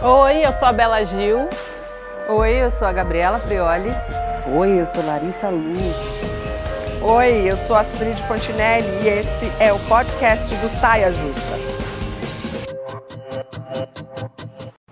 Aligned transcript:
Oi, 0.00 0.46
eu 0.46 0.52
sou 0.52 0.68
a 0.68 0.72
Bela 0.72 1.02
Gil. 1.02 1.48
Oi, 2.28 2.62
eu 2.62 2.70
sou 2.70 2.86
a 2.86 2.92
Gabriela 2.92 3.40
Prioli. 3.40 3.90
Oi, 4.56 4.80
eu 4.80 4.86
sou 4.86 5.04
Larissa 5.04 5.50
Luz. 5.50 6.22
Oi, 7.02 7.50
eu 7.50 7.56
sou 7.56 7.74
Astrid 7.74 8.16
Fontinelli 8.22 8.86
e 9.02 9.08
esse 9.08 9.46
é 9.58 9.72
o 9.72 9.78
podcast 9.88 10.54
do 10.58 10.68
Saia 10.68 11.12
Justa. 11.12 11.50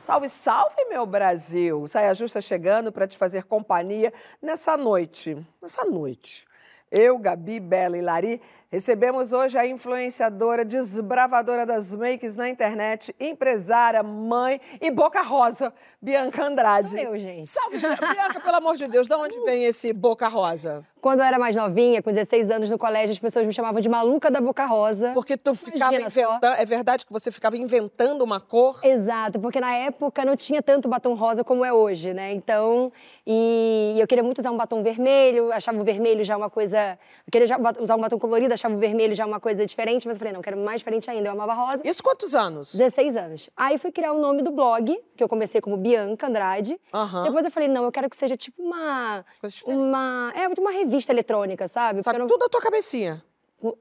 Salve, 0.01 0.29
salve, 0.29 0.85
meu 0.89 1.07
Brasil! 1.07 1.87
Saia 1.87 2.13
Justa 2.13 2.41
chegando 2.41 2.91
para 2.91 3.07
te 3.07 3.17
fazer 3.17 3.45
companhia 3.45 4.13
nessa 4.43 4.77
noite. 4.77 5.37
Nessa 5.63 5.85
noite. 5.85 6.49
Eu, 6.91 7.17
Gabi, 7.17 7.61
Bela 7.61 7.97
e 7.97 8.03
Lari 8.03 8.43
recebemos 8.71 9.33
hoje 9.33 9.57
a 9.59 9.67
influenciadora, 9.67 10.65
desbravadora 10.65 11.65
das 11.65 11.95
makes 11.95 12.35
na 12.35 12.49
internet, 12.49 13.15
empresária, 13.19 14.03
mãe 14.03 14.61
e 14.81 14.91
boca 14.91 15.23
rosa, 15.23 15.73
Bianca 16.01 16.45
Andrade. 16.45 16.91
Sou 16.91 16.99
eu, 16.99 17.19
gente. 17.19 17.47
Salve, 17.49 17.79
Bianca, 17.79 18.41
pelo 18.41 18.57
amor 18.57 18.77
de 18.77 18.87
Deus, 18.87 19.07
de 19.07 19.15
onde 19.15 19.39
vem 19.45 19.65
esse 19.65 19.93
boca 19.93 20.29
rosa? 20.29 20.85
Quando 21.07 21.21
eu 21.21 21.25
era 21.25 21.39
mais 21.39 21.55
novinha, 21.55 22.03
com 22.03 22.11
16 22.11 22.51
anos 22.51 22.69
no 22.69 22.77
colégio, 22.77 23.13
as 23.13 23.19
pessoas 23.21 23.47
me 23.47 23.53
chamavam 23.53 23.81
de 23.81 23.89
maluca 23.89 24.29
da 24.29 24.41
boca 24.41 24.67
rosa. 24.67 25.13
Porque 25.15 25.37
tu 25.37 25.55
ficava 25.55 25.95
inventando. 25.95 26.45
É 26.59 26.65
verdade 26.65 27.07
que 27.07 27.13
você 27.13 27.31
ficava 27.31 27.57
inventando 27.57 28.23
uma 28.23 28.41
cor? 28.41 28.81
Exato, 28.83 29.39
porque 29.39 29.61
na 29.61 29.73
época 29.73 30.25
não 30.25 30.35
tinha 30.35 30.61
tanto 30.61 30.89
batom 30.89 31.15
rosa 31.15 31.45
como 31.45 31.65
é 31.65 31.73
hoje, 31.73 32.13
né? 32.13 32.33
Então, 32.33 32.93
e 33.25 33.95
eu 33.97 34.05
queria 34.09 34.25
muito 34.25 34.41
usar 34.41 34.51
um 34.51 34.57
batom 34.57 34.83
vermelho, 34.83 35.53
achava 35.53 35.81
o 35.81 35.85
vermelho 35.85 36.25
já 36.25 36.37
uma 36.37 36.51
coisa. 36.51 36.99
Eu 37.25 37.31
queria 37.31 37.47
já 37.47 37.57
usar 37.79 37.95
um 37.95 38.01
batom 38.01 38.19
colorido, 38.19 38.53
achava 38.53 38.75
o 38.75 38.79
vermelho 38.79 39.15
já 39.15 39.25
uma 39.25 39.39
coisa 39.39 39.65
diferente, 39.65 40.09
mas 40.09 40.17
eu 40.17 40.19
falei, 40.19 40.35
não, 40.35 40.43
quero 40.43 40.57
mais 40.57 40.81
diferente 40.81 41.09
ainda, 41.09 41.29
eu 41.29 41.33
amava 41.33 41.55
rosa. 41.55 41.83
Isso 41.87 42.03
quantos 42.03 42.35
anos? 42.35 42.75
16 42.75 43.17
anos. 43.17 43.49
Aí 43.57 43.79
fui 43.79 43.93
criar 43.93 44.13
o 44.13 44.19
nome 44.19 44.43
do 44.43 44.51
blog, 44.51 44.99
que 45.17 45.23
eu 45.23 45.29
comecei 45.29 45.61
como 45.61 45.77
Bianca 45.77 46.27
Andrade. 46.27 46.81
Aham. 46.93 47.23
Depois 47.23 47.45
eu 47.45 47.51
falei, 47.53 47.69
não, 47.69 47.85
eu 47.85 47.93
quero 47.93 48.11
que 48.11 48.17
seja 48.17 48.37
tipo 48.37 48.61
uma. 48.61 49.25
Coisa 49.41 49.55
diferente. 49.55 49.79
Uma. 49.79 50.33
É, 50.35 50.49
uma 50.61 50.73
revista 50.73 50.96
eletrônica, 51.11 51.67
sabe? 51.69 52.03
Sabe 52.03 52.19
não- 52.19 52.27
tudo 52.27 52.41
da 52.41 52.49
tua 52.49 52.61
cabecinha. 52.61 53.23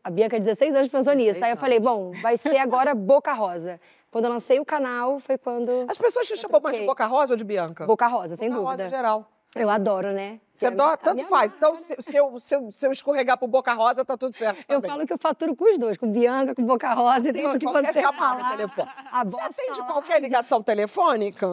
a 0.04 0.10
Bianca, 0.10 0.40
16 0.40 0.74
anos, 0.76 0.88
pensou 0.90 1.14
nisso. 1.14 1.40
16 1.40 1.44
Aí 1.44 1.52
eu 1.52 1.58
falei, 1.58 1.80
bom, 1.80 2.12
vai 2.22 2.38
ser 2.38 2.58
agora 2.58 2.94
Boca 2.96 3.32
Rosa. 3.34 3.80
Quando 4.12 4.26
eu 4.26 4.32
lancei 4.32 4.60
o 4.60 4.66
canal, 4.66 5.20
foi 5.20 5.38
quando. 5.38 5.86
As 5.90 5.98
pessoas 5.98 6.26
te 6.28 6.38
chamam 6.38 6.62
mais 6.62 6.78
de 6.78 6.86
boca 6.86 7.06
rosa 7.06 7.34
ou 7.34 7.38
de 7.38 7.44
Bianca? 7.44 7.86
Boca 7.86 8.08
Rosa, 8.08 8.38
sem 8.38 8.48
Boca 8.50 8.62
dúvida. 8.62 8.84
rosa 8.84 8.90
geral. 8.96 9.30
Eu 9.56 9.70
adoro, 9.70 10.11
né? 10.11 10.42
Você 10.53 10.66
É 10.66 10.67
adora, 10.70 10.98
tanto 10.98 11.23
faz. 11.23 11.53
marca. 11.53 11.58
Então, 11.58 11.75
se, 11.75 11.95
se 12.00 12.16
eu, 12.16 12.38
se, 12.39 12.56
eu, 12.56 12.72
se 12.72 12.86
eu 12.88 12.92
escorregar 12.92 13.38
pro 13.38 13.48
boca 13.48 13.72
rosa, 13.73 14.03
tá 14.03 14.17
tudo 14.17 14.36
certo. 14.36 14.59
Eu 14.67 14.81
também. 14.81 14.92
falo 14.92 15.08
que 15.08 15.14
eu 15.14 15.17
faturo 15.17 15.56
com 15.56 15.64
os 15.72 15.78
dois, 15.80 15.95
com 15.97 16.12
Bianca, 16.12 16.53
com 16.53 16.64
Boca 16.66 16.94
Rosa. 16.94 17.30
Então, 17.30 17.45
Atende 17.47 17.59
que 17.59 17.66
qualquer 17.72 17.94
você 17.94 18.02
chamada 18.02 18.44
falar, 18.44 18.50
telefone. 18.58 18.89
a 19.12 19.23
Você 19.23 19.42
atende 19.42 19.80
lá. 19.80 19.86
qualquer 19.88 20.22
ligação 20.22 20.62
telefônica? 20.62 21.47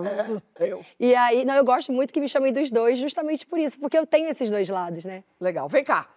Eu. 0.58 0.84
E 0.98 1.14
aí, 1.14 1.44
não, 1.44 1.54
eu 1.54 1.64
gosto 1.64 1.92
muito 1.92 2.12
que 2.12 2.20
me 2.20 2.28
chamem 2.28 2.52
dos 2.52 2.70
dois, 2.70 2.98
justamente 2.98 3.46
por 3.46 3.58
isso, 3.58 3.78
porque 3.78 3.96
eu 3.96 4.04
tenho 4.04 4.28
esses 4.28 4.50
dois 4.50 4.68
lados, 4.68 5.04
né? 5.04 5.22
Legal. 5.40 5.68
Vem 5.68 5.84
cá. 5.84 6.08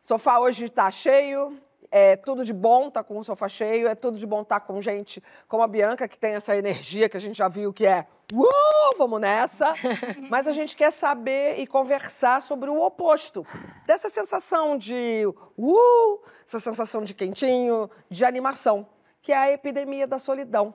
Sofá 0.00 0.38
hoje 0.38 0.68
tá 0.70 0.90
cheio. 0.90 1.58
É 1.90 2.16
tudo 2.16 2.44
de 2.44 2.52
bom 2.52 2.90
tá 2.90 3.02
com 3.02 3.18
o 3.18 3.24
sofá 3.24 3.48
cheio. 3.48 3.88
É 3.88 3.94
tudo 3.94 4.18
de 4.18 4.26
bom 4.26 4.42
tá 4.44 4.60
com 4.60 4.80
gente 4.80 5.22
como 5.48 5.62
a 5.62 5.66
Bianca, 5.66 6.08
que 6.08 6.18
tem 6.18 6.34
essa 6.34 6.56
energia 6.56 7.08
que 7.08 7.16
a 7.16 7.20
gente 7.20 7.36
já 7.36 7.48
viu 7.48 7.72
que 7.72 7.86
é. 7.86 8.06
Uh, 8.32 8.96
vamos 8.98 9.20
nessa! 9.20 9.72
Mas 10.28 10.48
a 10.48 10.52
gente 10.52 10.76
quer 10.76 10.90
saber 10.90 11.58
e 11.58 11.66
conversar 11.66 12.42
sobre 12.42 12.68
o 12.68 12.80
oposto. 12.80 13.46
Dessa 13.86 14.08
sensação 14.08 14.76
de 14.76 15.24
uh, 15.56 16.20
essa 16.44 16.58
sensação 16.58 17.02
de 17.02 17.14
quentinho, 17.14 17.88
de 18.10 18.24
animação, 18.24 18.88
que 19.22 19.32
é 19.32 19.36
a 19.36 19.52
epidemia 19.52 20.06
da 20.06 20.18
solidão. 20.18 20.74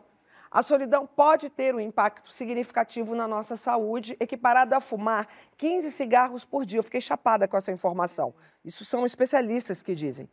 A 0.52 0.62
solidão 0.62 1.08
pode 1.08 1.50
ter 1.50 1.74
um 1.74 1.80
impacto 1.80 2.30
significativo 2.34 3.16
na 3.16 3.26
nossa 3.26 3.56
saúde, 3.56 4.18
equiparado 4.20 4.76
a 4.76 4.82
fumar 4.82 5.26
15 5.56 5.92
cigarros 5.92 6.44
por 6.44 6.66
dia. 6.66 6.80
Eu 6.80 6.84
fiquei 6.84 7.00
chapada 7.00 7.48
com 7.48 7.56
essa 7.56 7.72
informação. 7.72 8.34
Isso 8.64 8.84
são 8.84 9.06
especialistas 9.06 9.82
que 9.82 9.96
dizem. 9.96 10.30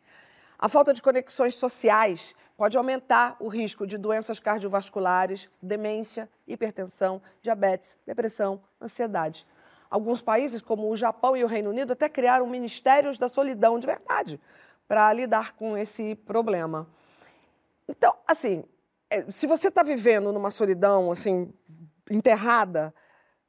A 0.59 0.69
falta 0.69 0.93
de 0.93 1.01
conexões 1.01 1.55
sociais 1.55 2.35
pode 2.57 2.77
aumentar 2.77 3.37
o 3.39 3.47
risco 3.47 3.87
de 3.87 3.97
doenças 3.97 4.41
cardiovasculares, 4.41 5.49
demência, 5.63 6.29
hipertensão, 6.49 7.23
diabetes, 7.41 7.97
depressão, 8.05 8.61
ansiedade. 8.81 9.47
Alguns 9.89 10.21
países, 10.21 10.61
como 10.61 10.91
o 10.91 10.97
Japão 10.97 11.37
e 11.37 11.45
o 11.45 11.47
Reino 11.47 11.71
Unido, 11.71 11.93
até 11.93 12.09
criaram 12.09 12.47
ministérios 12.49 13.17
da 13.17 13.29
solidão 13.29 13.79
de 13.79 13.87
verdade 13.87 14.41
para 14.89 15.13
lidar 15.13 15.55
com 15.55 15.77
esse 15.79 16.17
problema. 16.17 16.89
Então, 17.87 18.15
assim, 18.27 18.65
é, 19.09 19.31
se 19.31 19.47
você 19.47 19.69
está 19.69 19.85
vivendo 19.85 20.33
numa 20.33 20.51
solidão 20.51 21.13
assim 21.13 21.53
enterrada, 22.11 22.93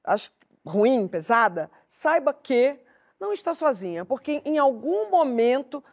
acho 0.04 0.30
ruim, 0.66 1.08
pesada, 1.08 1.72
saiba 1.88 2.34
que 2.34 2.80
não 3.20 3.34
está 3.34 3.56
sozinha, 3.56 4.06
porque 4.06 4.42
em 4.46 4.58
algum 4.58 5.10
momento 5.10 5.84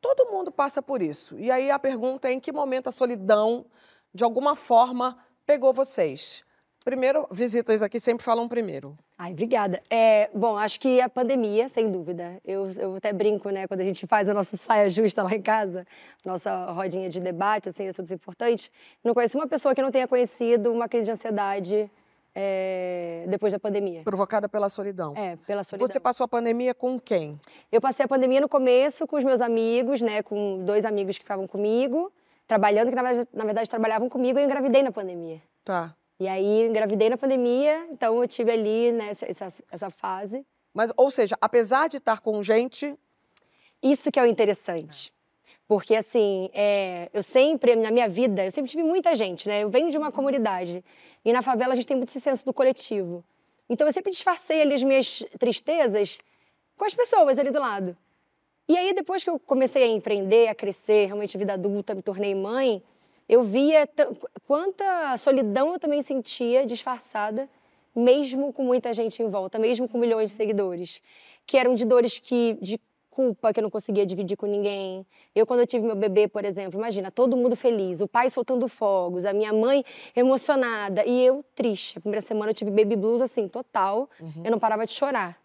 todo 0.00 0.30
mundo 0.30 0.50
passa 0.52 0.82
por 0.82 1.02
isso. 1.02 1.38
E 1.38 1.50
aí 1.50 1.70
a 1.70 1.78
pergunta 1.78 2.28
é 2.28 2.32
em 2.32 2.40
que 2.40 2.52
momento 2.52 2.88
a 2.88 2.92
solidão, 2.92 3.66
de 4.14 4.24
alguma 4.24 4.56
forma, 4.56 5.16
pegou 5.44 5.72
vocês? 5.72 6.44
Primeiro, 6.84 7.26
visitas 7.32 7.82
aqui 7.82 7.98
sempre 7.98 8.24
falam 8.24 8.46
primeiro. 8.46 8.96
Ai, 9.18 9.32
obrigada. 9.32 9.82
É, 9.90 10.30
bom, 10.32 10.56
acho 10.56 10.78
que 10.78 11.00
a 11.00 11.08
pandemia, 11.08 11.68
sem 11.68 11.90
dúvida. 11.90 12.40
Eu, 12.44 12.70
eu 12.78 12.94
até 12.94 13.12
brinco, 13.12 13.50
né, 13.50 13.66
quando 13.66 13.80
a 13.80 13.84
gente 13.84 14.06
faz 14.06 14.28
a 14.28 14.34
nossa 14.34 14.54
saia 14.58 14.88
justa 14.88 15.22
lá 15.22 15.34
em 15.34 15.42
casa, 15.42 15.84
nossa 16.24 16.66
rodinha 16.66 17.08
de 17.08 17.18
debate, 17.18 17.70
assim, 17.70 17.88
assuntos 17.88 18.12
importantes. 18.12 18.70
Não 19.02 19.14
conheço 19.14 19.36
uma 19.36 19.48
pessoa 19.48 19.74
que 19.74 19.82
não 19.82 19.90
tenha 19.90 20.06
conhecido 20.06 20.72
uma 20.72 20.88
crise 20.88 21.06
de 21.06 21.12
ansiedade 21.12 21.90
é, 22.38 23.24
depois 23.28 23.50
da 23.50 23.58
pandemia. 23.58 24.02
Provocada 24.02 24.46
pela 24.46 24.68
solidão. 24.68 25.14
É, 25.16 25.36
pela 25.46 25.64
solidão. 25.64 25.86
Você 25.86 25.98
passou 25.98 26.24
a 26.24 26.28
pandemia 26.28 26.74
com 26.74 27.00
quem? 27.00 27.40
Eu 27.72 27.80
passei 27.80 28.04
a 28.04 28.08
pandemia 28.08 28.42
no 28.42 28.48
começo 28.48 29.06
com 29.06 29.16
os 29.16 29.24
meus 29.24 29.40
amigos, 29.40 30.02
né, 30.02 30.22
com 30.22 30.62
dois 30.62 30.84
amigos 30.84 31.16
que 31.16 31.24
ficavam 31.24 31.46
comigo, 31.46 32.12
trabalhando, 32.46 32.90
que 32.90 32.94
na 32.94 33.02
verdade, 33.02 33.28
na 33.32 33.44
verdade 33.44 33.70
trabalhavam 33.70 34.10
comigo, 34.10 34.38
e 34.38 34.42
eu 34.42 34.44
engravidei 34.44 34.82
na 34.82 34.92
pandemia. 34.92 35.40
Tá. 35.64 35.96
E 36.20 36.28
aí, 36.28 36.62
eu 36.62 36.68
engravidei 36.68 37.08
na 37.08 37.16
pandemia, 37.16 37.86
então 37.90 38.20
eu 38.20 38.28
tive 38.28 38.50
ali, 38.50 38.92
né, 38.92 39.08
essa, 39.08 39.24
essa, 39.26 39.64
essa 39.72 39.90
fase. 39.90 40.44
Mas, 40.74 40.92
ou 40.94 41.10
seja, 41.10 41.38
apesar 41.40 41.88
de 41.88 41.96
estar 41.96 42.20
com 42.20 42.42
gente, 42.42 42.94
Isso 43.82 44.10
que 44.10 44.18
é 44.18 44.22
o 44.22 44.26
interessante. 44.26 45.12
Porque, 45.68 45.94
assim, 45.94 46.48
é, 46.54 47.08
eu 47.12 47.22
sempre, 47.22 47.74
na 47.74 47.90
minha 47.90 48.08
vida, 48.08 48.44
eu 48.44 48.50
sempre 48.50 48.70
tive 48.70 48.84
muita 48.84 49.14
gente, 49.16 49.48
né? 49.48 49.62
Eu 49.64 49.70
venho 49.70 49.90
de 49.90 49.98
uma 49.98 50.12
comunidade. 50.12 50.84
E 51.24 51.32
na 51.32 51.42
favela 51.42 51.72
a 51.72 51.76
gente 51.76 51.86
tem 51.86 51.96
muito 51.96 52.10
esse 52.10 52.20
senso 52.20 52.44
do 52.44 52.52
coletivo. 52.52 53.24
Então 53.68 53.86
eu 53.86 53.92
sempre 53.92 54.12
disfarcei 54.12 54.62
ali 54.62 54.74
as 54.74 54.82
minhas 54.84 55.24
tristezas 55.38 56.18
com 56.76 56.84
as 56.84 56.94
pessoas 56.94 57.38
ali 57.38 57.50
do 57.50 57.58
lado. 57.58 57.96
E 58.68 58.76
aí, 58.76 58.92
depois 58.92 59.22
que 59.22 59.30
eu 59.30 59.38
comecei 59.38 59.82
a 59.82 59.86
empreender, 59.86 60.48
a 60.48 60.54
crescer, 60.54 61.06
realmente 61.06 61.38
vida 61.38 61.52
adulta, 61.52 61.94
me 61.94 62.02
tornei 62.02 62.34
mãe, 62.34 62.82
eu 63.28 63.42
via 63.42 63.88
quanta 64.46 65.16
solidão 65.16 65.72
eu 65.72 65.78
também 65.78 66.02
sentia 66.02 66.66
disfarçada, 66.66 67.48
mesmo 67.94 68.52
com 68.52 68.62
muita 68.62 68.92
gente 68.92 69.22
em 69.22 69.28
volta, 69.28 69.58
mesmo 69.58 69.88
com 69.88 69.98
milhões 69.98 70.30
de 70.30 70.36
seguidores, 70.36 71.02
que 71.46 71.56
eram 71.56 71.74
de 71.74 71.84
dores 71.84 72.18
que 72.18 72.58
de 72.60 72.80
culpa 73.16 73.50
que 73.50 73.58
eu 73.58 73.62
não 73.62 73.70
conseguia 73.70 74.04
dividir 74.04 74.36
com 74.36 74.46
ninguém. 74.46 75.06
Eu 75.34 75.46
quando 75.46 75.60
eu 75.60 75.66
tive 75.66 75.86
meu 75.86 75.96
bebê, 75.96 76.28
por 76.28 76.44
exemplo, 76.44 76.78
imagina, 76.78 77.10
todo 77.10 77.34
mundo 77.34 77.56
feliz, 77.56 78.02
o 78.02 78.06
pai 78.06 78.28
soltando 78.28 78.68
fogos, 78.68 79.24
a 79.24 79.32
minha 79.32 79.54
mãe 79.54 79.82
emocionada 80.14 81.02
e 81.06 81.24
eu 81.24 81.42
triste. 81.54 81.96
A 81.96 82.00
primeira 82.02 82.20
semana 82.20 82.50
eu 82.50 82.54
tive 82.54 82.70
baby 82.70 82.94
blues 82.94 83.22
assim, 83.22 83.48
total. 83.48 84.10
Eu 84.44 84.50
não 84.50 84.58
parava 84.58 84.84
de 84.84 84.92
chorar. 84.92 85.40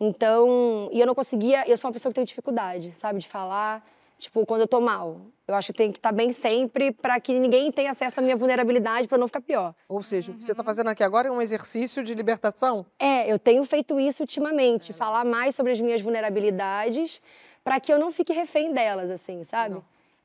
Então, 0.00 0.88
e 0.92 0.98
eu 0.98 1.06
não 1.06 1.14
conseguia, 1.14 1.68
eu 1.68 1.76
sou 1.76 1.88
uma 1.88 1.92
pessoa 1.92 2.10
que 2.10 2.14
tem 2.14 2.24
dificuldade, 2.24 2.90
sabe, 2.92 3.18
de 3.18 3.28
falar, 3.28 3.86
tipo, 4.20 4.46
quando 4.46 4.60
eu 4.60 4.68
tô 4.68 4.80
mal. 4.80 5.20
Eu 5.48 5.54
acho 5.56 5.72
que 5.72 5.78
tem 5.78 5.90
que 5.90 5.98
estar 5.98 6.12
bem 6.12 6.30
sempre 6.30 6.92
para 6.92 7.18
que 7.18 7.36
ninguém 7.36 7.72
tenha 7.72 7.90
acesso 7.90 8.20
à 8.20 8.22
minha 8.22 8.36
vulnerabilidade 8.36 9.08
para 9.08 9.18
não 9.18 9.26
ficar 9.26 9.40
pior. 9.40 9.74
ou 9.88 10.02
seja, 10.02 10.30
o 10.30 10.36
que 10.36 10.44
você 10.44 10.52
está 10.52 10.62
fazendo 10.62 10.88
aqui 10.90 11.02
agora 11.02 11.26
é 11.26 11.30
um 11.30 11.42
exercício 11.42 12.04
de 12.04 12.14
libertação? 12.14 12.86
É, 12.98 13.30
eu 13.30 13.38
tenho 13.38 13.64
feito 13.64 13.98
isso 13.98 14.22
ultimamente, 14.22 14.92
falar 14.92 15.24
mais 15.24 15.56
sobre 15.56 15.72
as 15.72 15.80
minhas 15.80 16.00
vulnerabilidades 16.00 17.20
para 17.64 17.80
que 17.80 17.92
eu 17.92 17.98
não 17.98 18.12
fique 18.12 18.32
refém 18.32 18.72
delas, 18.72 19.10
assim, 19.10 19.42
sabe? 19.42 19.82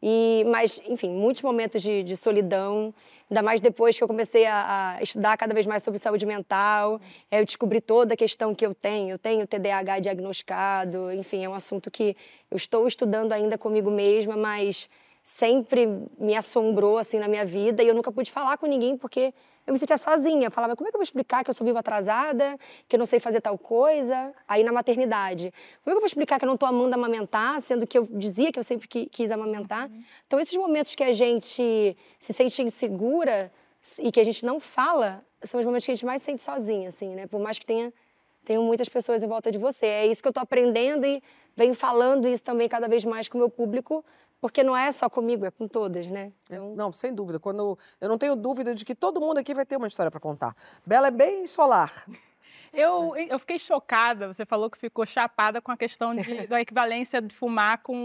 E, 0.07 0.44
mas, 0.46 0.80
enfim, 0.88 1.10
muitos 1.10 1.42
momentos 1.42 1.81
de, 1.81 2.04
de 2.04 2.16
solidão, 2.16 2.94
ainda 3.28 3.42
mais 3.42 3.60
depois 3.60 3.98
que 3.98 4.04
eu 4.04 4.07
comecei 4.07 4.46
a, 4.46 4.98
a 4.98 5.02
estudar 5.02 5.36
cada 5.36 5.52
vez 5.52 5.66
mais 5.66 5.81
sobre 5.81 6.00
saúde 6.00 6.28
mental, 6.28 7.02
é, 7.31 7.40
eu 7.40 7.44
descobri 7.44 7.81
toda 7.81 8.13
a 8.13 8.18
questão 8.18 8.54
que 8.54 8.63
eu 8.63 8.75
tenho. 8.75 9.16
Eu 9.16 9.18
tenho 9.18 9.48
TDAH 9.48 10.02
diagnosticado, 10.02 11.12
enfim, 11.12 11.44
é 11.44 11.50
um 11.50 11.56
assunto 11.56 11.90
que 11.90 12.16
eu 12.52 12.56
estou 12.56 12.86
estudando 12.86 13.31
ainda 13.31 13.57
comigo 13.57 13.90
mesma, 13.90 14.38
mas 14.38 14.88
sempre 15.24 15.88
me 16.19 16.36
assombrou 16.36 17.00
assim 17.00 17.18
na 17.18 17.28
minha 17.28 17.44
vida 17.44 17.81
e 17.81 17.88
eu 17.88 17.96
nunca 17.96 18.12
pude 18.12 18.30
falar 18.30 18.60
com 18.60 18.68
ninguém 18.68 18.96
porque 18.96 19.34
eu 19.65 19.73
me 19.73 19.79
sentia 19.79 19.97
sozinha. 19.97 20.50
Falava, 20.51 20.75
como 20.75 20.88
é 20.88 20.91
que 20.91 20.95
eu 20.95 21.00
vou 21.00 21.03
explicar 21.03 21.44
que 21.44 21.50
eu 21.50 21.53
sou 21.53 21.65
viva 21.65 21.79
atrasada, 21.79 22.57
que 22.88 22.95
eu 22.95 23.00
não 23.00 23.06
sei 23.06 23.19
fazer 23.19 23.41
tal 23.41 23.57
coisa? 23.57 24.33
Aí 24.47 24.63
na 24.63 24.71
maternidade, 24.71 25.53
como 25.83 25.91
é 25.91 25.91
que 25.91 25.97
eu 25.97 26.01
vou 26.01 26.06
explicar 26.07 26.38
que 26.38 26.45
eu 26.45 26.47
não 26.47 26.53
estou 26.56 26.67
amando 26.69 26.94
amamentar, 26.95 27.59
sendo 27.62 27.88
que 27.88 27.97
eu 27.97 28.07
dizia 28.12 28.51
que 28.51 28.59
eu 28.59 28.63
sempre 28.63 28.88
qui- 28.88 29.07
quis 29.07 29.31
amamentar? 29.31 29.89
Então 30.27 30.39
esses 30.39 30.56
momentos 30.57 30.94
que 30.95 31.03
a 31.03 31.12
gente 31.13 31.97
se 32.19 32.33
sente 32.33 32.62
insegura 32.62 33.51
e 34.00 34.12
que 34.12 34.19
a 34.19 34.23
gente 34.23 34.45
não 34.45 34.59
fala, 34.59 35.23
são 35.44 35.59
os 35.59 35.65
momentos 35.65 35.85
que 35.85 35.91
a 35.91 35.95
gente 35.95 36.06
mais 36.06 36.21
sente 36.21 36.41
sozinha, 36.41 36.89
assim, 36.89 37.15
né? 37.15 37.27
Por 37.27 37.39
mais 37.39 37.59
que 37.59 37.65
tenha 37.65 37.94
tenho 38.44 38.61
muitas 38.61 38.88
pessoas 38.88 39.23
em 39.23 39.27
volta 39.27 39.51
de 39.51 39.57
você. 39.57 39.88
É 39.88 40.06
isso 40.06 40.21
que 40.21 40.27
eu 40.27 40.29
estou 40.29 40.44
aprendendo 40.44 41.03
e 41.03 41.21
venho 41.56 41.73
falando 41.73 42.27
isso 42.27 42.44
também 42.44 42.69
cada 42.69 42.88
vez 42.88 43.03
mais 43.03 43.27
com 43.27 43.39
o 43.39 43.41
meu 43.41 43.50
público, 43.50 44.06
porque 44.39 44.63
não 44.63 44.75
é 44.75 44.91
só 44.91 45.09
comigo, 45.09 45.45
é 45.45 45.51
com 45.51 45.67
todas, 45.67 46.07
né? 46.07 46.31
Então... 46.45 46.75
Não, 46.75 46.91
sem 46.91 47.13
dúvida. 47.13 47.39
Quando 47.39 47.77
eu 47.99 48.09
não 48.09 48.17
tenho 48.17 48.35
dúvida 48.35 48.75
de 48.75 48.85
que 48.85 48.93
todo 48.93 49.19
mundo 49.19 49.39
aqui 49.39 49.53
vai 49.53 49.65
ter 49.65 49.77
uma 49.77 49.87
história 49.87 50.11
para 50.11 50.19
contar. 50.19 50.55
Bela 50.85 51.07
é 51.07 51.11
bem 51.11 51.47
solar. 51.47 52.05
Eu, 52.71 53.15
eu 53.15 53.39
fiquei 53.39 53.57
chocada. 53.57 54.31
Você 54.31 54.45
falou 54.45 54.69
que 54.69 54.77
ficou 54.77 55.05
chapada 55.05 55.61
com 55.61 55.71
a 55.71 55.77
questão 55.77 56.13
de, 56.13 56.45
da 56.47 56.59
equivalência 56.59 57.21
de 57.21 57.33
fumar 57.33 57.77
com. 57.77 57.95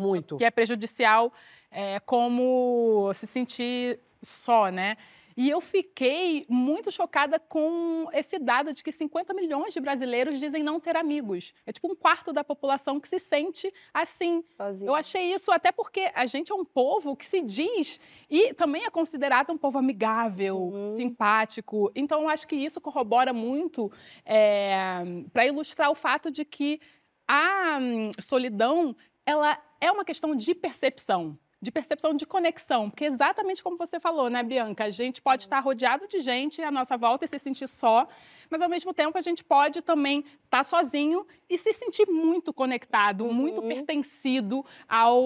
Muito. 0.00 0.38
Que 0.38 0.46
é 0.46 0.50
prejudicial, 0.50 1.30
é, 1.70 2.00
como 2.00 3.12
se 3.12 3.26
sentir 3.26 4.00
só, 4.22 4.68
né? 4.68 4.96
E 5.38 5.48
eu 5.48 5.60
fiquei 5.60 6.44
muito 6.48 6.90
chocada 6.90 7.38
com 7.38 8.08
esse 8.12 8.40
dado 8.40 8.74
de 8.74 8.82
que 8.82 8.90
50 8.90 9.32
milhões 9.32 9.72
de 9.72 9.78
brasileiros 9.78 10.40
dizem 10.40 10.64
não 10.64 10.80
ter 10.80 10.96
amigos. 10.96 11.54
É 11.64 11.70
tipo 11.70 11.86
um 11.86 11.94
quarto 11.94 12.32
da 12.32 12.42
população 12.42 12.98
que 12.98 13.06
se 13.06 13.20
sente 13.20 13.72
assim. 13.94 14.42
Sozinho. 14.56 14.90
Eu 14.90 14.96
achei 14.96 15.32
isso 15.32 15.52
até 15.52 15.70
porque 15.70 16.10
a 16.12 16.26
gente 16.26 16.50
é 16.50 16.54
um 16.56 16.64
povo 16.64 17.14
que 17.14 17.24
se 17.24 17.40
diz 17.40 18.00
e 18.28 18.52
também 18.52 18.84
é 18.84 18.90
considerado 18.90 19.52
um 19.52 19.56
povo 19.56 19.78
amigável, 19.78 20.58
uhum. 20.58 20.96
simpático. 20.96 21.92
Então, 21.94 22.22
eu 22.22 22.28
acho 22.28 22.48
que 22.48 22.56
isso 22.56 22.80
corrobora 22.80 23.32
muito 23.32 23.92
é, 24.24 25.04
para 25.32 25.46
ilustrar 25.46 25.88
o 25.88 25.94
fato 25.94 26.32
de 26.32 26.44
que 26.44 26.80
a 27.28 27.78
hum, 27.80 28.10
solidão 28.18 28.96
ela 29.24 29.56
é 29.80 29.92
uma 29.92 30.04
questão 30.04 30.34
de 30.34 30.52
percepção 30.52 31.38
de 31.60 31.72
percepção 31.72 32.14
de 32.14 32.24
conexão, 32.24 32.88
porque 32.88 33.04
exatamente 33.04 33.62
como 33.62 33.76
você 33.76 33.98
falou, 33.98 34.30
né, 34.30 34.42
Bianca? 34.44 34.84
A 34.84 34.90
gente 34.90 35.20
pode 35.20 35.42
estar 35.42 35.58
rodeado 35.58 36.06
de 36.06 36.20
gente 36.20 36.62
à 36.62 36.70
nossa 36.70 36.96
volta 36.96 37.24
e 37.24 37.28
se 37.28 37.38
sentir 37.38 37.68
só, 37.68 38.06
mas 38.48 38.62
ao 38.62 38.68
mesmo 38.68 38.94
tempo 38.94 39.18
a 39.18 39.20
gente 39.20 39.42
pode 39.42 39.82
também 39.82 40.24
estar 40.44 40.62
sozinho 40.62 41.26
e 41.50 41.58
se 41.58 41.72
sentir 41.72 42.08
muito 42.08 42.52
conectado, 42.52 43.24
uhum. 43.24 43.32
muito 43.32 43.60
pertencido 43.62 44.64
ao, 44.88 45.20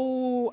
uh, 0.47 0.51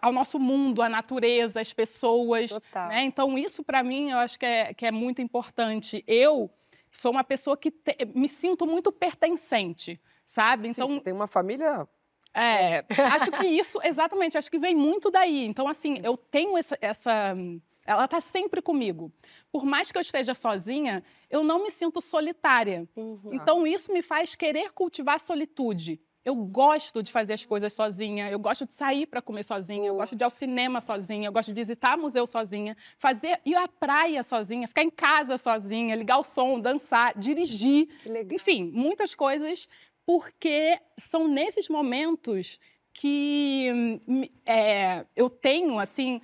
ao 0.00 0.12
nosso 0.12 0.38
mundo, 0.38 0.80
à 0.80 0.88
natureza, 0.88 1.60
às 1.60 1.72
pessoas. 1.74 2.50
Né? 2.74 3.04
Então, 3.04 3.36
isso 3.36 3.62
para 3.62 3.82
mim 3.82 4.10
eu 4.10 4.18
acho 4.18 4.38
que 4.38 4.46
é, 4.46 4.72
que 4.72 4.86
é 4.86 4.90
muito 4.90 5.20
importante. 5.20 6.02
Eu 6.06 6.50
sou 6.90 7.10
uma 7.10 7.24
pessoa 7.24 7.56
que 7.56 7.70
te, 7.70 7.96
me 8.14 8.28
sinto 8.28 8.66
muito 8.66 8.90
pertencente, 8.90 10.00
sabe? 10.24 10.68
Então, 10.68 10.88
Sim, 10.88 10.94
você 10.94 11.00
tem 11.00 11.12
uma 11.12 11.26
família 11.26 11.86
é, 12.34 12.84
acho 13.12 13.30
que 13.32 13.46
isso, 13.46 13.78
exatamente, 13.84 14.38
acho 14.38 14.50
que 14.50 14.58
vem 14.58 14.74
muito 14.74 15.10
daí. 15.10 15.44
Então, 15.44 15.68
assim, 15.68 16.00
eu 16.02 16.16
tenho 16.16 16.56
essa. 16.56 16.76
essa 16.80 17.36
ela 17.84 18.04
está 18.04 18.20
sempre 18.20 18.62
comigo. 18.62 19.12
Por 19.50 19.64
mais 19.64 19.90
que 19.90 19.98
eu 19.98 20.02
esteja 20.02 20.34
sozinha, 20.34 21.02
eu 21.28 21.42
não 21.42 21.64
me 21.64 21.70
sinto 21.70 22.00
solitária. 22.00 22.88
Uhum. 22.94 23.30
Então, 23.32 23.66
isso 23.66 23.92
me 23.92 24.02
faz 24.02 24.36
querer 24.36 24.70
cultivar 24.70 25.16
a 25.16 25.18
solitude. 25.18 26.00
Eu 26.24 26.36
gosto 26.36 27.02
de 27.02 27.10
fazer 27.10 27.32
as 27.32 27.44
coisas 27.44 27.72
sozinha, 27.72 28.30
eu 28.30 28.38
gosto 28.38 28.64
de 28.64 28.72
sair 28.72 29.06
para 29.06 29.20
comer 29.20 29.42
sozinha, 29.42 29.88
eu 29.88 29.96
gosto 29.96 30.14
de 30.14 30.22
ir 30.22 30.24
ao 30.24 30.30
cinema 30.30 30.80
sozinha, 30.80 31.26
eu 31.26 31.32
gosto 31.32 31.48
de 31.48 31.54
visitar 31.54 31.98
museu 31.98 32.28
sozinha, 32.28 32.76
fazer 32.96 33.40
ir 33.44 33.56
à 33.56 33.66
praia 33.66 34.22
sozinha, 34.22 34.68
ficar 34.68 34.84
em 34.84 34.90
casa 34.90 35.36
sozinha, 35.36 35.96
ligar 35.96 36.18
o 36.18 36.24
som, 36.24 36.60
dançar, 36.60 37.18
dirigir, 37.18 37.88
enfim, 38.30 38.70
muitas 38.72 39.16
coisas 39.16 39.66
porque 40.04 40.78
são 40.98 41.28
nesses 41.28 41.68
momentos 41.68 42.58
que 42.92 44.00
hum, 44.06 44.28
é, 44.44 45.06
eu 45.16 45.30
tenho, 45.30 45.78
assim, 45.78 46.20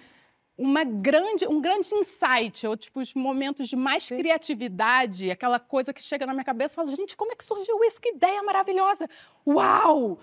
uma 0.56 0.82
grande, 0.82 1.46
um 1.46 1.60
grande 1.60 1.94
insight, 1.94 2.66
ou 2.66 2.76
tipo, 2.76 3.00
os 3.00 3.14
momentos 3.14 3.68
de 3.68 3.76
mais 3.76 4.04
Sim. 4.04 4.16
criatividade, 4.16 5.30
aquela 5.30 5.60
coisa 5.60 5.92
que 5.92 6.02
chega 6.02 6.26
na 6.26 6.32
minha 6.32 6.44
cabeça 6.44 6.74
e 6.74 6.76
falo, 6.76 6.94
gente, 6.94 7.16
como 7.16 7.32
é 7.32 7.36
que 7.36 7.44
surgiu 7.44 7.82
isso? 7.84 8.00
Que 8.00 8.10
ideia 8.10 8.42
maravilhosa! 8.42 9.08
Uau! 9.46 10.18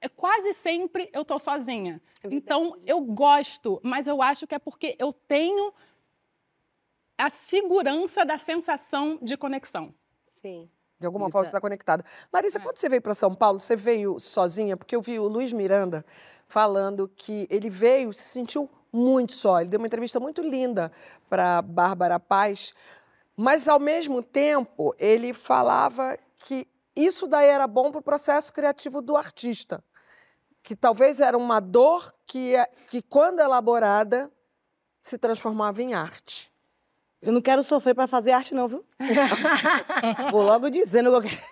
É, 0.00 0.08
quase 0.08 0.52
sempre 0.54 1.10
eu 1.12 1.22
estou 1.22 1.38
sozinha. 1.38 2.00
É 2.22 2.28
então, 2.30 2.76
eu 2.84 3.00
gosto, 3.00 3.80
mas 3.82 4.06
eu 4.06 4.22
acho 4.22 4.46
que 4.46 4.54
é 4.54 4.58
porque 4.58 4.96
eu 4.98 5.12
tenho 5.12 5.72
a 7.18 7.30
segurança 7.30 8.24
da 8.24 8.38
sensação 8.38 9.18
de 9.22 9.36
conexão. 9.36 9.94
Sim. 10.40 10.70
De 10.98 11.06
alguma 11.06 11.30
forma 11.30 11.44
você 11.44 11.50
está 11.50 11.60
conectada. 11.60 12.04
Larissa, 12.32 12.58
é. 12.58 12.62
quando 12.62 12.78
você 12.78 12.88
veio 12.88 13.02
para 13.02 13.14
São 13.14 13.34
Paulo, 13.34 13.60
você 13.60 13.76
veio 13.76 14.18
sozinha? 14.18 14.76
Porque 14.76 14.96
eu 14.96 15.02
vi 15.02 15.18
o 15.18 15.28
Luiz 15.28 15.52
Miranda 15.52 16.04
falando 16.46 17.08
que 17.14 17.46
ele 17.50 17.68
veio, 17.68 18.12
se 18.12 18.22
sentiu 18.22 18.70
muito 18.92 19.34
só. 19.34 19.60
Ele 19.60 19.68
deu 19.68 19.78
uma 19.78 19.86
entrevista 19.86 20.18
muito 20.18 20.40
linda 20.40 20.90
para 21.28 21.60
Bárbara 21.60 22.18
Paz, 22.18 22.72
mas 23.36 23.68
ao 23.68 23.78
mesmo 23.78 24.22
tempo 24.22 24.94
ele 24.98 25.34
falava 25.34 26.16
que 26.38 26.66
isso 26.94 27.26
daí 27.26 27.48
era 27.48 27.66
bom 27.66 27.90
para 27.90 27.98
o 27.98 28.02
processo 28.02 28.50
criativo 28.52 29.02
do 29.02 29.16
artista, 29.16 29.84
que 30.62 30.74
talvez 30.74 31.20
era 31.20 31.36
uma 31.36 31.60
dor 31.60 32.14
que, 32.26 32.56
é, 32.56 32.66
que 32.88 33.02
quando 33.02 33.40
elaborada 33.40 34.32
se 35.02 35.18
transformava 35.18 35.82
em 35.82 35.92
arte. 35.92 36.50
Eu 37.22 37.32
não 37.32 37.40
quero 37.40 37.62
sofrer 37.62 37.94
para 37.94 38.06
fazer 38.06 38.32
arte, 38.32 38.54
não, 38.54 38.68
viu? 38.68 38.84
Vou 40.30 40.42
logo 40.42 40.68
dizendo 40.68 41.10
que 41.10 41.16
eu 41.16 41.22
quero. 41.22 41.42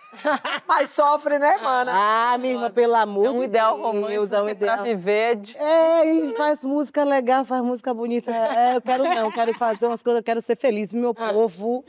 Mas 0.68 0.90
sofre, 0.90 1.38
né, 1.38 1.58
mana? 1.62 1.92
Ah, 1.94 2.38
minha 2.38 2.52
irmã, 2.52 2.70
pelo 2.70 2.94
amor 2.94 3.26
é 3.26 3.30
um 3.30 3.42
ideal 3.42 3.80
romântico 3.80 4.34
é 4.34 4.42
um 4.42 4.48
ideal. 4.48 4.76
pra 4.76 4.84
viver. 4.84 5.36
De... 5.36 5.56
É, 5.58 6.06
e 6.06 6.36
faz 6.36 6.62
música 6.64 7.02
legal, 7.02 7.44
faz 7.44 7.62
música 7.62 7.92
bonita. 7.94 8.30
É, 8.30 8.76
eu 8.76 8.82
quero 8.82 9.04
não, 9.04 9.26
eu 9.26 9.32
quero 9.32 9.56
fazer 9.58 9.86
umas 9.86 10.02
coisas, 10.02 10.20
eu 10.20 10.24
quero 10.24 10.40
ser 10.40 10.56
feliz, 10.56 10.92
meu 10.92 11.14
ah. 11.16 11.32
povo. 11.32 11.84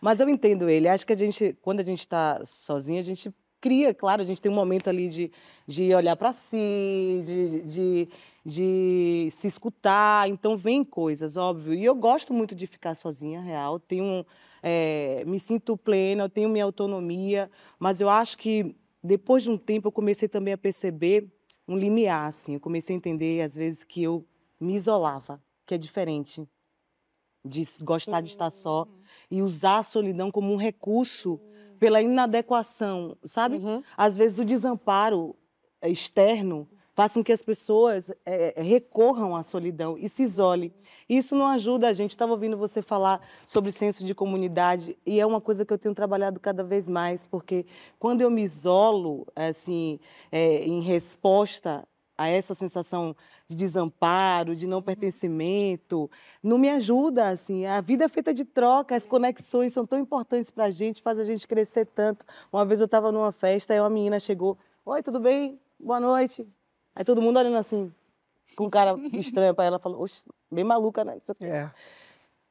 Mas 0.00 0.20
eu 0.20 0.28
entendo 0.28 0.70
ele. 0.70 0.88
Acho 0.88 1.06
que 1.06 1.12
a 1.12 1.16
gente, 1.16 1.56
quando 1.60 1.80
a 1.80 1.84
gente 1.84 2.00
está 2.00 2.40
sozinha, 2.44 3.00
a 3.00 3.04
gente 3.04 3.34
cria, 3.60 3.92
claro, 3.92 4.22
a 4.22 4.24
gente 4.24 4.40
tem 4.40 4.50
um 4.52 4.54
momento 4.54 4.88
ali 4.88 5.08
de, 5.08 5.32
de 5.66 5.94
olhar 5.94 6.14
para 6.14 6.32
si, 6.32 7.22
de, 7.24 7.60
de 7.62 8.08
de 8.46 9.28
se 9.32 9.48
escutar. 9.48 10.28
Então, 10.28 10.56
vem 10.56 10.84
coisas, 10.84 11.36
óbvio. 11.36 11.74
E 11.74 11.84
eu 11.84 11.96
gosto 11.96 12.32
muito 12.32 12.54
de 12.54 12.64
ficar 12.68 12.94
sozinha, 12.94 13.40
real. 13.40 13.80
Tenho, 13.80 14.24
é, 14.62 15.24
me 15.26 15.40
sinto 15.40 15.76
plena, 15.76 16.22
eu 16.22 16.28
tenho 16.28 16.48
minha 16.48 16.64
autonomia, 16.64 17.50
mas 17.76 18.00
eu 18.00 18.08
acho 18.08 18.38
que 18.38 18.76
depois 19.02 19.42
de 19.42 19.50
um 19.50 19.58
tempo 19.58 19.88
eu 19.88 19.92
comecei 19.92 20.28
também 20.28 20.54
a 20.54 20.58
perceber 20.58 21.28
um 21.66 21.76
limiar, 21.76 22.28
assim. 22.28 22.54
Eu 22.54 22.60
comecei 22.60 22.94
a 22.94 22.98
entender, 22.98 23.42
às 23.42 23.56
vezes, 23.56 23.82
que 23.82 24.00
eu 24.00 24.24
me 24.60 24.76
isolava, 24.76 25.42
que 25.66 25.74
é 25.74 25.78
diferente 25.78 26.48
de 27.44 27.64
gostar 27.82 28.20
de 28.20 28.30
estar 28.30 28.50
só 28.50 28.84
uhum. 28.84 29.02
e 29.28 29.42
usar 29.42 29.78
a 29.78 29.82
solidão 29.82 30.30
como 30.30 30.52
um 30.52 30.56
recurso 30.56 31.40
pela 31.80 32.00
inadequação, 32.00 33.16
sabe? 33.24 33.56
Uhum. 33.56 33.82
Às 33.96 34.16
vezes 34.16 34.38
o 34.38 34.44
desamparo 34.44 35.36
externo 35.82 36.68
faz 36.96 37.12
com 37.12 37.22
que 37.22 37.30
as 37.30 37.42
pessoas 37.42 38.10
é, 38.24 38.54
recorram 38.56 39.36
à 39.36 39.42
solidão 39.42 39.98
e 39.98 40.08
se 40.08 40.22
isolem. 40.22 40.72
Isso 41.06 41.36
não 41.36 41.46
ajuda 41.46 41.88
a 41.88 41.92
gente. 41.92 42.12
Estava 42.12 42.32
ouvindo 42.32 42.56
você 42.56 42.80
falar 42.80 43.20
sobre 43.44 43.70
senso 43.70 44.02
de 44.02 44.14
comunidade 44.14 44.96
e 45.04 45.20
é 45.20 45.26
uma 45.26 45.40
coisa 45.40 45.64
que 45.66 45.72
eu 45.74 45.78
tenho 45.78 45.94
trabalhado 45.94 46.40
cada 46.40 46.64
vez 46.64 46.88
mais, 46.88 47.26
porque 47.26 47.66
quando 47.98 48.22
eu 48.22 48.30
me 48.30 48.42
isolo, 48.42 49.26
assim, 49.36 50.00
é, 50.32 50.64
em 50.64 50.80
resposta 50.80 51.86
a 52.16 52.28
essa 52.28 52.54
sensação 52.54 53.14
de 53.46 53.54
desamparo, 53.54 54.56
de 54.56 54.66
não 54.66 54.80
pertencimento, 54.80 56.10
não 56.42 56.56
me 56.56 56.70
ajuda, 56.70 57.28
assim. 57.28 57.66
A 57.66 57.82
vida 57.82 58.06
é 58.06 58.08
feita 58.08 58.32
de 58.32 58.42
troca, 58.42 58.96
as 58.96 59.06
conexões 59.06 59.74
são 59.74 59.84
tão 59.84 59.98
importantes 59.98 60.50
para 60.50 60.64
a 60.64 60.70
gente, 60.70 61.02
faz 61.02 61.18
a 61.18 61.24
gente 61.24 61.46
crescer 61.46 61.84
tanto. 61.84 62.24
Uma 62.50 62.64
vez 62.64 62.80
eu 62.80 62.86
estava 62.86 63.12
numa 63.12 63.32
festa 63.32 63.74
e 63.74 63.80
uma 63.80 63.90
menina 63.90 64.18
chegou, 64.18 64.56
oi, 64.82 65.02
tudo 65.02 65.20
bem? 65.20 65.60
Boa 65.78 66.00
noite. 66.00 66.48
Aí 66.96 67.04
todo 67.04 67.20
mundo 67.20 67.38
olhando 67.38 67.58
assim, 67.58 67.92
com 68.56 68.64
um 68.64 68.70
cara 68.70 68.96
estranho 69.12 69.54
pra 69.54 69.66
ela, 69.66 69.78
falou, 69.78 70.02
oxe, 70.02 70.24
bem 70.50 70.64
maluca, 70.64 71.04
né? 71.04 71.18
É. 71.40 71.68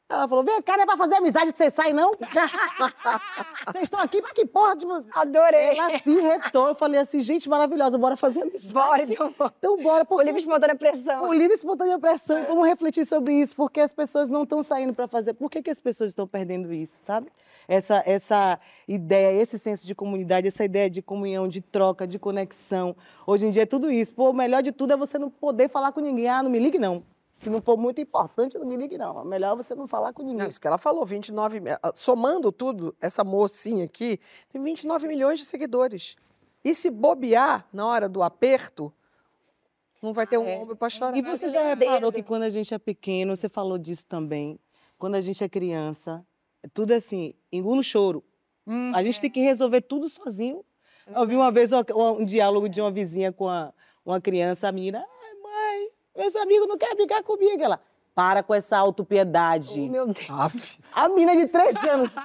Ela 0.08 0.28
falou, 0.28 0.44
vem 0.44 0.62
cá, 0.62 0.78
não 0.78 0.84
é 0.84 0.86
pra 0.86 0.98
fazer 0.98 1.16
amizade 1.16 1.52
que 1.52 1.58
você 1.58 1.72
sai, 1.72 1.92
não? 1.92 2.12
Vocês 3.66 3.84
estão 3.86 4.00
aqui 4.00 4.22
pra 4.22 4.36
que 4.36 4.46
porra? 4.46 4.76
Tipo... 4.76 5.04
Adorei. 5.12 5.80
Ela 5.80 5.98
se 5.98 6.22
retou. 6.22 6.68
Eu 6.68 6.76
falei 6.76 7.00
assim, 7.00 7.20
gente 7.20 7.50
maravilhosa, 7.50 7.98
bora 7.98 8.16
fazer 8.16 8.44
amizade. 8.44 8.72
Bora, 8.72 9.02
então. 9.02 9.34
Então 9.58 9.78
bora. 9.78 10.06
Por 10.06 10.24
livre 10.24 10.40
espontânea 10.40 10.76
pressão. 10.76 11.22
Por 11.22 11.36
livre 11.36 11.56
espontânea 11.56 11.98
pressão. 11.98 12.46
Vamos 12.46 12.68
refletir 12.68 13.04
sobre 13.04 13.34
isso, 13.34 13.56
porque 13.56 13.80
as 13.80 13.92
pessoas 13.92 14.30
não 14.30 14.44
estão 14.44 14.62
saindo 14.62 14.94
para 14.94 15.08
fazer. 15.08 15.34
Por 15.34 15.50
que, 15.50 15.64
que 15.64 15.72
as 15.72 15.80
pessoas 15.80 16.12
estão 16.12 16.28
perdendo 16.28 16.72
isso, 16.72 17.00
sabe? 17.00 17.32
Essa, 17.68 18.04
essa 18.06 18.60
ideia, 18.88 19.42
esse 19.42 19.58
senso 19.58 19.86
de 19.86 19.96
comunidade, 19.96 20.48
essa 20.48 20.64
ideia 20.64 20.90
de 20.90 21.02
comunhão, 21.02 21.48
de 21.48 21.62
troca, 21.62 22.06
de 22.06 22.20
conexão. 22.20 22.96
Hoje 23.26 23.48
em 23.48 23.50
dia 23.50 23.64
é 23.64 23.66
tudo 23.66 23.92
isso. 23.92 24.14
Pô, 24.14 24.30
o 24.30 24.34
melhor 24.34 24.62
de 24.62 24.72
tudo 24.72 24.94
é 24.94 24.98
você 24.98 25.18
não 25.18 25.30
poder 25.30 25.70
falar 25.70 25.92
com 25.92 26.00
ninguém. 26.00 26.28
Ah, 26.28 26.44
não 26.44 26.50
me 26.50 26.60
ligue, 26.60 26.78
não. 26.78 27.04
Se 27.42 27.50
não 27.50 27.62
for 27.62 27.78
muito 27.78 28.02
importante, 28.02 28.58
não 28.58 28.66
me 28.66 28.76
ligue, 28.76 28.98
não. 28.98 29.22
É 29.22 29.26
melhor 29.26 29.56
você 29.56 29.76
não 29.76 29.88
falar 29.88 30.14
com 30.14 30.24
ninguém. 30.24 30.44
Não, 30.44 30.50
isso 30.50 30.60
que 30.60 30.68
ela 30.68 30.78
falou, 30.78 31.06
29... 31.06 31.62
Ah, 31.82 31.92
somando 31.94 32.52
tudo, 32.52 32.96
essa 33.00 33.24
mocinha 33.24 33.86
aqui 33.86 34.20
tem 34.50 34.62
29 34.62 35.08
milhões 35.08 35.40
de 35.40 35.46
seguidores. 35.46 36.16
E 36.64 36.74
se 36.74 36.90
bobear 36.90 37.68
na 37.72 37.86
hora 37.86 38.10
do 38.10 38.24
aperto, 38.24 38.92
não 40.02 40.14
vai 40.14 40.26
ter 40.26 40.38
um 40.38 40.48
é. 40.48 40.58
ombro 40.58 40.76
para 40.76 40.90
chorar. 40.90 41.16
E 41.18 41.22
você 41.22 41.50
já 41.50 41.62
reparou 41.62 42.12
que 42.12 42.24
quando 42.24 42.44
a 42.44 42.50
gente 42.50 42.74
é 42.74 42.80
pequeno, 42.80 43.36
você 43.36 43.50
falou 43.50 43.78
disso 43.78 44.06
também, 44.08 44.60
quando 44.98 45.16
a 45.16 45.22
gente 45.22 45.44
é 45.44 45.50
criança, 45.50 46.26
tudo 46.74 46.94
é 46.94 46.98
assim, 46.98 47.34
engula 47.52 47.80
o 47.80 47.84
choro. 47.84 48.24
Hum, 48.68 48.92
a 48.96 49.04
gente 49.04 49.18
é. 49.18 49.22
tem 49.22 49.30
que 49.30 49.42
resolver 49.42 49.82
tudo 49.82 50.10
sozinho. 50.10 50.64
Eu 51.08 51.28
vi 51.28 51.36
uma 51.36 51.52
vez 51.52 51.72
um, 51.72 51.84
um 51.96 52.26
diálogo 52.26 52.68
de 52.68 52.82
uma 52.82 52.92
vizinha 52.92 53.32
com 53.32 53.48
a, 53.48 53.72
uma 54.06 54.20
criança, 54.20 54.68
a 54.68 54.72
menina, 54.72 55.00
ai, 55.00 55.34
mãe, 55.36 55.90
meus 56.18 56.36
amigos 56.36 56.68
não 56.68 56.78
querem 56.78 56.96
brincar 56.96 57.22
comigo. 57.22 57.62
Ela, 57.62 57.80
para 58.16 58.42
com 58.42 58.54
essa 58.54 58.78
autopiedade. 58.78 59.82
Oh, 59.82 59.92
meu 59.92 60.08
Deus. 60.08 60.80
A 60.94 61.10
mina 61.10 61.36
de 61.36 61.48
três 61.48 61.76
anos 61.84 62.16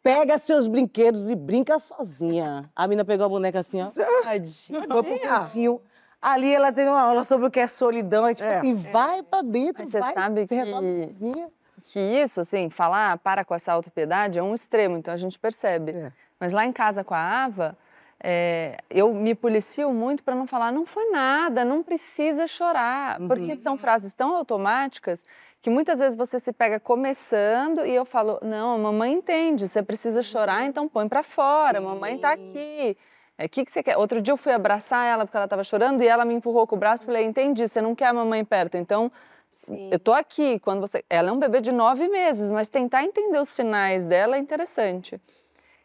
pega 0.00 0.38
seus 0.38 0.68
brinquedos 0.68 1.28
e 1.28 1.34
brinca 1.34 1.78
sozinha. 1.80 2.70
A 2.74 2.86
mina 2.86 3.04
pegou 3.04 3.26
a 3.26 3.28
boneca 3.28 3.58
assim, 3.58 3.82
ó. 3.82 3.90
Tadinha. 3.90 4.80
Foi 4.80 4.86
pro 4.86 5.20
cantinho. 5.20 5.80
Ali 6.22 6.54
ela 6.54 6.72
tem 6.72 6.86
uma 6.86 7.00
aula 7.00 7.24
sobre 7.24 7.48
o 7.48 7.50
que 7.50 7.60
é 7.60 7.66
solidão. 7.66 8.26
É 8.26 8.32
tipo 8.32 8.48
é. 8.48 8.58
assim, 8.58 8.74
vai 8.74 9.22
pra 9.22 9.42
dentro, 9.42 9.82
Mas 9.82 9.90
você 9.90 10.00
vai, 10.00 10.14
sabe 10.14 10.46
que... 10.46 10.54
resolve 10.54 11.04
sozinha. 11.04 11.48
Que 11.84 12.00
isso, 12.00 12.40
assim, 12.40 12.70
falar 12.70 13.18
para 13.18 13.44
com 13.44 13.54
essa 13.54 13.72
autopiedade 13.72 14.38
é 14.38 14.42
um 14.42 14.54
extremo, 14.54 14.96
então 14.96 15.12
a 15.12 15.16
gente 15.16 15.38
percebe. 15.38 15.92
É. 15.92 16.12
Mas 16.40 16.52
lá 16.52 16.64
em 16.64 16.72
casa 16.72 17.04
com 17.04 17.14
a 17.14 17.44
Ava, 17.44 17.76
é, 18.22 18.78
eu 18.88 19.12
me 19.12 19.34
policio 19.34 19.92
muito 19.92 20.22
para 20.22 20.34
não 20.34 20.46
falar, 20.46 20.72
não 20.72 20.86
foi 20.86 21.10
nada, 21.10 21.64
não 21.64 21.82
precisa 21.82 22.46
chorar. 22.46 23.20
Uhum. 23.20 23.28
Porque 23.28 23.56
são 23.56 23.76
frases 23.76 24.14
tão 24.14 24.34
automáticas 24.34 25.22
que 25.60 25.70
muitas 25.70 25.98
vezes 25.98 26.16
você 26.16 26.38
se 26.38 26.52
pega 26.52 26.80
começando 26.80 27.84
e 27.86 27.94
eu 27.94 28.04
falo, 28.04 28.38
não, 28.42 28.74
a 28.74 28.78
mamãe 28.78 29.12
entende, 29.12 29.68
você 29.68 29.82
precisa 29.82 30.22
chorar, 30.22 30.64
então 30.64 30.88
põe 30.88 31.08
para 31.08 31.22
fora, 31.22 31.78
a 31.78 31.80
mamãe 31.80 32.16
está 32.16 32.32
aqui. 32.32 32.96
É, 33.36 33.48
que, 33.48 33.64
que 33.64 33.70
você 33.70 33.82
quer? 33.82 33.96
Outro 33.96 34.20
dia 34.20 34.32
eu 34.32 34.36
fui 34.36 34.52
abraçar 34.52 35.06
ela 35.06 35.24
porque 35.24 35.36
ela 35.36 35.46
estava 35.46 35.64
chorando 35.64 36.02
e 36.02 36.06
ela 36.06 36.24
me 36.24 36.34
empurrou 36.34 36.66
com 36.66 36.76
o 36.76 36.78
braço 36.78 37.04
e 37.04 37.06
falei, 37.06 37.24
entendi, 37.24 37.66
você 37.66 37.80
não 37.80 37.94
quer 37.94 38.06
a 38.06 38.12
mamãe 38.12 38.44
perto, 38.44 38.76
então 38.76 39.10
Sim. 39.54 39.88
eu 39.90 39.98
tô 39.98 40.12
aqui. 40.12 40.58
Quando 40.60 40.80
você, 40.80 41.04
ela 41.08 41.30
é 41.30 41.32
um 41.32 41.38
bebê 41.38 41.60
de 41.60 41.72
nove 41.72 42.08
meses, 42.08 42.50
mas 42.50 42.68
tentar 42.68 43.04
entender 43.04 43.38
os 43.38 43.48
sinais 43.48 44.04
dela 44.04 44.36
é 44.36 44.38
interessante. 44.38 45.20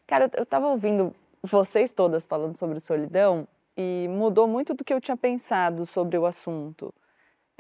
Cara, 0.06 0.30
eu 0.36 0.44
estava 0.44 0.68
ouvindo 0.68 1.16
vocês 1.42 1.94
todas 1.94 2.26
falando 2.26 2.58
sobre 2.58 2.80
solidão 2.80 3.48
e 3.78 4.08
mudou 4.10 4.48
muito 4.48 4.74
do 4.74 4.84
que 4.84 4.94
eu 4.94 5.00
tinha 5.00 5.16
pensado 5.16 5.86
sobre 5.86 6.18
o 6.18 6.26
assunto. 6.26 6.94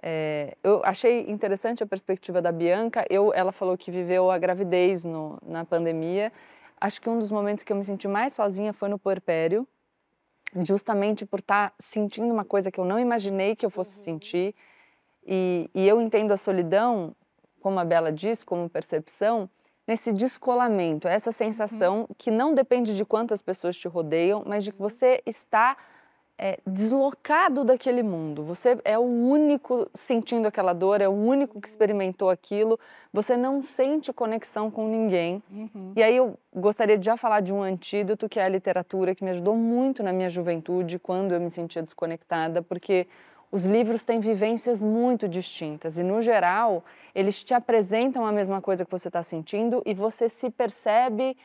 É, 0.01 0.57
eu 0.63 0.81
achei 0.83 1.29
interessante 1.29 1.83
a 1.83 1.87
perspectiva 1.87 2.41
da 2.41 2.51
Bianca. 2.51 3.05
Eu, 3.09 3.33
ela 3.33 3.51
falou 3.51 3.77
que 3.77 3.91
viveu 3.91 4.31
a 4.31 4.37
gravidez 4.37 5.05
no, 5.05 5.37
na 5.45 5.63
pandemia. 5.63 6.31
Acho 6.79 7.01
que 7.01 7.09
um 7.09 7.19
dos 7.19 7.31
momentos 7.31 7.63
que 7.63 7.71
eu 7.71 7.77
me 7.77 7.83
senti 7.83 8.07
mais 8.07 8.33
sozinha 8.33 8.71
foi 8.71 8.87
no 8.87 8.97
puerpério, 8.97 9.67
justamente 10.63 11.25
por 11.25 11.39
estar 11.39 11.69
tá 11.69 11.75
sentindo 11.79 12.33
uma 12.33 12.45
coisa 12.45 12.71
que 12.71 12.79
eu 12.79 12.85
não 12.85 12.99
imaginei 12.99 13.55
que 13.55 13.65
eu 13.65 13.69
fosse 13.69 13.97
uhum. 13.99 14.03
sentir. 14.05 14.55
E, 15.25 15.69
e 15.73 15.88
eu 15.88 16.01
entendo 16.01 16.31
a 16.31 16.38
solidão, 16.38 17.15
como 17.61 17.79
a 17.79 17.85
Bela 17.85 18.11
disse, 18.11 18.45
como 18.45 18.69
percepção, 18.69 19.49
nesse 19.88 20.13
descolamento, 20.13 21.07
essa 21.07 21.31
sensação 21.31 22.01
uhum. 22.01 22.07
que 22.17 22.29
não 22.29 22.53
depende 22.53 22.95
de 22.95 23.03
quantas 23.03 23.41
pessoas 23.41 23.75
te 23.75 23.88
rodeiam, 23.88 24.43
mas 24.45 24.63
de 24.63 24.71
que 24.71 24.79
você 24.79 25.21
está 25.25 25.75
é, 26.39 26.57
deslocado 26.65 27.65
daquele 27.65 28.01
mundo. 28.01 28.43
Você 28.43 28.77
é 28.85 28.97
o 28.97 29.01
único 29.01 29.89
sentindo 29.93 30.47
aquela 30.47 30.71
dor, 30.71 31.01
é 31.01 31.09
o 31.09 31.11
único 31.11 31.59
que 31.59 31.67
experimentou 31.67 32.29
aquilo. 32.29 32.79
Você 33.11 33.35
não 33.35 33.61
sente 33.61 34.13
conexão 34.13 34.71
com 34.71 34.88
ninguém. 34.88 35.43
Uhum. 35.51 35.91
E 35.97 36.01
aí 36.01 36.15
eu 36.15 36.38
gostaria 36.55 36.97
de 36.97 37.05
já 37.05 37.17
falar 37.17 37.41
de 37.41 37.51
um 37.51 37.61
antídoto 37.61 38.29
que 38.29 38.39
é 38.39 38.45
a 38.45 38.49
literatura, 38.49 39.13
que 39.13 39.23
me 39.23 39.31
ajudou 39.31 39.55
muito 39.55 40.01
na 40.01 40.13
minha 40.13 40.29
juventude, 40.29 40.97
quando 40.97 41.33
eu 41.33 41.41
me 41.41 41.49
sentia 41.49 41.83
desconectada, 41.83 42.61
porque 42.61 43.05
os 43.51 43.65
livros 43.65 44.05
têm 44.05 44.19
vivências 44.19 44.83
muito 44.83 45.27
distintas 45.27 45.97
e, 45.97 46.03
no 46.03 46.21
geral, 46.21 46.83
eles 47.15 47.43
te 47.43 47.53
apresentam 47.53 48.25
a 48.25 48.31
mesma 48.31 48.61
coisa 48.61 48.85
que 48.85 48.91
você 48.91 49.07
está 49.09 49.23
sentindo 49.23 49.81
e 49.85 49.93
você 49.93 50.29
se 50.29 50.49
percebe 50.49 51.35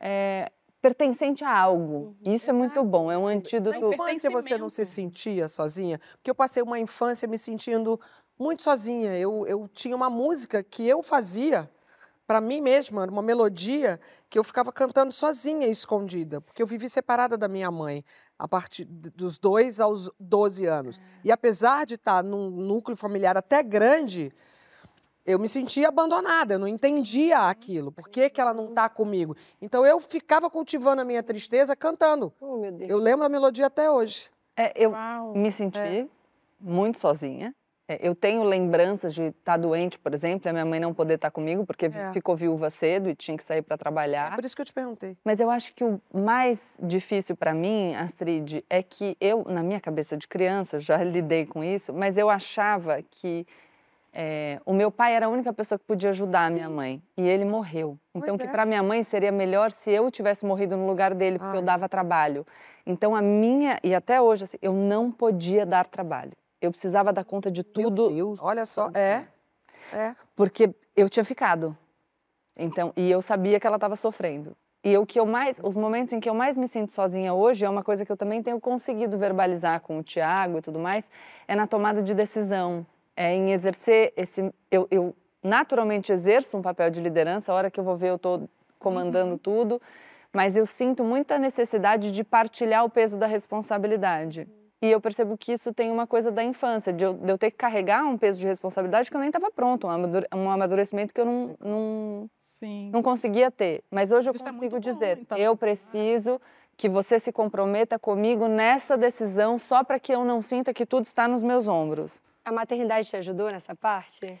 é, 0.00 0.50
pertencente 0.80 1.44
a 1.44 1.56
algo. 1.56 2.16
Uhum. 2.26 2.32
Isso 2.32 2.50
é 2.50 2.52
muito 2.52 2.82
bom, 2.82 3.10
é 3.10 3.16
um 3.16 3.26
antídoto. 3.26 3.80
Na 3.80 3.94
infância 3.94 4.30
você 4.30 4.58
não 4.58 4.68
se 4.68 4.84
sentia 4.84 5.48
sozinha? 5.48 6.00
Porque 6.16 6.30
eu 6.30 6.34
passei 6.34 6.62
uma 6.62 6.80
infância 6.80 7.28
me 7.28 7.38
sentindo 7.38 8.00
muito 8.36 8.62
sozinha. 8.62 9.16
Eu, 9.16 9.46
eu 9.46 9.68
tinha 9.72 9.94
uma 9.94 10.10
música 10.10 10.62
que 10.62 10.86
eu 10.86 11.00
fazia 11.02 11.70
para 12.32 12.40
mim 12.40 12.62
mesma, 12.62 13.04
uma 13.04 13.20
melodia 13.20 14.00
que 14.30 14.38
eu 14.38 14.42
ficava 14.42 14.72
cantando 14.72 15.12
sozinha, 15.12 15.66
escondida, 15.66 16.40
porque 16.40 16.62
eu 16.62 16.66
vivi 16.66 16.88
separada 16.88 17.36
da 17.36 17.46
minha 17.46 17.70
mãe 17.70 18.02
a 18.38 18.48
partir 18.48 18.86
dos 18.86 19.36
dois 19.36 19.80
aos 19.80 20.10
12 20.18 20.64
anos. 20.64 20.98
É. 20.98 21.02
E 21.24 21.30
apesar 21.30 21.84
de 21.84 21.96
estar 21.96 22.24
num 22.24 22.48
núcleo 22.48 22.96
familiar 22.96 23.36
até 23.36 23.62
grande, 23.62 24.32
eu 25.26 25.38
me 25.38 25.46
sentia 25.46 25.88
abandonada, 25.88 26.54
eu 26.54 26.58
não 26.58 26.66
entendia 26.66 27.38
uhum. 27.38 27.48
aquilo. 27.48 27.92
Por 27.92 28.08
que, 28.08 28.30
que 28.30 28.40
ela 28.40 28.54
não 28.54 28.70
está 28.70 28.88
comigo? 28.88 29.36
Então 29.60 29.84
eu 29.84 30.00
ficava 30.00 30.48
cultivando 30.48 31.02
a 31.02 31.04
minha 31.04 31.22
tristeza 31.22 31.76
cantando. 31.76 32.32
Oh, 32.40 32.64
eu 32.80 32.96
lembro 32.96 33.26
a 33.26 33.28
melodia 33.28 33.66
até 33.66 33.90
hoje. 33.90 34.30
É, 34.56 34.72
eu 34.74 34.92
Uau. 34.92 35.34
me 35.34 35.52
senti 35.52 35.78
é. 35.78 36.08
muito 36.58 36.98
sozinha. 36.98 37.54
É, 37.92 37.98
eu 38.00 38.14
tenho 38.14 38.42
lembranças 38.42 39.14
de 39.14 39.24
estar 39.24 39.52
tá 39.52 39.56
doente, 39.56 39.98
por 39.98 40.14
exemplo, 40.14 40.48
e 40.48 40.50
a 40.50 40.52
minha 40.52 40.64
mãe 40.64 40.80
não 40.80 40.94
poder 40.94 41.14
estar 41.14 41.28
tá 41.28 41.30
comigo 41.30 41.66
porque 41.66 41.86
é. 41.86 42.12
ficou 42.12 42.34
viúva 42.34 42.70
cedo 42.70 43.10
e 43.10 43.14
tinha 43.14 43.36
que 43.36 43.44
sair 43.44 43.60
para 43.60 43.76
trabalhar. 43.76 44.32
É 44.32 44.34
por 44.34 44.44
isso 44.44 44.56
que 44.56 44.62
eu 44.62 44.66
te 44.66 44.72
perguntei. 44.72 45.16
Mas 45.24 45.40
eu 45.40 45.50
acho 45.50 45.74
que 45.74 45.84
o 45.84 46.00
mais 46.12 46.62
difícil 46.80 47.36
para 47.36 47.52
mim, 47.52 47.94
Astrid, 47.94 48.64
é 48.70 48.82
que 48.82 49.16
eu, 49.20 49.44
na 49.46 49.62
minha 49.62 49.80
cabeça 49.80 50.16
de 50.16 50.26
criança, 50.26 50.80
já 50.80 50.96
lidei 51.04 51.44
com 51.44 51.62
isso, 51.62 51.92
mas 51.92 52.16
eu 52.16 52.30
achava 52.30 53.02
que 53.02 53.46
é, 54.14 54.60
o 54.64 54.72
meu 54.72 54.90
pai 54.90 55.14
era 55.14 55.26
a 55.26 55.28
única 55.28 55.52
pessoa 55.52 55.78
que 55.78 55.84
podia 55.84 56.10
ajudar 56.10 56.46
a 56.46 56.50
minha 56.50 56.68
mãe 56.68 57.02
e 57.16 57.26
ele 57.26 57.44
morreu. 57.44 57.98
Então, 58.14 58.36
pois 58.36 58.42
que 58.42 58.48
é. 58.48 58.50
para 58.50 58.64
minha 58.64 58.82
mãe 58.82 59.02
seria 59.02 59.32
melhor 59.32 59.70
se 59.70 59.90
eu 59.90 60.10
tivesse 60.10 60.46
morrido 60.46 60.76
no 60.76 60.86
lugar 60.86 61.14
dele, 61.14 61.38
porque 61.38 61.56
Ai. 61.56 61.62
eu 61.62 61.64
dava 61.64 61.88
trabalho. 61.88 62.46
Então, 62.86 63.14
a 63.14 63.22
minha, 63.22 63.78
e 63.82 63.94
até 63.94 64.20
hoje, 64.20 64.44
assim, 64.44 64.58
eu 64.60 64.72
não 64.72 65.10
podia 65.10 65.64
dar 65.64 65.86
trabalho. 65.86 66.32
Eu 66.62 66.70
precisava 66.70 67.12
dar 67.12 67.24
conta 67.24 67.50
de 67.50 67.62
tudo. 67.62 68.04
Meu 68.06 68.14
Deus, 68.14 68.40
olha 68.40 68.64
só, 68.64 68.90
é. 68.94 69.26
É. 69.92 70.14
Porque 70.36 70.74
eu 70.96 71.08
tinha 71.08 71.24
ficado. 71.24 71.76
Então, 72.56 72.92
e 72.96 73.10
eu 73.10 73.20
sabia 73.20 73.58
que 73.58 73.66
ela 73.66 73.76
estava 73.76 73.96
sofrendo. 73.96 74.56
E 74.84 74.96
o 74.96 75.06
que 75.06 75.18
eu 75.18 75.26
mais, 75.26 75.60
os 75.62 75.76
momentos 75.76 76.12
em 76.12 76.20
que 76.20 76.28
eu 76.28 76.34
mais 76.34 76.56
me 76.56 76.66
sinto 76.66 76.92
sozinha 76.92 77.32
hoje 77.34 77.64
é 77.64 77.70
uma 77.70 77.84
coisa 77.84 78.04
que 78.04 78.10
eu 78.10 78.16
também 78.16 78.42
tenho 78.42 78.60
conseguido 78.60 79.16
verbalizar 79.18 79.80
com 79.80 79.98
o 79.98 80.02
Tiago 80.02 80.58
e 80.58 80.62
tudo 80.62 80.78
mais, 80.78 81.10
é 81.46 81.54
na 81.54 81.66
tomada 81.66 82.02
de 82.02 82.12
decisão, 82.14 82.84
é 83.16 83.34
em 83.34 83.52
exercer 83.52 84.12
esse, 84.16 84.52
eu, 84.70 84.88
eu 84.90 85.14
naturalmente 85.42 86.12
exerço 86.12 86.56
um 86.56 86.62
papel 86.62 86.90
de 86.90 87.00
liderança. 87.00 87.52
A 87.52 87.54
hora 87.54 87.70
que 87.70 87.78
eu 87.78 87.84
vou 87.84 87.96
ver 87.96 88.10
eu 88.10 88.16
estou 88.16 88.48
comandando 88.78 89.32
uhum. 89.32 89.38
tudo, 89.38 89.80
mas 90.32 90.56
eu 90.56 90.66
sinto 90.66 91.04
muita 91.04 91.38
necessidade 91.38 92.10
de 92.10 92.24
partilhar 92.24 92.84
o 92.84 92.90
peso 92.90 93.16
da 93.16 93.26
responsabilidade. 93.26 94.48
E 94.82 94.90
eu 94.90 95.00
percebo 95.00 95.38
que 95.38 95.52
isso 95.52 95.72
tem 95.72 95.92
uma 95.92 96.08
coisa 96.08 96.32
da 96.32 96.42
infância, 96.42 96.92
de 96.92 97.04
eu, 97.04 97.14
de 97.14 97.30
eu 97.30 97.38
ter 97.38 97.52
que 97.52 97.56
carregar 97.56 98.04
um 98.04 98.18
peso 98.18 98.36
de 98.36 98.46
responsabilidade 98.48 99.08
que 99.08 99.16
eu 99.16 99.20
nem 99.20 99.28
estava 99.28 99.48
pronto, 99.48 99.86
um 99.86 100.50
amadurecimento 100.50 101.14
que 101.14 101.20
eu 101.20 101.24
não, 101.24 101.56
não, 101.60 102.30
não 102.90 103.00
conseguia 103.00 103.48
ter. 103.48 103.84
Mas 103.88 104.10
hoje 104.10 104.28
eu 104.28 104.34
isso 104.34 104.44
é 104.44 104.50
consigo 104.50 104.76
é 104.76 104.80
dizer, 104.80 105.16
bom, 105.16 105.22
então. 105.22 105.38
eu 105.38 105.56
preciso 105.56 106.40
que 106.76 106.88
você 106.88 107.20
se 107.20 107.30
comprometa 107.30 107.96
comigo 107.96 108.48
nessa 108.48 108.98
decisão 108.98 109.56
só 109.56 109.84
para 109.84 110.00
que 110.00 110.12
eu 110.12 110.24
não 110.24 110.42
sinta 110.42 110.74
que 110.74 110.84
tudo 110.84 111.04
está 111.04 111.28
nos 111.28 111.44
meus 111.44 111.68
ombros. 111.68 112.20
A 112.44 112.50
maternidade 112.50 113.08
te 113.08 113.16
ajudou 113.16 113.52
nessa 113.52 113.76
parte? 113.76 114.36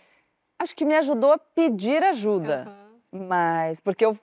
Acho 0.58 0.74
que 0.74 0.84
me 0.84 0.96
ajudou 0.96 1.32
a 1.34 1.38
pedir 1.38 2.02
ajuda. 2.02 2.66
Uhum. 3.12 3.26
Mas, 3.28 3.78
porque 3.78 4.04
eu, 4.04 4.18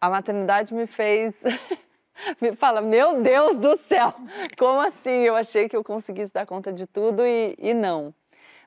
a 0.00 0.08
maternidade 0.08 0.72
me 0.72 0.86
fez 0.86 1.34
me 2.40 2.54
fala, 2.54 2.80
meu 2.80 3.20
Deus 3.22 3.58
do 3.58 3.76
céu, 3.76 4.14
como 4.58 4.80
assim? 4.80 5.22
Eu 5.22 5.36
achei 5.36 5.68
que 5.68 5.76
eu 5.76 5.84
conseguisse 5.84 6.32
dar 6.32 6.46
conta 6.46 6.72
de 6.72 6.86
tudo 6.86 7.24
e, 7.24 7.54
e 7.58 7.74
não. 7.74 8.14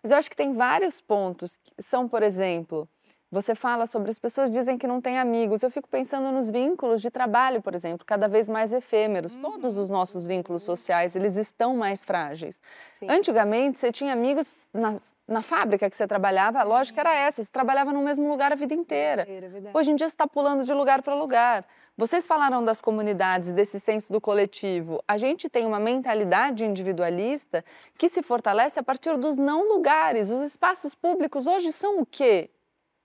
Mas 0.02 0.12
eu 0.12 0.18
acho 0.18 0.30
que 0.30 0.36
tem 0.36 0.54
vários 0.54 1.02
pontos. 1.02 1.60
São, 1.80 2.08
por 2.08 2.22
exemplo, 2.22 2.88
você 3.32 3.56
fala 3.56 3.88
sobre 3.88 4.10
as 4.12 4.20
pessoas 4.20 4.50
dizem 4.50 4.78
que 4.78 4.88
não 4.88 5.02
têm 5.02 5.18
amigos. 5.20 5.64
Eu 5.64 5.72
fico 5.72 5.90
pensando 5.90 6.32
nos 6.32 6.50
vínculos 6.50 7.02
de 7.02 7.10
trabalho, 7.10 7.62
por 7.62 7.74
exemplo, 7.74 8.06
cada 8.06 8.28
vez 8.28 8.48
mais 8.48 8.72
efêmeros. 8.72 9.36
Uhum. 9.36 9.42
Todos 9.42 9.78
os 9.78 9.90
nossos 9.90 10.25
vínculos 10.25 10.64
sociais, 10.64 11.16
eles 11.16 11.36
estão 11.36 11.75
mais 11.75 12.06
frágeis. 12.06 12.62
Sim. 13.00 13.08
Antigamente, 13.10 13.80
você 13.80 13.92
tinha 13.92 14.14
amigos 14.14 14.68
na, 14.74 15.00
na 15.28 15.42
fábrica 15.42 15.90
que 15.90 15.96
você 15.96 16.08
trabalhava, 16.08 16.60
a 16.60 16.64
lógica 16.64 17.02
era 17.02 17.16
essa, 17.16 17.44
você 17.44 17.52
trabalhava 17.52 17.92
no 17.92 18.04
mesmo 18.04 18.30
lugar 18.30 18.52
a 18.52 18.56
vida 18.56 18.74
inteira. 18.74 19.28
Hoje 19.74 19.92
em 19.92 19.96
dia 19.96 20.08
você 20.08 20.14
está 20.14 20.28
pulando 20.28 20.64
de 20.64 20.74
lugar 20.74 21.02
para 21.02 21.16
lugar. 21.16 21.66
Vocês 21.98 22.28
falaram 22.28 22.64
das 22.64 22.82
comunidades, 22.82 23.54
desse 23.54 23.80
senso 23.80 24.12
do 24.12 24.20
coletivo. 24.20 25.02
A 25.08 25.18
gente 25.18 25.48
tem 25.48 25.66
uma 25.66 25.80
mentalidade 25.80 26.66
individualista 26.66 27.64
que 27.98 28.10
se 28.10 28.22
fortalece 28.22 28.78
a 28.78 28.84
partir 28.84 29.18
dos 29.18 29.38
não 29.38 29.68
lugares. 29.70 30.30
Os 30.30 30.42
espaços 30.42 30.94
públicos 30.94 31.48
hoje 31.48 31.72
são 31.72 32.00
o 32.00 32.06
quê? 32.06 32.50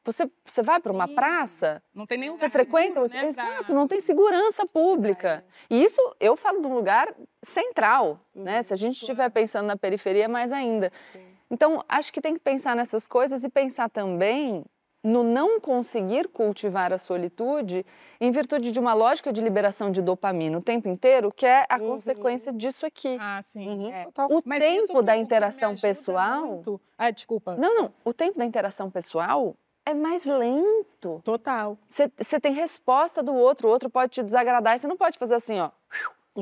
Você, 0.02 0.28
você 0.44 0.62
vai 0.62 0.80
para 0.80 0.90
uma 0.90 1.06
Sim. 1.06 1.14
praça, 1.14 1.82
não 1.94 2.06
tem 2.06 2.18
nenhum 2.18 2.34
você 2.34 2.48
frequenta, 2.48 3.00
né, 3.00 3.26
exato, 3.26 3.74
não 3.74 3.86
tem 3.86 4.00
segurança 4.00 4.64
pública. 4.66 5.44
É. 5.70 5.74
E 5.74 5.84
isso 5.84 6.00
eu 6.18 6.36
falo 6.36 6.60
de 6.60 6.66
um 6.66 6.74
lugar 6.74 7.14
central, 7.42 8.18
uhum. 8.34 8.44
né? 8.44 8.62
Se 8.62 8.72
a 8.72 8.76
gente 8.76 8.96
estiver 8.96 9.28
pensando 9.28 9.66
na 9.66 9.76
periferia, 9.76 10.26
mais 10.26 10.52
ainda. 10.52 10.90
Sim. 11.12 11.20
Então, 11.50 11.84
acho 11.86 12.12
que 12.12 12.20
tem 12.20 12.32
que 12.32 12.40
pensar 12.40 12.74
nessas 12.74 13.06
coisas 13.06 13.44
e 13.44 13.48
pensar 13.50 13.90
também 13.90 14.64
no 15.02 15.22
não 15.22 15.58
conseguir 15.58 16.28
cultivar 16.28 16.92
a 16.92 16.98
solitude 16.98 17.84
em 18.20 18.30
virtude 18.30 18.70
de 18.70 18.78
uma 18.78 18.92
lógica 18.92 19.32
de 19.32 19.40
liberação 19.40 19.90
de 19.90 20.02
dopamina 20.02 20.58
o 20.58 20.62
tempo 20.62 20.88
inteiro, 20.88 21.30
que 21.34 21.46
é 21.46 21.64
a 21.68 21.78
uhum. 21.78 21.90
consequência 21.90 22.52
disso 22.52 22.84
aqui. 22.84 23.16
Ah, 23.20 23.40
sim. 23.42 23.66
Uhum. 23.66 23.90
É. 23.90 24.06
O 24.28 24.42
Mas 24.44 24.58
tempo 24.58 25.02
da 25.02 25.16
interação 25.16 25.74
pessoal. 25.74 26.46
Muito. 26.46 26.80
Ah, 26.98 27.10
desculpa. 27.10 27.56
Não, 27.56 27.74
não. 27.74 27.92
O 28.04 28.12
tempo 28.12 28.38
da 28.38 28.44
interação 28.44 28.90
pessoal 28.90 29.56
é 29.86 29.94
mais 29.94 30.26
lento. 30.26 31.20
Total. 31.24 31.78
Você 31.88 32.38
tem 32.38 32.52
resposta 32.52 33.22
do 33.22 33.34
outro, 33.34 33.68
o 33.68 33.70
outro 33.70 33.88
pode 33.88 34.12
te 34.12 34.22
desagradar 34.22 34.76
e 34.76 34.78
você 34.78 34.86
não 34.86 34.96
pode 34.96 35.18
fazer 35.18 35.34
assim, 35.34 35.58
ó. 35.58 35.70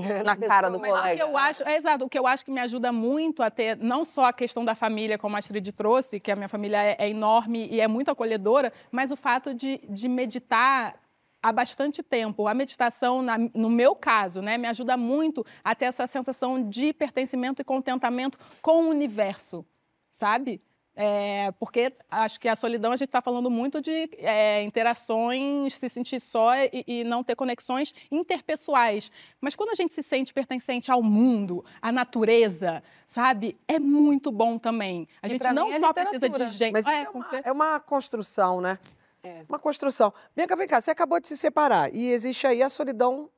na 0.25 0.37
cara 0.37 0.71
do 0.71 0.79
colega. 0.79 1.13
O 1.13 1.17
que 1.17 1.23
eu 1.23 1.37
acho, 1.37 1.63
é 1.63 1.77
exato, 1.77 2.05
o 2.05 2.09
que 2.09 2.19
eu 2.19 2.27
acho 2.27 2.45
que 2.45 2.51
me 2.51 2.61
ajuda 2.61 2.93
muito 2.93 3.43
a 3.43 3.51
ter 3.51 3.77
não 3.77 4.05
só 4.05 4.27
a 4.27 4.33
questão 4.33 4.65
da 4.65 4.75
família, 4.75 5.19
como 5.19 5.37
a 5.37 5.39
Astrid 5.39 5.73
trouxe, 5.73 6.21
que 6.21 6.31
a 6.31 6.37
minha 6.37 6.49
família 6.49 6.83
é, 6.83 6.97
é 6.99 7.09
enorme 7.09 7.69
e 7.71 7.81
é 7.81 7.89
muito 7.89 8.11
acolhedora, 8.11 8.73
mas 8.91 9.11
o 9.11 9.17
fato 9.17 9.55
de, 9.55 9.81
de 9.89 10.09
meditar 10.09 10.95
há 11.43 11.53
bastante 11.53 12.03
tempo. 12.03 12.49
A 12.49 12.55
meditação, 12.55 13.23
na, 13.23 13.39
no 13.39 13.71
meu 13.71 13.95
caso, 13.95 14.43
né, 14.43 14.59
me 14.59 14.67
ajuda 14.67 14.97
muito 14.97 15.45
a 15.63 15.75
ter 15.75 15.87
essa 15.87 16.07
sensação 16.07 16.69
de 16.69 16.93
pertencimento 16.93 17.63
e 17.63 17.65
contentamento 17.65 18.39
com 18.61 18.85
o 18.85 18.89
universo, 18.89 19.65
sabe? 20.11 20.61
É, 21.01 21.53
porque 21.61 21.93
acho 22.11 22.41
que 22.41 22.49
a 22.49 22.57
solidão 22.57 22.91
a 22.91 22.97
gente 22.97 23.07
está 23.07 23.21
falando 23.21 23.49
muito 23.49 23.81
de 23.81 24.11
é, 24.19 24.65
interações, 24.65 25.75
se 25.75 25.89
sentir 25.89 26.19
só 26.19 26.57
e, 26.57 26.83
e, 26.89 27.05
não 27.05 27.23
ter 27.23 27.37
conexões 27.37 27.95
interpessoais. 28.11 29.13
Mas 29.41 29.55
quando 29.55 29.71
a 29.71 29.77
gente 29.77 29.95
se 29.95 30.03
sente 30.03 30.35
pertencente 30.35 30.91
ao 30.91 31.01
mundo, 31.01 31.65
à 31.81 31.93
natureza, 31.93 32.83
sabe, 33.07 33.57
é 33.69 33.79
muito 33.79 34.33
bom 34.33 34.59
também. 34.59 35.07
A 35.23 35.29
e 35.29 35.31
gente 35.31 35.53
não 35.53 35.73
é 35.73 35.79
só 35.79 35.93
precisa 35.93 36.29
de 36.31 36.49
gente. 36.49 36.73
Mas 36.73 36.85
é, 36.89 37.03
é, 37.05 37.09
uma, 37.11 37.27
é 37.45 37.53
uma 37.53 37.79
construção, 37.79 38.61
né? 38.61 38.77
É. 39.23 39.45
Uma 39.49 39.61
construção. 39.61 40.13
Bianca, 40.35 40.57
vem 40.57 40.67
cá, 40.67 40.81
você 40.81 40.91
acabou 40.91 41.21
de 41.21 41.29
se 41.29 41.37
separar 41.37 41.95
e 41.95 42.09
existe 42.09 42.45
aí 42.45 42.61
a 42.61 42.69
solidão, 42.69 43.31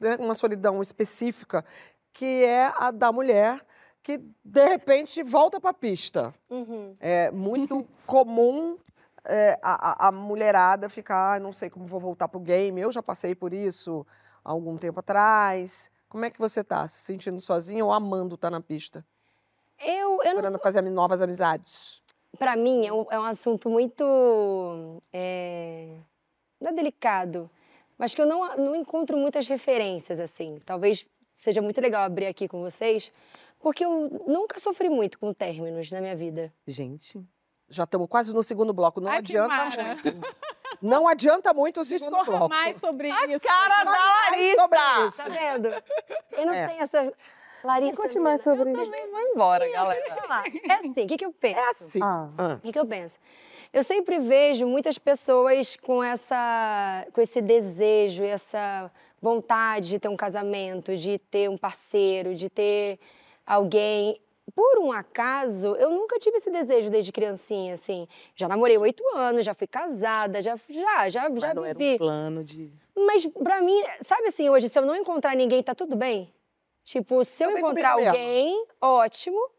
né, 0.00 0.16
uma 0.18 0.32
solidão 0.32 0.80
específica, 0.80 1.62
que 2.10 2.42
é 2.42 2.72
a 2.74 2.90
da 2.90 3.12
mulher 3.12 3.62
que 4.02 4.18
de 4.44 4.66
repente 4.66 5.22
volta 5.22 5.60
para 5.60 5.70
a 5.70 5.74
pista. 5.74 6.34
Uhum. 6.50 6.96
É 6.98 7.30
muito 7.30 7.86
comum 8.06 8.76
é, 9.24 9.58
a, 9.62 10.08
a, 10.08 10.12
mulherada 10.12 10.88
ficar, 10.88 11.36
ah, 11.36 11.40
não 11.40 11.52
sei 11.52 11.70
como 11.70 11.86
vou 11.86 12.00
voltar 12.00 12.28
para 12.28 12.38
o 12.38 12.40
game. 12.40 12.80
Eu 12.80 12.90
já 12.90 13.02
passei 13.02 13.34
por 13.34 13.52
isso 13.52 14.04
há 14.44 14.50
algum 14.50 14.76
tempo 14.76 15.00
atrás. 15.00 15.90
Como 16.08 16.24
é 16.24 16.30
que 16.30 16.38
você 16.38 16.60
está? 16.60 16.86
Se 16.88 17.00
sentindo 17.00 17.40
sozinha 17.40 17.84
ou 17.84 17.92
amando 17.92 18.34
estar 18.34 18.48
tá 18.48 18.50
na 18.50 18.60
pista? 18.60 19.04
Eu, 19.80 20.14
eu 20.14 20.18
Procurando 20.18 20.52
não... 20.54 20.60
fazer 20.60 20.82
novas 20.82 21.22
amizades. 21.22 22.02
Para 22.38 22.56
mim 22.56 22.86
é 22.86 22.92
um, 22.92 23.06
é 23.10 23.18
um, 23.18 23.24
assunto 23.24 23.68
muito 23.68 25.02
é... 25.12 25.98
não 26.60 26.70
é 26.70 26.72
delicado, 26.72 27.50
mas 27.98 28.14
que 28.14 28.22
eu 28.22 28.26
não, 28.26 28.56
não 28.56 28.74
encontro 28.74 29.16
muitas 29.18 29.46
referências 29.46 30.18
assim. 30.18 30.58
Talvez 30.64 31.06
seja 31.38 31.60
muito 31.60 31.80
legal 31.80 32.04
abrir 32.04 32.26
aqui 32.26 32.48
com 32.48 32.60
vocês, 32.62 33.12
porque 33.62 33.84
eu 33.84 34.22
nunca 34.26 34.58
sofri 34.58 34.90
muito 34.90 35.18
com 35.18 35.32
términos 35.32 35.90
na 35.90 36.00
minha 36.00 36.16
vida. 36.16 36.52
Gente, 36.66 37.24
já 37.68 37.84
estamos 37.84 38.08
quase 38.08 38.34
no 38.34 38.42
segundo 38.42 38.72
bloco. 38.72 39.00
Não 39.00 39.10
Ai, 39.10 39.18
adianta 39.18 39.84
muito. 39.84 40.42
Não 40.82 41.06
adianta 41.06 41.54
muito 41.54 41.80
o 41.80 41.84
segundo 41.84 42.16
Discorra 42.16 42.38
bloco. 42.38 42.48
mais 42.48 42.76
sobre 42.76 43.08
A 43.08 43.26
isso. 43.26 43.46
cara 43.46 43.84
da 43.84 43.90
Larissa! 43.92 44.60
Sobre 44.62 45.06
isso. 45.06 45.22
Tá 45.22 45.28
vendo? 45.28 45.68
Eu 46.32 46.46
não 46.46 46.52
é. 46.52 46.66
tenho 46.66 46.82
essa... 46.82 47.12
Larissa... 47.62 48.02
Conte 48.02 48.18
mais 48.18 48.40
sobre 48.42 48.70
eu 48.70 48.72
isso. 48.72 48.92
Eu 48.92 48.98
também 48.98 49.10
vou 49.12 49.20
embora, 49.20 49.70
galera. 49.70 50.02
É 50.68 50.72
assim, 50.72 50.90
o 50.90 50.94
que, 51.06 51.16
que 51.16 51.24
eu 51.24 51.32
penso? 51.32 51.60
É 51.60 51.68
assim. 51.68 52.00
Ah. 52.02 52.56
O 52.56 52.60
que, 52.60 52.72
que 52.72 52.78
eu 52.78 52.86
penso? 52.86 53.18
Eu 53.72 53.84
sempre 53.84 54.18
vejo 54.18 54.66
muitas 54.66 54.98
pessoas 54.98 55.76
com, 55.76 56.02
essa, 56.02 57.06
com 57.12 57.20
esse 57.20 57.40
desejo, 57.40 58.24
essa 58.24 58.90
vontade 59.20 59.90
de 59.90 59.98
ter 60.00 60.08
um 60.08 60.16
casamento, 60.16 60.96
de 60.96 61.16
ter 61.18 61.48
um 61.48 61.56
parceiro, 61.56 62.34
de 62.34 62.50
ter 62.50 62.98
alguém. 63.46 64.20
Por 64.54 64.78
um 64.78 64.92
acaso, 64.92 65.74
eu 65.76 65.90
nunca 65.90 66.18
tive 66.18 66.36
esse 66.36 66.50
desejo 66.50 66.90
desde 66.90 67.12
criancinha, 67.12 67.74
assim. 67.74 68.06
Já 68.34 68.48
namorei 68.48 68.76
oito 68.76 69.02
anos, 69.14 69.44
já 69.44 69.54
fui 69.54 69.66
casada, 69.66 70.42
já 70.42 70.56
já 70.56 71.08
já, 71.08 71.30
Mas 71.30 71.40
já 71.40 71.54
não 71.54 71.62
vivi. 71.62 71.84
Era 71.84 71.94
um 71.94 71.98
plano 71.98 72.44
de. 72.44 72.72
Mas 72.94 73.26
pra 73.26 73.62
mim, 73.62 73.82
sabe 74.00 74.26
assim, 74.26 74.50
hoje, 74.50 74.68
se 74.68 74.78
eu 74.78 74.84
não 74.84 74.96
encontrar 74.96 75.34
ninguém, 75.36 75.62
tá 75.62 75.74
tudo 75.74 75.96
bem? 75.96 76.32
Tipo, 76.84 77.24
se 77.24 77.44
eu 77.44 77.56
encontrar 77.56 77.92
alguém, 77.92 78.56
mesmo. 78.56 78.66
ótimo. 78.80 79.50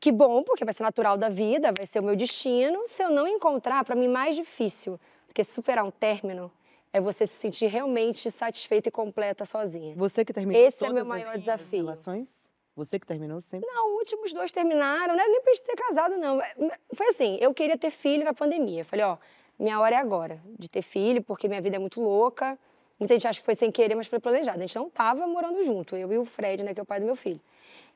Que 0.00 0.12
bom, 0.12 0.42
porque 0.42 0.64
vai 0.64 0.74
ser 0.74 0.82
natural 0.82 1.16
da 1.16 1.28
vida, 1.28 1.72
vai 1.76 1.86
ser 1.86 2.00
o 2.00 2.02
meu 2.02 2.16
destino. 2.16 2.86
Se 2.86 3.02
eu 3.02 3.10
não 3.10 3.26
encontrar, 3.26 3.84
para 3.84 3.94
mim, 3.94 4.08
mais 4.08 4.36
difícil 4.36 5.00
do 5.28 5.34
que 5.34 5.42
superar 5.44 5.84
um 5.84 5.90
término 5.90 6.50
é 6.92 7.00
você 7.00 7.26
se 7.26 7.34
sentir 7.34 7.66
realmente 7.66 8.30
satisfeita 8.30 8.88
e 8.88 8.92
completa 8.92 9.44
sozinha. 9.44 9.94
Você 9.96 10.24
que 10.24 10.32
terminou 10.32 10.60
Esse 10.60 10.84
é 10.84 10.92
meu 10.92 11.04
maior 11.04 11.36
desafio. 11.36 11.84
Relações? 11.84 12.50
Você 12.76 12.98
que 12.98 13.06
terminou 13.06 13.40
sempre? 13.40 13.66
Não, 13.66 13.94
os 13.94 14.00
últimos 14.00 14.32
dois 14.34 14.52
terminaram, 14.52 15.14
não 15.14 15.20
era 15.20 15.32
nem 15.32 15.40
pra 15.40 15.54
gente 15.54 15.64
ter 15.64 15.76
casado, 15.76 16.18
não. 16.18 16.38
Foi 16.92 17.08
assim, 17.08 17.38
eu 17.40 17.54
queria 17.54 17.78
ter 17.78 17.90
filho 17.90 18.22
na 18.22 18.34
pandemia. 18.34 18.82
Eu 18.82 18.84
falei, 18.84 19.04
ó, 19.06 19.16
minha 19.58 19.80
hora 19.80 19.96
é 19.96 19.98
agora 19.98 20.38
de 20.58 20.68
ter 20.68 20.82
filho, 20.82 21.22
porque 21.22 21.48
minha 21.48 21.60
vida 21.60 21.76
é 21.76 21.78
muito 21.78 22.00
louca. 22.02 22.58
Muita 23.00 23.14
gente 23.14 23.26
acha 23.26 23.40
que 23.40 23.44
foi 23.46 23.54
sem 23.54 23.72
querer, 23.72 23.94
mas 23.94 24.06
foi 24.06 24.18
planejado. 24.18 24.58
A 24.58 24.60
gente 24.60 24.76
não 24.76 24.90
tava 24.90 25.26
morando 25.26 25.64
junto, 25.64 25.96
eu 25.96 26.12
e 26.12 26.18
o 26.18 26.24
Fred, 26.26 26.62
né, 26.62 26.74
que 26.74 26.80
é 26.80 26.82
o 26.82 26.86
pai 26.86 27.00
do 27.00 27.06
meu 27.06 27.16
filho. 27.16 27.40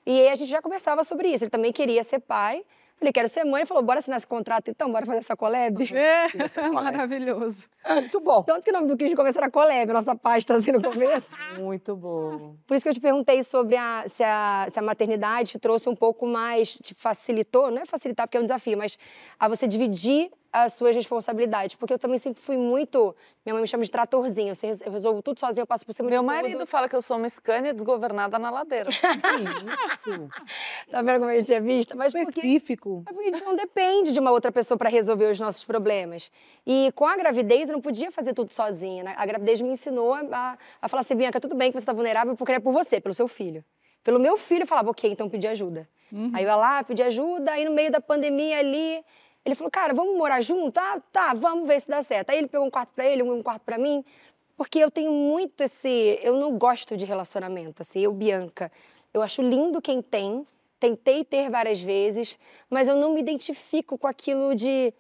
E 0.07 0.19
aí 0.23 0.29
a 0.29 0.37
gente 0.37 0.49
já 0.49 0.63
conversava 0.63 1.05
sobre 1.05 1.29
isso. 1.29 1.45
Ele 1.45 1.51
também 1.51 1.73
queria 1.73 2.03
ser 2.03 2.21
pai. 2.21 2.65
Falei, 3.01 3.13
quero 3.15 3.29
ser 3.31 3.45
mãe. 3.45 3.63
Ele 3.63 3.67
falou, 3.67 3.83
bora 3.83 3.99
assinar 3.99 4.19
esse 4.19 4.27
contrato 4.27 4.71
então, 4.71 4.93
bora 4.93 5.07
fazer 5.07 5.21
essa 5.21 5.35
collab. 5.35 5.83
É, 5.97 6.27
maravilhoso. 6.71 7.67
Muito 7.89 8.21
bom. 8.21 8.43
Tanto 8.43 8.63
que 8.63 8.71
o 8.71 8.75
nome 8.75 8.87
do 8.87 8.97
Cris 8.97 9.15
começo 9.15 9.39
era 9.39 9.51
collab, 9.51 9.91
nossa 9.91 10.15
pasta 10.15 10.55
assim 10.55 10.71
no 10.71 10.83
começo. 10.83 11.35
Muito 11.59 11.97
bom. 11.97 12.57
Por 12.67 12.77
isso 12.77 12.85
que 12.85 12.91
eu 12.91 12.95
te 12.95 13.01
perguntei 13.01 13.43
sobre 13.43 13.75
a, 13.75 14.05
se, 14.07 14.23
a, 14.23 14.67
se 14.69 14.79
a 14.79 14.83
maternidade 14.83 15.53
te 15.53 15.59
trouxe 15.59 15.89
um 15.89 15.97
pouco 15.97 16.27
mais, 16.27 16.75
te 16.75 16.95
facilitou, 16.95 17.71
não 17.71 17.81
é 17.81 17.87
facilitar 17.87 18.27
porque 18.27 18.37
é 18.37 18.41
um 18.41 18.45
desafio, 18.45 18.77
mas 18.77 18.99
a 19.39 19.49
você 19.49 19.67
dividir 19.67 20.31
as 20.53 20.75
suas 20.75 20.95
responsabilidades. 20.95 21.77
Porque 21.77 21.93
eu 21.93 21.99
também 21.99 22.19
sempre 22.19 22.43
fui 22.43 22.57
muito. 22.57 23.15
Minha 23.45 23.55
mãe 23.55 23.63
me 23.63 23.69
chama 23.69 23.85
de 23.85 23.91
tratorzinho. 23.91 24.53
Eu 24.85 24.93
resolvo 24.93 25.23
tudo 25.23 25.39
sozinha, 25.41 25.63
eu 25.63 25.67
passo 25.67 25.87
por 25.87 25.93
cima 25.93 26.09
Meu 26.09 26.21
de 26.21 26.27
tudo. 26.27 26.33
Meu 26.35 26.43
marido 26.43 26.67
fala 26.67 26.89
que 26.89 26.97
eu 26.97 27.03
sou 27.03 27.17
uma 27.17 27.29
Scania 27.29 27.73
desgovernada 27.73 28.39
na 28.39 28.51
ladeira. 28.51 28.91
isso. 28.91 30.29
tá 30.91 31.03
vendo 31.03 31.21
como 31.21 31.31
a 31.31 31.35
gente 31.39 31.53
é 31.53 31.61
vista? 31.61 31.95
Mas 31.95 32.15
Específico. 32.15 33.03
Porque, 33.05 33.15
porque 33.15 33.29
a 33.31 33.33
gente 33.33 33.45
não 33.45 33.57
depende 33.57 34.13
de 34.13 34.21
uma 34.21 34.31
outra 34.31 34.51
pessoa 34.51 34.77
para 34.77 34.89
resolver 34.89 35.31
os 35.31 35.39
nossos 35.41 35.65
problemas. 35.65 36.31
E 36.67 36.93
com 36.95 37.07
a 37.07 37.17
gravidez, 37.17 37.69
eu 37.69 37.75
não 37.75 37.81
podia 37.81 38.11
fazer 38.11 38.35
tudo 38.35 38.53
sozinha. 38.53 39.05
Né? 39.05 39.15
A 39.17 39.27
gravidez 39.27 39.61
me 39.61 39.71
ensinou 39.71 40.15
a, 40.15 40.59
a 40.83 40.89
falar 40.89 41.01
assim: 41.01 41.15
Bianca, 41.15 41.41
tudo 41.41 41.55
bem 41.55 41.71
que 41.71 41.79
você 41.79 41.83
está 41.83 41.93
vulnerável 41.93 42.35
porque 42.37 42.53
é 42.53 42.61
por 42.61 42.73
você, 42.73 43.01
pelo 43.01 43.15
seu 43.15 43.29
filho. 43.29 43.65
Pelo 44.03 44.19
meu 44.19 44.37
filho, 44.37 44.63
eu 44.63 44.67
falava, 44.67 44.91
ok, 44.91 45.11
então 45.11 45.29
pedi 45.29 45.47
ajuda. 45.47 45.89
Uhum. 46.11 46.31
Aí 46.35 46.43
eu 46.43 46.49
ia 46.49 46.57
lá, 46.57 46.83
pedi 46.83 47.03
ajuda, 47.03 47.53
aí 47.53 47.65
no 47.65 47.73
meio 47.73 47.91
da 47.91 48.01
pandemia 48.01 48.59
ali, 48.59 49.05
ele 49.45 49.55
falou, 49.55 49.71
cara, 49.71 49.95
vamos 49.95 50.17
morar 50.17 50.41
junto? 50.41 50.79
Ah, 50.79 51.01
tá, 51.13 51.35
vamos 51.35 51.67
ver 51.67 51.81
se 51.81 51.89
dá 51.89 52.03
certo. 52.03 52.31
Aí 52.31 52.39
ele 52.39 52.49
pegou 52.49 52.67
um 52.67 52.71
quarto 52.71 52.93
para 52.93 53.07
ele, 53.07 53.23
um 53.23 53.43
quarto 53.43 53.63
para 53.63 53.79
mim, 53.79 54.05
porque 54.57 54.79
eu 54.79 54.91
tenho 54.91 55.11
muito 55.11 55.63
esse. 55.63 56.19
Eu 56.23 56.37
não 56.37 56.59
gosto 56.59 56.97
de 56.97 57.05
relacionamento, 57.05 57.83
assim, 57.83 58.01
eu, 58.01 58.13
Bianca. 58.13 58.71
Eu 59.13 59.23
acho 59.23 59.43
lindo 59.43 59.81
quem 59.81 60.03
tem, 60.03 60.47
tentei 60.79 61.25
ter 61.25 61.51
várias 61.51 61.81
vezes, 61.81 62.39
mas 62.69 62.87
eu 62.87 62.97
não 62.97 63.13
me 63.13 63.21
identifico 63.21 63.99
com 63.99 64.07
aquilo 64.07 64.55
de 64.55 64.93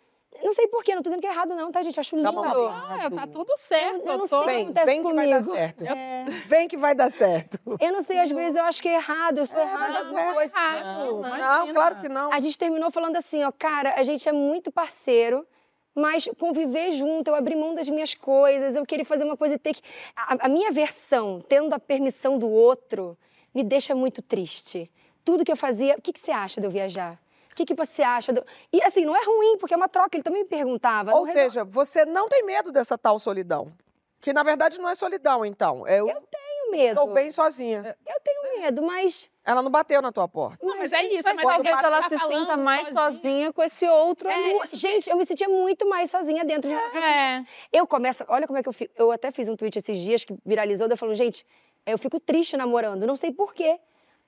não 0.42 0.52
sei 0.52 0.66
porquê, 0.68 0.94
não 0.94 1.02
tô 1.02 1.10
dizendo 1.10 1.20
que 1.20 1.26
é 1.26 1.30
errado, 1.30 1.54
não, 1.54 1.70
tá, 1.70 1.82
gente? 1.82 1.98
Acho 1.98 2.16
lindo. 2.16 2.32
Tá, 2.32 2.98
ah, 3.02 3.10
tá 3.10 3.26
tudo 3.26 3.52
certo. 3.56 4.06
Eu, 4.06 4.12
eu 4.12 4.18
não 4.18 4.26
tô... 4.26 4.42
Vem, 4.44 4.70
vem 4.70 5.02
que 5.02 5.12
vai 5.12 5.28
dar 5.28 5.42
certo. 5.42 5.84
É. 5.84 6.24
Vem 6.46 6.68
que 6.68 6.76
vai 6.76 6.94
dar 6.94 7.10
certo. 7.10 7.58
Eu 7.80 7.92
não 7.92 8.00
sei, 8.00 8.18
às 8.18 8.30
vezes 8.30 8.56
eu 8.56 8.64
acho 8.64 8.82
que 8.82 8.88
é 8.88 8.94
errado, 8.94 9.38
eu 9.38 9.46
sou 9.46 9.58
é, 9.58 9.62
errada 9.62 9.98
alguma 9.98 10.34
coisa. 10.34 10.52
Não, 10.84 11.20
não, 11.20 11.66
não, 11.66 11.74
claro 11.74 12.00
que 12.00 12.08
não. 12.08 12.32
A 12.32 12.40
gente 12.40 12.56
terminou 12.56 12.90
falando 12.90 13.16
assim, 13.16 13.44
ó, 13.44 13.52
cara, 13.52 13.94
a 13.96 14.02
gente 14.02 14.28
é 14.28 14.32
muito 14.32 14.72
parceiro, 14.72 15.46
mas 15.94 16.28
conviver 16.38 16.92
junto, 16.92 17.28
eu 17.28 17.34
abri 17.34 17.54
mão 17.54 17.74
das 17.74 17.88
minhas 17.88 18.14
coisas, 18.14 18.76
eu 18.76 18.86
queria 18.86 19.04
fazer 19.04 19.24
uma 19.24 19.36
coisa 19.36 19.56
e 19.56 19.58
ter 19.58 19.74
que. 19.74 19.82
A, 20.16 20.46
a 20.46 20.48
minha 20.48 20.70
versão, 20.70 21.40
tendo 21.40 21.74
a 21.74 21.78
permissão 21.78 22.38
do 22.38 22.48
outro, 22.48 23.18
me 23.54 23.62
deixa 23.62 23.94
muito 23.94 24.22
triste. 24.22 24.90
Tudo 25.24 25.44
que 25.44 25.52
eu 25.52 25.56
fazia. 25.56 25.96
O 25.96 26.00
que, 26.00 26.12
que 26.12 26.20
você 26.20 26.30
acha 26.30 26.60
de 26.60 26.66
eu 26.66 26.70
viajar? 26.70 27.20
O 27.60 27.66
que, 27.66 27.74
que 27.74 27.74
você 27.74 28.02
acha? 28.02 28.32
Do... 28.32 28.42
E 28.72 28.82
assim, 28.82 29.04
não 29.04 29.14
é 29.14 29.22
ruim, 29.22 29.58
porque 29.58 29.74
é 29.74 29.76
uma 29.76 29.88
troca, 29.88 30.16
ele 30.16 30.22
também 30.22 30.44
me 30.44 30.48
perguntava. 30.48 31.14
Ou 31.14 31.26
seja, 31.26 31.62
você 31.62 32.06
não 32.06 32.26
tem 32.26 32.42
medo 32.42 32.72
dessa 32.72 32.96
tal 32.96 33.18
solidão. 33.18 33.70
Que 34.18 34.32
na 34.32 34.42
verdade 34.42 34.78
não 34.78 34.88
é 34.88 34.94
solidão, 34.94 35.44
então. 35.44 35.86
É 35.86 36.00
eu... 36.00 36.08
eu 36.08 36.22
tenho 36.30 36.70
medo. 36.70 37.00
Estou 37.00 37.12
bem 37.12 37.30
sozinha. 37.30 37.96
Eu 38.06 38.20
tenho 38.22 38.60
medo, 38.60 38.82
mas. 38.82 39.30
Ela 39.44 39.62
não 39.62 39.70
bateu 39.70 40.00
na 40.00 40.10
tua 40.10 40.26
porta. 40.26 40.58
Não, 40.64 40.78
mas 40.78 40.90
é 40.90 41.02
isso. 41.04 41.28
Mas, 41.28 41.36
mas 41.36 41.54
talvez 41.54 41.82
ela 41.82 42.08
tá 42.08 42.08
se 42.08 42.18
sinta 42.28 42.56
mais 42.56 42.88
sozinha. 42.88 43.10
sozinha 43.12 43.52
com 43.52 43.62
esse 43.62 43.86
outro 43.88 44.28
é. 44.28 44.66
Gente, 44.72 45.10
eu 45.10 45.16
me 45.16 45.26
sentia 45.26 45.48
muito 45.48 45.86
mais 45.86 46.10
sozinha 46.10 46.44
dentro 46.44 46.70
de 46.70 46.76
você. 46.76 46.98
É. 46.98 47.44
Eu 47.70 47.86
começo. 47.86 48.24
Olha 48.28 48.46
como 48.46 48.58
é 48.58 48.62
que 48.62 48.68
eu 48.68 48.72
fico. 48.72 48.92
Eu 48.96 49.12
até 49.12 49.30
fiz 49.30 49.48
um 49.48 49.56
tweet 49.56 49.78
esses 49.78 49.98
dias 49.98 50.24
que 50.24 50.34
viralizou, 50.46 50.88
eu 50.88 50.96
falando, 50.96 51.14
gente, 51.14 51.44
eu 51.84 51.98
fico 51.98 52.18
triste 52.20 52.56
namorando, 52.56 53.06
não 53.06 53.16
sei 53.16 53.32
por 53.32 53.52
quê. 53.52 53.78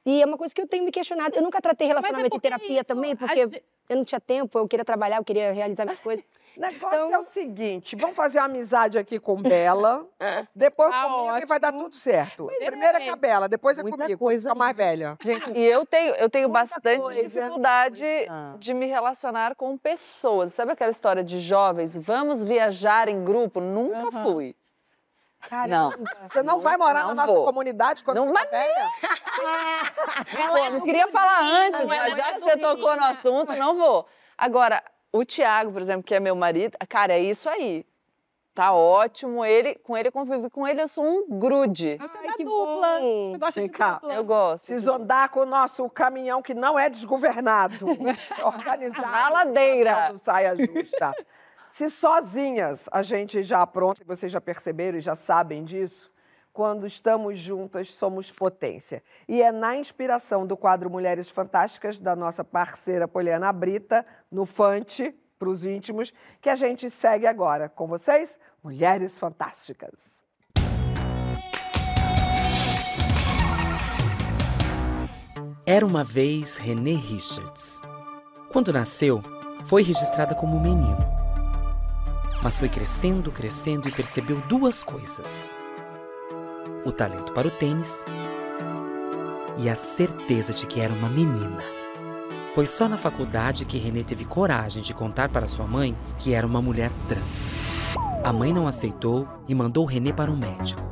E 0.04 0.20
é 0.22 0.26
uma 0.26 0.36
coisa 0.36 0.54
que 0.54 0.60
eu 0.60 0.66
tenho 0.66 0.84
me 0.84 0.90
questionado. 0.90 1.36
Eu 1.36 1.42
nunca 1.42 1.60
tratei 1.60 1.86
é 1.86 1.88
relacionamento 1.88 2.34
é 2.34 2.36
em 2.36 2.40
terapia 2.40 2.76
isso, 2.76 2.84
também, 2.84 3.14
porque 3.14 3.62
eu 3.88 3.96
não 3.96 4.04
tinha 4.04 4.20
tempo, 4.20 4.58
eu 4.58 4.66
queria 4.66 4.84
trabalhar, 4.84 5.18
eu 5.18 5.24
queria 5.24 5.52
realizar 5.52 5.84
minhas 5.84 6.00
coisas. 6.00 6.24
O 6.54 6.60
negócio 6.60 6.88
então... 6.88 7.14
é 7.14 7.18
o 7.18 7.22
seguinte: 7.22 7.96
vamos 7.96 8.14
fazer 8.14 8.38
uma 8.38 8.44
amizade 8.44 8.98
aqui 8.98 9.18
com 9.18 9.40
Bela, 9.40 10.06
depois 10.54 10.92
ah, 10.92 11.04
comigo 11.04 11.22
ótimo. 11.28 11.44
e 11.44 11.46
vai 11.46 11.58
dar 11.58 11.72
tudo 11.72 11.96
certo. 11.96 12.44
Pois 12.44 12.62
Primeiro 12.62 12.98
é. 12.98 13.02
é 13.02 13.06
com 13.06 13.12
a 13.12 13.16
Bela, 13.16 13.48
depois 13.48 13.78
é 13.78 13.82
Muita 13.82 13.96
comigo, 13.96 14.18
coisa 14.18 14.54
mais 14.54 14.76
velha. 14.76 15.16
Gente, 15.24 15.50
e 15.50 15.64
eu 15.64 15.86
tenho, 15.86 16.14
eu 16.16 16.28
tenho 16.28 16.50
bastante 16.50 17.00
coisa. 17.00 17.22
dificuldade 17.22 18.04
de 18.58 18.74
me 18.74 18.84
relacionar 18.84 19.54
com 19.54 19.78
pessoas. 19.78 20.52
Sabe 20.52 20.72
aquela 20.72 20.90
história 20.90 21.24
de 21.24 21.40
jovens? 21.40 21.96
Vamos 21.96 22.44
viajar 22.44 23.08
em 23.08 23.24
grupo? 23.24 23.58
Nunca 23.58 24.18
uhum. 24.18 24.22
fui. 24.22 24.54
Caramba. 25.48 25.96
Não. 25.96 26.28
Você 26.28 26.42
não 26.42 26.60
vai 26.60 26.76
morar 26.76 27.02
não 27.02 27.14
na 27.14 27.26
nossa 27.26 27.44
comunidade 27.44 28.04
quando 28.04 28.18
não, 28.18 28.32
mas... 28.32 28.50
velha? 28.50 28.90
não, 30.38 30.70
não 30.78 30.80
queria 30.82 31.08
falar 31.08 31.42
antes, 31.42 31.84
mas 31.86 32.16
já 32.16 32.32
que 32.34 32.40
você 32.40 32.56
tocou 32.56 32.96
no 32.96 33.04
assunto, 33.04 33.52
não 33.54 33.76
vou. 33.76 34.06
Agora, 34.36 34.82
o 35.12 35.24
Tiago, 35.24 35.72
por 35.72 35.82
exemplo, 35.82 36.02
que 36.02 36.14
é 36.14 36.20
meu 36.20 36.34
marido, 36.34 36.76
cara, 36.88 37.12
é 37.12 37.20
isso 37.20 37.48
aí. 37.48 37.84
Tá 38.54 38.72
ótimo, 38.72 39.42
ele, 39.42 39.76
com 39.76 39.96
ele 39.96 40.10
convivi 40.10 40.50
com 40.50 40.68
ele, 40.68 40.82
eu 40.82 40.88
sou 40.88 41.04
um 41.04 41.38
grude. 41.38 41.96
Você 41.96 42.18
é 42.18 42.32
que 42.34 42.44
dupla. 42.44 43.00
Você 43.00 43.38
gosta 43.38 43.60
Vem 43.60 43.70
de 43.70 43.74
cá. 43.74 43.92
dupla. 43.94 44.14
Eu 44.14 44.24
gosto. 44.24 44.78
Se 44.78 44.90
andar 44.90 45.30
com 45.30 45.40
o 45.40 45.46
nosso 45.46 45.88
caminhão 45.88 46.42
que 46.42 46.52
não 46.52 46.78
é 46.78 46.90
desgovernado, 46.90 47.74
organizado. 48.44 49.10
Na 49.10 49.28
ladeira. 49.30 50.12
Saia 50.18 50.54
justa. 50.54 51.14
Se 51.72 51.88
sozinhas 51.88 52.86
a 52.92 53.02
gente 53.02 53.42
já 53.42 53.62
apronta, 53.62 54.04
vocês 54.06 54.30
já 54.30 54.42
perceberam 54.42 54.98
e 54.98 55.00
já 55.00 55.14
sabem 55.14 55.64
disso, 55.64 56.12
quando 56.52 56.86
estamos 56.86 57.38
juntas 57.38 57.90
somos 57.92 58.30
potência. 58.30 59.02
E 59.26 59.40
é 59.40 59.50
na 59.50 59.74
inspiração 59.74 60.46
do 60.46 60.54
quadro 60.54 60.90
Mulheres 60.90 61.30
Fantásticas, 61.30 61.98
da 61.98 62.14
nossa 62.14 62.44
parceira 62.44 63.08
Poliana 63.08 63.50
Brita, 63.54 64.04
no 64.30 64.44
Fante, 64.44 65.18
para 65.38 65.48
os 65.48 65.64
íntimos, 65.64 66.12
que 66.42 66.50
a 66.50 66.54
gente 66.54 66.90
segue 66.90 67.26
agora. 67.26 67.70
Com 67.70 67.86
vocês, 67.86 68.38
Mulheres 68.62 69.18
Fantásticas. 69.18 70.22
Era 75.64 75.86
uma 75.86 76.04
vez 76.04 76.58
René 76.58 76.96
Richards. 76.96 77.80
Quando 78.52 78.74
nasceu, 78.74 79.22
foi 79.64 79.82
registrada 79.82 80.34
como 80.34 80.60
menino 80.60 81.21
mas 82.42 82.58
foi 82.58 82.68
crescendo, 82.68 83.30
crescendo 83.30 83.88
e 83.88 83.92
percebeu 83.92 84.40
duas 84.48 84.82
coisas: 84.82 85.50
o 86.84 86.90
talento 86.90 87.32
para 87.32 87.48
o 87.48 87.50
tênis 87.50 88.04
e 89.58 89.68
a 89.68 89.76
certeza 89.76 90.52
de 90.52 90.66
que 90.66 90.80
era 90.80 90.92
uma 90.92 91.08
menina. 91.08 91.62
Foi 92.54 92.66
só 92.66 92.86
na 92.86 92.98
faculdade 92.98 93.64
que 93.64 93.78
René 93.78 94.02
teve 94.02 94.24
coragem 94.24 94.82
de 94.82 94.92
contar 94.92 95.30
para 95.30 95.46
sua 95.46 95.66
mãe 95.66 95.96
que 96.18 96.34
era 96.34 96.46
uma 96.46 96.60
mulher 96.60 96.90
trans. 97.08 97.94
A 98.22 98.32
mãe 98.32 98.52
não 98.52 98.66
aceitou 98.66 99.26
e 99.48 99.54
mandou 99.54 99.86
René 99.86 100.12
para 100.12 100.30
um 100.30 100.36
médico. 100.36 100.82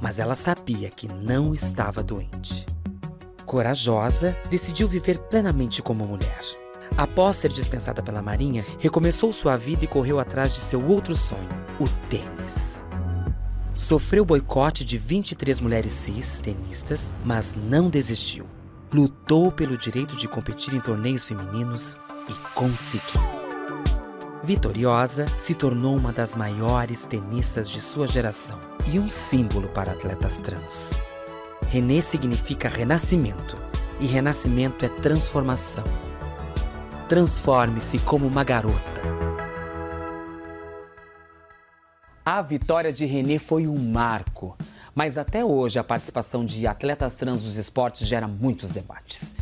Mas 0.00 0.18
ela 0.18 0.34
sabia 0.34 0.88
que 0.90 1.06
não 1.06 1.54
estava 1.54 2.02
doente. 2.02 2.66
Corajosa, 3.46 4.36
decidiu 4.48 4.88
viver 4.88 5.18
plenamente 5.18 5.80
como 5.82 6.06
mulher. 6.06 6.40
Após 7.00 7.38
ser 7.38 7.50
dispensada 7.50 8.02
pela 8.02 8.20
Marinha, 8.20 8.62
recomeçou 8.78 9.32
sua 9.32 9.56
vida 9.56 9.86
e 9.86 9.88
correu 9.88 10.20
atrás 10.20 10.54
de 10.54 10.60
seu 10.60 10.86
outro 10.86 11.16
sonho, 11.16 11.48
o 11.78 11.88
tênis. 12.10 12.84
Sofreu 13.74 14.22
boicote 14.22 14.84
de 14.84 14.98
23 14.98 15.60
mulheres 15.60 15.92
cis 15.92 16.40
tenistas, 16.42 17.14
mas 17.24 17.54
não 17.54 17.88
desistiu. 17.88 18.44
Lutou 18.92 19.50
pelo 19.50 19.78
direito 19.78 20.14
de 20.14 20.28
competir 20.28 20.74
em 20.74 20.80
torneios 20.80 21.26
femininos 21.26 21.98
e 22.28 22.34
conseguiu. 22.54 23.22
Vitoriosa, 24.44 25.24
se 25.38 25.54
tornou 25.54 25.96
uma 25.96 26.12
das 26.12 26.36
maiores 26.36 27.06
tenistas 27.06 27.70
de 27.70 27.80
sua 27.80 28.06
geração 28.06 28.60
e 28.92 28.98
um 28.98 29.08
símbolo 29.08 29.68
para 29.68 29.92
atletas 29.92 30.38
trans. 30.38 31.00
Renê 31.66 32.02
significa 32.02 32.68
renascimento, 32.68 33.56
e 33.98 34.04
renascimento 34.04 34.84
é 34.84 34.88
transformação 34.90 36.09
Transforme-se 37.10 37.98
como 37.98 38.24
uma 38.24 38.44
garota. 38.44 39.02
A 42.24 42.40
vitória 42.40 42.92
de 42.92 43.04
René 43.04 43.40
foi 43.40 43.66
um 43.66 43.76
marco, 43.76 44.56
mas 44.94 45.18
até 45.18 45.44
hoje 45.44 45.76
a 45.80 45.82
participação 45.82 46.46
de 46.46 46.68
atletas 46.68 47.16
trans 47.16 47.44
nos 47.44 47.56
esportes 47.56 48.06
gera 48.06 48.28
muitos 48.28 48.70
debates. 48.70 49.34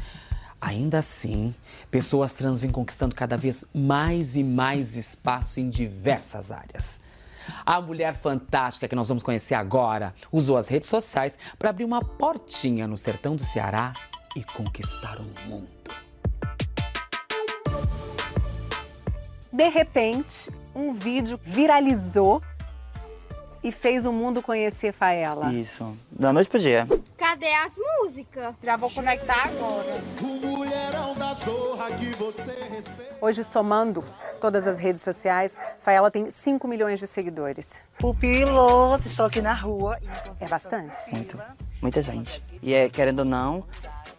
Ainda 0.59 1.01
assim, 1.01 1.55
pessoas 1.91 2.33
trans 2.33 2.59
vêm 2.59 2.71
conquistando 2.71 3.15
cada 3.15 3.37
vez 3.37 3.67
mais 3.75 4.35
e 4.35 4.43
mais 4.43 4.97
espaço 4.97 5.61
em 5.61 5.69
diversas 5.69 6.51
áreas. 6.51 7.03
A 7.67 7.83
mulher 7.83 8.15
fantástica 8.17 8.89
que 8.89 8.97
nós 8.97 9.09
vamos 9.09 9.23
conhecer 9.23 9.55
agora 9.55 10.15
usou 10.33 10.57
as 10.57 10.69
redes 10.69 10.89
sociais 10.89 11.37
para 11.59 11.69
abrir 11.69 11.85
uma 11.85 12.01
portinha 12.01 12.89
no 12.89 12.97
sertão 12.97 13.37
do 13.37 13.45
Ceará 13.45 13.93
e 14.35 14.43
conquistar 14.43 15.19
o 15.21 15.47
mundo. 15.47 15.78
De 19.53 19.69
repente, 19.69 20.51
um 20.75 20.93
vídeo 20.93 21.39
viralizou 21.43 22.43
e 23.63 23.73
fez 23.73 24.07
o 24.07 24.13
mundo 24.13 24.41
conhecer 24.41 24.93
Faela. 24.93 25.53
Isso, 25.53 25.97
da 26.11 26.33
noite 26.33 26.49
pro 26.49 26.59
dia. 26.59 26.87
Cadê 27.17 27.53
as 27.55 27.75
músicas? 27.77 28.55
Já 28.63 28.77
vou 28.77 28.91
conectar 28.91 29.45
agora. 29.45 30.01
Hoje, 33.21 33.43
somando 33.43 34.05
todas 34.41 34.67
as 34.67 34.79
redes 34.79 35.03
sociais, 35.03 35.59
Faela 35.81 36.11
tem 36.11 36.31
5 36.31 36.69
milhões 36.69 37.01
de 37.01 37.07
seguidores. 37.07 37.81
Pupiloso, 37.99 39.07
estou 39.07 39.27
aqui 39.27 39.43
na 39.43 39.55
rua. 39.55 39.99
É 40.41 40.47
bastante? 40.47 40.97
Muito, 41.11 41.37
muita 41.83 42.01
gente. 42.01 42.43
E 42.63 42.73
é, 42.73 42.89
querendo 42.89 43.21
ou 43.21 43.25
não, 43.25 43.65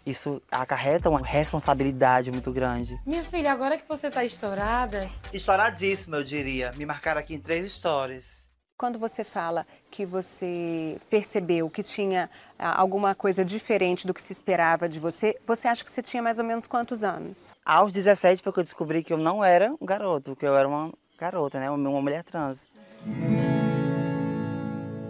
isso 0.06 0.42
acarreta 0.52 1.10
uma 1.10 1.22
responsabilidade 1.22 2.32
muito 2.32 2.52
grande. 2.52 3.00
Minha 3.06 3.24
filha, 3.24 3.52
agora 3.52 3.78
que 3.78 3.88
você 3.88 4.10
tá 4.10 4.24
estourada. 4.24 5.10
Estouradíssima, 5.34 6.18
eu 6.18 6.24
diria. 6.24 6.72
Me 6.74 6.86
marcaram 6.86 7.20
aqui 7.20 7.36
em 7.36 7.40
três 7.40 7.70
stories. 7.72 8.50
Quando 8.78 8.98
você 8.98 9.26
fala 9.26 9.68
que 9.92 10.06
você 10.06 10.98
percebeu 11.10 11.70
que 11.70 11.84
tinha 11.84 12.30
ah, 12.58 12.80
alguma 12.80 13.14
coisa 13.14 13.44
diferente 13.44 14.08
do 14.08 14.14
que 14.14 14.22
se 14.22 14.32
esperava 14.32 14.88
de 14.88 15.02
você, 15.02 15.36
você 15.46 15.68
acha 15.68 15.84
que 15.84 15.92
você 15.92 16.02
tinha 16.02 16.24
mais 16.24 16.40
ou 16.40 16.46
menos 16.46 16.66
quantos 16.66 17.04
anos? 17.04 17.52
Aos 17.66 17.92
17 17.92 18.42
foi 18.42 18.54
que 18.54 18.60
eu 18.60 18.64
descobri 18.64 19.04
que 19.04 19.12
eu 19.12 19.18
não 19.18 19.44
era 19.44 19.76
um 19.82 19.86
garoto, 19.86 20.34
que 20.34 20.46
eu 20.46 20.56
era 20.56 20.66
uma 20.66 20.94
garota, 21.18 21.60
né? 21.60 21.70
Uma 21.70 22.02
mulher 22.02 22.24
trans. 22.24 22.70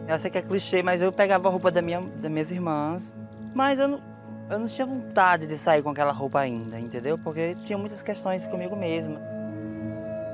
Eu 0.07 0.17
sei 0.17 0.31
que 0.31 0.39
é 0.39 0.41
clichê, 0.41 0.81
mas 0.81 1.03
eu 1.03 1.13
pegava 1.13 1.47
a 1.47 1.51
roupa 1.51 1.69
da 1.69 1.83
minha, 1.83 2.01
das 2.01 2.31
minhas 2.31 2.49
irmãs, 2.49 3.15
mas 3.53 3.79
eu 3.79 3.87
não, 3.87 4.01
eu 4.49 4.57
não 4.57 4.67
tinha 4.67 4.87
vontade 4.87 5.45
de 5.45 5.55
sair 5.57 5.83
com 5.83 5.91
aquela 5.91 6.11
roupa 6.11 6.39
ainda, 6.39 6.79
entendeu? 6.79 7.17
Porque 7.17 7.55
tinha 7.65 7.77
muitas 7.77 8.01
questões 8.01 8.45
comigo 8.47 8.75
mesma. 8.75 9.21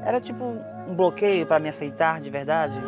Era 0.06 0.21
tipo 0.21 0.43
um 0.88 0.95
bloqueio 0.95 1.45
para 1.45 1.60
me 1.60 1.67
aceitar 1.67 2.21
de 2.21 2.30
verdade. 2.30 2.80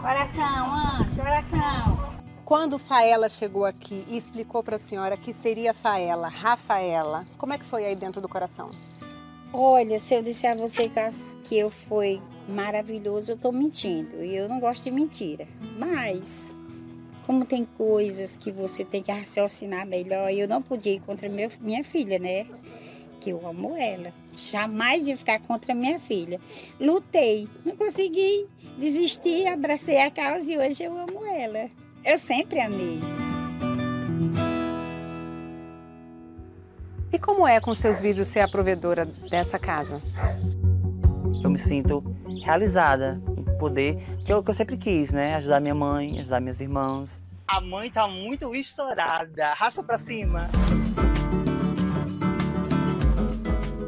Coração, 0.00 0.72
Ana, 0.72 1.16
coração. 1.16 2.16
Quando 2.44 2.78
Faela 2.78 3.28
chegou 3.28 3.64
aqui 3.64 4.04
e 4.08 4.16
explicou 4.16 4.62
para 4.62 4.76
a 4.76 4.78
senhora 4.78 5.16
que 5.16 5.34
seria 5.34 5.74
Faela, 5.74 6.28
Rafaela, 6.28 7.24
como 7.36 7.52
é 7.52 7.58
que 7.58 7.66
foi 7.66 7.84
aí 7.84 7.96
dentro 7.96 8.22
do 8.22 8.28
coração? 8.28 8.68
Olha, 9.52 9.98
se 9.98 10.14
eu 10.14 10.22
disser 10.22 10.52
a 10.52 10.54
você 10.54 10.90
que 11.44 11.58
eu 11.58 11.70
fui 11.70 12.22
maravilhoso, 12.48 13.32
eu 13.32 13.36
estou 13.36 13.52
mentindo. 13.52 14.22
E 14.22 14.34
eu 14.34 14.48
não 14.48 14.60
gosto 14.60 14.84
de 14.84 14.90
mentira. 14.90 15.46
Mas 15.76 16.54
como 17.26 17.44
tem 17.44 17.64
coisas 17.64 18.36
que 18.36 18.52
você 18.52 18.84
tem 18.84 19.02
que 19.02 19.10
raciocinar 19.10 19.84
melhor, 19.84 20.32
eu 20.32 20.46
não 20.46 20.62
podia 20.62 20.92
ir 20.92 21.00
contra 21.00 21.28
meu, 21.28 21.50
minha 21.60 21.82
filha, 21.82 22.20
né? 22.20 22.46
Que 23.20 23.30
eu 23.30 23.44
amo 23.46 23.76
ela. 23.76 24.12
Jamais 24.32 25.08
ia 25.08 25.16
ficar 25.16 25.40
contra 25.40 25.74
minha 25.74 25.98
filha. 25.98 26.40
Lutei, 26.78 27.48
não 27.64 27.76
consegui, 27.76 28.46
desisti, 28.78 29.44
abracei 29.46 30.00
a 30.00 30.10
causa 30.10 30.52
e 30.52 30.56
hoje 30.56 30.84
eu 30.84 30.96
amo 30.96 31.26
ela. 31.26 31.68
Eu 32.04 32.16
sempre 32.16 32.60
amei. 32.60 33.00
E 37.12 37.18
como 37.18 37.46
é 37.46 37.60
com 37.60 37.74
seus 37.74 38.00
vídeos 38.00 38.28
ser 38.28 38.40
a 38.40 38.48
provedora 38.48 39.04
dessa 39.28 39.58
casa? 39.58 40.00
Eu 41.42 41.50
me 41.50 41.58
sinto 41.58 42.02
realizada 42.42 43.20
poder, 43.58 43.96
que 44.24 44.32
eu, 44.32 44.42
que 44.42 44.50
eu 44.50 44.54
sempre 44.54 44.76
quis, 44.76 45.12
né? 45.12 45.34
Ajudar 45.36 45.60
minha 45.60 45.74
mãe, 45.74 46.20
ajudar 46.20 46.40
minhas 46.40 46.60
irmãs. 46.60 47.22
A 47.46 47.60
mãe 47.60 47.90
tá 47.90 48.06
muito 48.08 48.54
estourada. 48.54 49.54
Raça 49.54 49.82
pra 49.82 49.98
cima. 49.98 50.48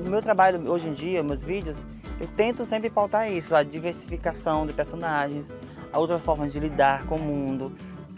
No 0.05 0.11
meu 0.11 0.23
trabalho 0.23 0.71
hoje 0.71 0.89
em 0.89 0.93
dia, 0.93 1.23
meus 1.23 1.43
vídeos, 1.43 1.77
eu 2.21 2.27
tento 2.29 2.65
sempre 2.65 2.89
pautar 2.89 3.31
isso, 3.31 3.55
a 3.55 3.63
diversificação 3.63 4.67
de 4.67 4.73
personagens, 4.73 5.53
outras 5.93 6.23
formas 6.23 6.53
de 6.53 6.59
lidar 6.59 7.05
com 7.07 7.17
o 7.17 7.19
mundo, 7.19 7.73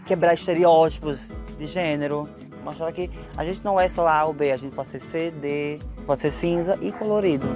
quebrar 0.05 0.33
estereótipos 0.33 1.33
de 1.57 1.65
gênero. 1.65 2.29
mostrar 2.63 2.91
que 2.91 3.09
a 3.35 3.43
gente 3.43 3.63
não 3.65 3.79
é 3.79 3.89
só 3.89 4.07
A 4.07 4.23
ou 4.25 4.33
B, 4.33 4.51
a 4.51 4.57
gente 4.57 4.73
pode 4.73 4.89
ser 4.89 4.99
C, 4.99 5.31
D, 5.31 5.79
pode 6.05 6.21
ser 6.21 6.31
cinza 6.31 6.77
e 6.81 6.91
colorido. 6.91 7.47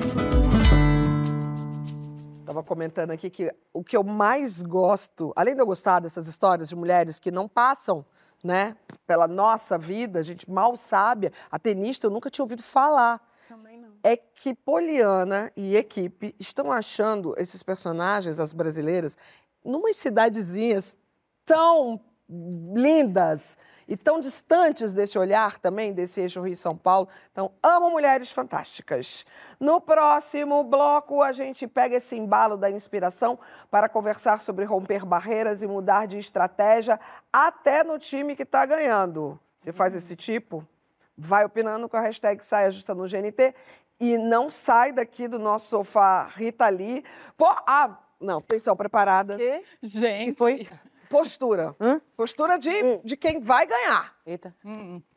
Estava 2.45 2.61
comentando 2.61 3.09
aqui 3.09 3.27
que 3.27 3.51
o 3.73 3.83
que 3.83 3.97
eu 3.97 4.03
mais 4.03 4.61
gosto, 4.61 5.33
além 5.35 5.55
de 5.55 5.61
eu 5.61 5.65
gostar 5.65 5.99
dessas 5.99 6.27
histórias 6.27 6.69
de 6.69 6.75
mulheres 6.75 7.19
que 7.19 7.31
não 7.31 7.49
passam 7.49 8.05
né, 8.43 8.77
pela 9.07 9.27
nossa 9.27 9.79
vida, 9.79 10.19
a 10.19 10.21
gente 10.21 10.47
mal 10.47 10.77
sabe, 10.77 11.31
a 11.49 11.57
tenista 11.57 12.05
eu 12.05 12.11
nunca 12.11 12.29
tinha 12.29 12.43
ouvido 12.43 12.61
falar. 12.61 13.19
Também 13.49 13.81
não. 13.81 13.89
É 14.03 14.15
que 14.15 14.53
Poliana 14.53 15.51
e 15.57 15.75
equipe 15.75 16.35
estão 16.39 16.71
achando 16.71 17.33
esses 17.35 17.63
personagens, 17.63 18.39
as 18.39 18.53
brasileiras, 18.53 19.17
numas 19.63 19.95
cidadezinhas 19.95 20.95
tão 21.43 21.99
lindas 22.29 23.57
e 23.87 23.95
tão 23.95 24.19
distantes 24.19 24.93
desse 24.93 25.17
olhar 25.17 25.57
também, 25.57 25.93
desse 25.93 26.21
eixo 26.21 26.41
Rio-São 26.41 26.75
Paulo. 26.75 27.07
Então, 27.31 27.51
amo 27.61 27.89
mulheres 27.89 28.31
fantásticas. 28.31 29.25
No 29.59 29.79
próximo 29.79 30.63
bloco, 30.63 31.21
a 31.21 31.31
gente 31.31 31.67
pega 31.67 31.95
esse 31.95 32.15
embalo 32.15 32.57
da 32.57 32.69
inspiração 32.69 33.37
para 33.69 33.87
conversar 33.87 34.41
sobre 34.41 34.65
romper 34.65 35.05
barreiras 35.05 35.61
e 35.61 35.67
mudar 35.67 36.07
de 36.07 36.17
estratégia 36.17 36.99
até 37.31 37.83
no 37.83 37.99
time 37.99 38.35
que 38.35 38.43
está 38.43 38.65
ganhando. 38.65 39.39
Você 39.57 39.71
faz 39.71 39.95
esse 39.95 40.15
tipo? 40.15 40.67
Vai 41.17 41.45
opinando 41.45 41.87
com 41.87 41.97
a 41.97 42.01
hashtag 42.01 42.43
Saia 42.45 42.69
Justa 42.69 42.93
no 42.93 43.07
GNT 43.07 43.53
e 43.99 44.17
não 44.17 44.49
sai 44.49 44.91
daqui 44.91 45.27
do 45.27 45.39
nosso 45.39 45.69
sofá 45.69 46.27
Rita 46.27 46.67
Lee. 46.67 47.03
Pô, 47.37 47.45
ah, 47.45 47.97
não, 48.19 48.39
atenção, 48.39 48.75
preparadas. 48.75 49.41
Gente. 49.81 50.37
foi? 50.37 50.67
Postura. 51.09 51.75
Postura 52.15 52.57
de, 52.57 52.97
de 53.03 53.15
quem 53.17 53.39
vai 53.39 53.65
ganhar. 53.65 54.15
Eita. 54.25 54.55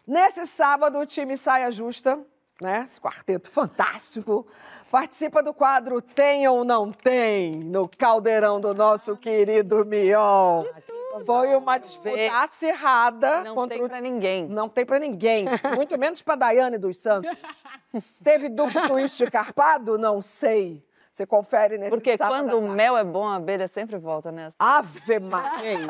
Nesse 0.07 0.47
sábado, 0.47 0.99
o 0.99 1.07
time 1.07 1.37
Saia 1.37 1.71
Justa, 1.71 2.19
né? 2.61 2.83
Esse 2.85 3.01
quarteto 3.01 3.49
fantástico, 3.51 4.47
participa 4.91 5.43
do 5.43 5.53
quadro 5.53 6.01
Tem 6.01 6.49
ou 6.49 6.65
Não 6.65 6.91
Tem, 6.91 7.61
no 7.61 7.89
caldeirão 7.89 8.61
do 8.61 8.75
nosso 8.75 9.17
querido 9.17 9.85
Mion. 9.85 10.65
Foi 11.27 11.55
uma 11.57 11.79
disputa 11.79 12.17
acirrada. 12.43 13.43
Não 13.43 13.55
contra 13.55 13.77
tem 13.77 13.85
o- 13.85 13.89
pra 13.89 14.01
ninguém. 14.01 14.47
Não 14.49 14.69
tem 14.69 14.85
pra 14.87 14.99
ninguém. 15.01 15.47
Muito 15.75 15.99
menos 15.99 16.23
pra 16.23 16.37
Daiane 16.37 16.79
dos 16.79 16.99
Santos. 16.99 17.31
Teve 18.23 18.49
duplo 18.49 18.87
twist 18.87 19.29
carpado? 19.31 19.99
Não 19.99 20.21
sei. 20.23 20.85
Você 21.19 21.27
confere 21.27 21.79
nesse 21.79 21.91
Porque 21.91 22.17
sábado 22.17 22.45
quando 22.45 22.59
o 22.61 22.69
mel 22.69 22.97
é 22.97 23.03
bom, 23.03 23.27
a 23.27 23.35
abelha 23.35 23.67
sempre 23.67 23.99
volta, 23.99 24.31
né? 24.31 24.47
Ave 24.57 25.19
Maria. 25.19 25.89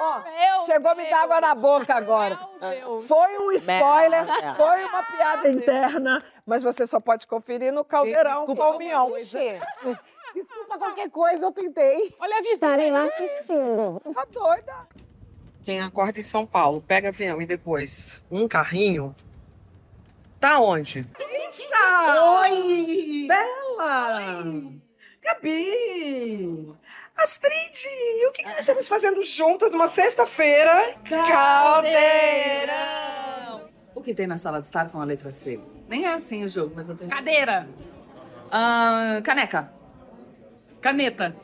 Ó, 0.00 0.64
chegou 0.66 0.90
a 0.90 0.94
me 0.96 1.08
dar 1.08 1.22
água 1.22 1.40
na 1.40 1.54
boca 1.54 1.94
agora. 1.94 2.36
Foi 3.06 3.38
um 3.38 3.52
spoiler, 3.52 4.26
Merda. 4.26 4.54
foi 4.54 4.84
uma 4.86 5.02
piada 5.04 5.48
interna, 5.48 6.18
mas 6.44 6.64
você 6.64 6.84
só 6.84 6.98
pode 6.98 7.28
conferir 7.28 7.72
no 7.72 7.84
caldeirão 7.84 8.40
Gente, 8.40 8.46
com 8.46 8.54
desculpa 8.54 8.76
o 8.76 8.78
Mion. 8.78 9.10
Desculpa 10.34 10.78
qualquer 10.78 11.08
coisa, 11.08 11.46
eu 11.46 11.52
tentei. 11.52 12.12
Olha 12.18 12.34
a 12.34 12.40
visão. 12.40 12.54
Estarem 12.54 12.90
lá 12.90 13.04
assistindo. 13.04 14.02
Tá 14.12 14.26
doida? 14.30 14.74
Quem 15.64 15.80
acorda 15.80 16.18
em 16.20 16.24
São 16.24 16.44
Paulo, 16.44 16.82
pega 16.82 17.08
avião 17.08 17.40
e 17.40 17.46
depois 17.46 18.22
um 18.30 18.46
carrinho, 18.46 19.14
tá 20.40 20.58
onde? 20.60 21.06
Isa! 21.48 22.40
Oi! 22.42 23.26
Bela! 23.28 24.20
Gabi! 25.22 26.74
Astrid! 27.16 27.86
O 28.28 28.32
que, 28.32 28.42
que 28.42 28.48
nós 28.48 28.58
estamos 28.60 28.86
fazendo 28.88 29.22
juntas 29.24 29.72
numa 29.72 29.88
sexta-feira? 29.88 30.94
Caldeirão! 31.08 32.76
O 33.94 34.02
que 34.02 34.14
tem 34.14 34.26
na 34.26 34.36
sala 34.36 34.60
de 34.60 34.66
estar 34.66 34.90
com 34.90 35.00
a 35.00 35.04
letra 35.04 35.30
C? 35.30 35.58
Nem 35.88 36.04
é 36.04 36.14
assim 36.14 36.44
o 36.44 36.48
jogo, 36.48 36.74
mas 36.76 36.88
eu 36.88 36.96
tenho. 36.96 37.10
Cadeira. 37.10 37.68
Ah, 38.50 39.20
caneca. 39.24 39.72
Caneta. 40.80 41.34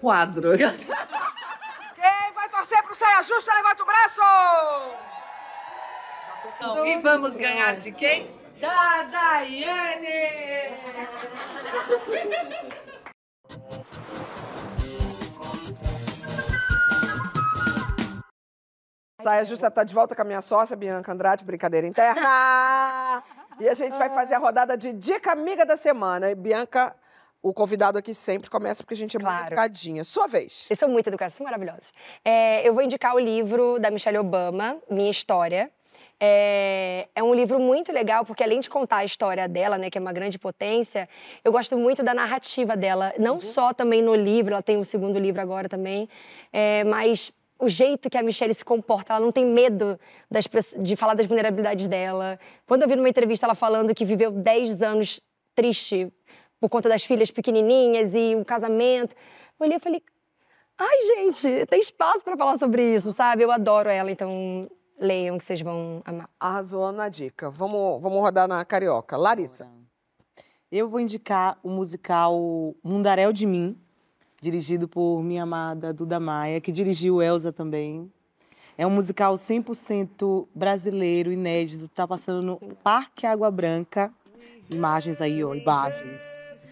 Quadro. 0.00 0.50
Quem 0.58 2.32
vai 2.34 2.48
torcer 2.48 2.82
pro 2.82 2.94
Saia 2.94 3.22
Justa, 3.22 3.54
levanta 3.54 3.82
o 3.82 3.86
braço! 3.86 4.20
E 6.86 6.96
vamos 6.98 7.36
ganhar 7.36 7.76
de 7.76 7.92
quem? 7.92 8.30
Da 8.60 9.02
Daiane! 9.04 10.10
Saia 19.22 19.44
Justa 19.44 19.70
tá 19.70 19.84
de 19.84 19.92
volta 19.94 20.14
com 20.16 20.22
a 20.22 20.24
minha 20.24 20.40
sócia, 20.40 20.74
Bianca 20.76 21.12
Andrade, 21.12 21.44
brincadeira 21.44 21.86
interna. 21.86 23.22
e 23.58 23.68
a 23.68 23.74
gente 23.74 23.96
vai 23.98 24.08
fazer 24.10 24.34
a 24.34 24.38
rodada 24.38 24.76
de 24.78 24.92
Dica 24.94 25.32
Amiga 25.32 25.66
da 25.66 25.76
Semana. 25.76 26.30
E 26.30 26.34
Bianca, 26.34 26.96
o 27.42 27.52
convidado 27.52 27.98
aqui 27.98 28.14
sempre 28.14 28.48
começa 28.48 28.82
porque 28.82 28.94
a 28.94 28.96
gente 28.96 29.16
é 29.16 29.20
muito 29.20 29.28
Claro. 29.30 29.46
educadinha. 29.48 30.04
Sua 30.04 30.26
vez. 30.26 30.64
Vocês 30.66 30.78
são 30.78 30.88
muito 30.88 31.06
educados, 31.08 31.34
são 31.34 31.44
maravilhosos. 31.44 31.92
É, 32.24 32.66
eu 32.66 32.72
vou 32.72 32.82
indicar 32.82 33.14
o 33.14 33.18
livro 33.18 33.78
da 33.78 33.90
Michelle 33.90 34.16
Obama, 34.18 34.78
Minha 34.90 35.10
História. 35.10 35.70
É, 36.18 37.08
é 37.14 37.22
um 37.22 37.34
livro 37.34 37.58
muito 37.58 37.90
legal, 37.92 38.24
porque 38.24 38.42
além 38.42 38.60
de 38.60 38.68
contar 38.68 38.98
a 38.98 39.04
história 39.04 39.48
dela, 39.48 39.78
né, 39.78 39.88
que 39.88 39.96
é 39.96 40.00
uma 40.00 40.12
grande 40.12 40.38
potência, 40.38 41.08
eu 41.44 41.50
gosto 41.50 41.76
muito 41.78 42.02
da 42.02 42.12
narrativa 42.12 42.76
dela. 42.76 43.12
Não 43.18 43.40
só 43.40 43.72
também 43.72 44.02
no 44.02 44.14
livro, 44.14 44.52
ela 44.52 44.62
tem 44.62 44.76
um 44.76 44.84
segundo 44.84 45.18
livro 45.18 45.40
agora 45.40 45.68
também, 45.68 46.08
é, 46.52 46.84
mas 46.84 47.32
o 47.58 47.68
jeito 47.68 48.08
que 48.08 48.16
a 48.16 48.22
Michelle 48.22 48.54
se 48.54 48.64
comporta, 48.64 49.14
ela 49.14 49.24
não 49.24 49.32
tem 49.32 49.44
medo 49.44 49.98
das 50.30 50.46
de 50.78 50.96
falar 50.96 51.14
das 51.14 51.26
vulnerabilidades 51.26 51.88
dela. 51.88 52.38
Quando 52.66 52.82
eu 52.82 52.88
vi 52.88 52.96
numa 52.96 53.08
entrevista 53.08 53.46
ela 53.46 53.54
falando 53.54 53.94
que 53.94 54.04
viveu 54.04 54.30
10 54.30 54.82
anos 54.82 55.20
triste 55.54 56.12
por 56.58 56.68
conta 56.68 56.88
das 56.88 57.04
filhas 57.04 57.30
pequenininhas 57.30 58.14
e 58.14 58.34
o 58.36 58.44
casamento, 58.44 59.14
eu 59.58 59.66
olhei 59.66 59.76
e 59.76 59.80
falei, 59.80 60.02
Ai, 60.82 60.98
gente, 61.02 61.66
tem 61.66 61.78
espaço 61.78 62.24
pra 62.24 62.38
falar 62.38 62.56
sobre 62.56 62.94
isso, 62.94 63.12
sabe? 63.12 63.42
Eu 63.42 63.50
adoro 63.50 63.90
ela, 63.90 64.10
então 64.10 64.66
leiam 65.00 65.38
que 65.38 65.44
vocês 65.44 65.62
vão 65.62 66.02
amar. 66.04 66.28
Arrasou 66.38 66.92
na 66.92 67.08
dica. 67.08 67.50
Vamos, 67.50 68.00
vamos 68.02 68.20
rodar 68.20 68.46
na 68.46 68.64
carioca. 68.64 69.16
Larissa. 69.16 69.66
Eu 70.70 70.88
vou 70.88 71.00
indicar 71.00 71.58
o 71.64 71.70
musical 71.70 72.38
Mundaréu 72.84 73.32
de 73.32 73.44
Mim, 73.44 73.76
dirigido 74.40 74.86
por 74.86 75.22
minha 75.22 75.42
amada 75.42 75.92
Duda 75.92 76.20
Maia, 76.20 76.60
que 76.60 76.70
dirigiu 76.70 77.20
Elsa 77.20 77.52
também. 77.52 78.12
É 78.78 78.86
um 78.86 78.90
musical 78.90 79.34
100% 79.34 80.46
brasileiro, 80.54 81.32
inédito. 81.32 81.88
Tá 81.88 82.06
passando 82.06 82.46
no 82.46 82.76
Parque 82.76 83.26
Água 83.26 83.50
Branca. 83.50 84.12
Imagens 84.70 85.20
aí, 85.20 85.42
ó, 85.42 85.54
imagens. 85.54 86.69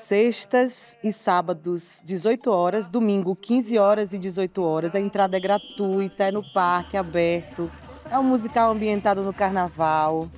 Sextas 0.00 0.98
e 1.04 1.12
sábados, 1.12 2.02
18 2.04 2.50
horas. 2.50 2.88
Domingo, 2.88 3.36
15 3.36 3.78
horas 3.78 4.12
e 4.12 4.18
18 4.18 4.62
horas. 4.62 4.94
A 4.94 5.00
entrada 5.00 5.36
é 5.36 5.40
gratuita, 5.40 6.24
é 6.24 6.32
no 6.32 6.42
parque, 6.52 6.96
aberto. 6.96 7.70
É 8.10 8.18
um 8.18 8.22
musical 8.22 8.70
ambientado 8.70 9.22
no 9.22 9.32
carnaval. 9.32 10.28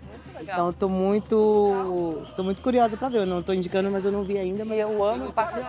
Então, 0.41 0.67
eu 0.67 0.73
tô 0.73 0.89
muito, 0.89 2.23
tô 2.37 2.43
muito 2.43 2.61
curiosa 2.61 2.97
para 2.97 3.09
ver. 3.09 3.19
Eu 3.19 3.27
não 3.27 3.43
tô 3.43 3.53
indicando, 3.53 3.89
mas 3.89 4.05
eu 4.05 4.11
não 4.11 4.25
vi 4.25 4.37
ainda. 4.37 4.65
Mas 4.65 4.81
eu 4.81 5.03
amo 5.05 5.29
o 5.29 5.33
Parque. 5.33 5.61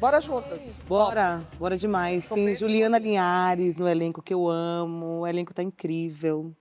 Bora 0.00 0.20
juntas. 0.20 0.84
Bora, 0.86 1.42
bora 1.58 1.76
demais. 1.76 2.28
Tem 2.28 2.54
Juliana 2.56 2.98
Linhares 2.98 3.76
no 3.76 3.88
elenco 3.88 4.20
que 4.20 4.34
eu 4.34 4.48
amo. 4.48 5.20
O 5.20 5.26
elenco 5.26 5.54
tá 5.54 5.62
incrível. 5.62 6.52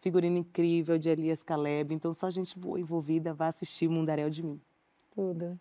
Figurino 0.00 0.36
incrível 0.36 0.98
de 0.98 1.08
Elias 1.08 1.42
Caleb. 1.42 1.94
Então, 1.94 2.12
só 2.12 2.30
gente 2.30 2.58
boa 2.58 2.78
envolvida. 2.78 3.32
Vai 3.32 3.48
assistir 3.48 3.88
Mundaréu 3.88 4.28
de 4.28 4.42
mim. 4.42 4.60
Tudo. 5.14 5.58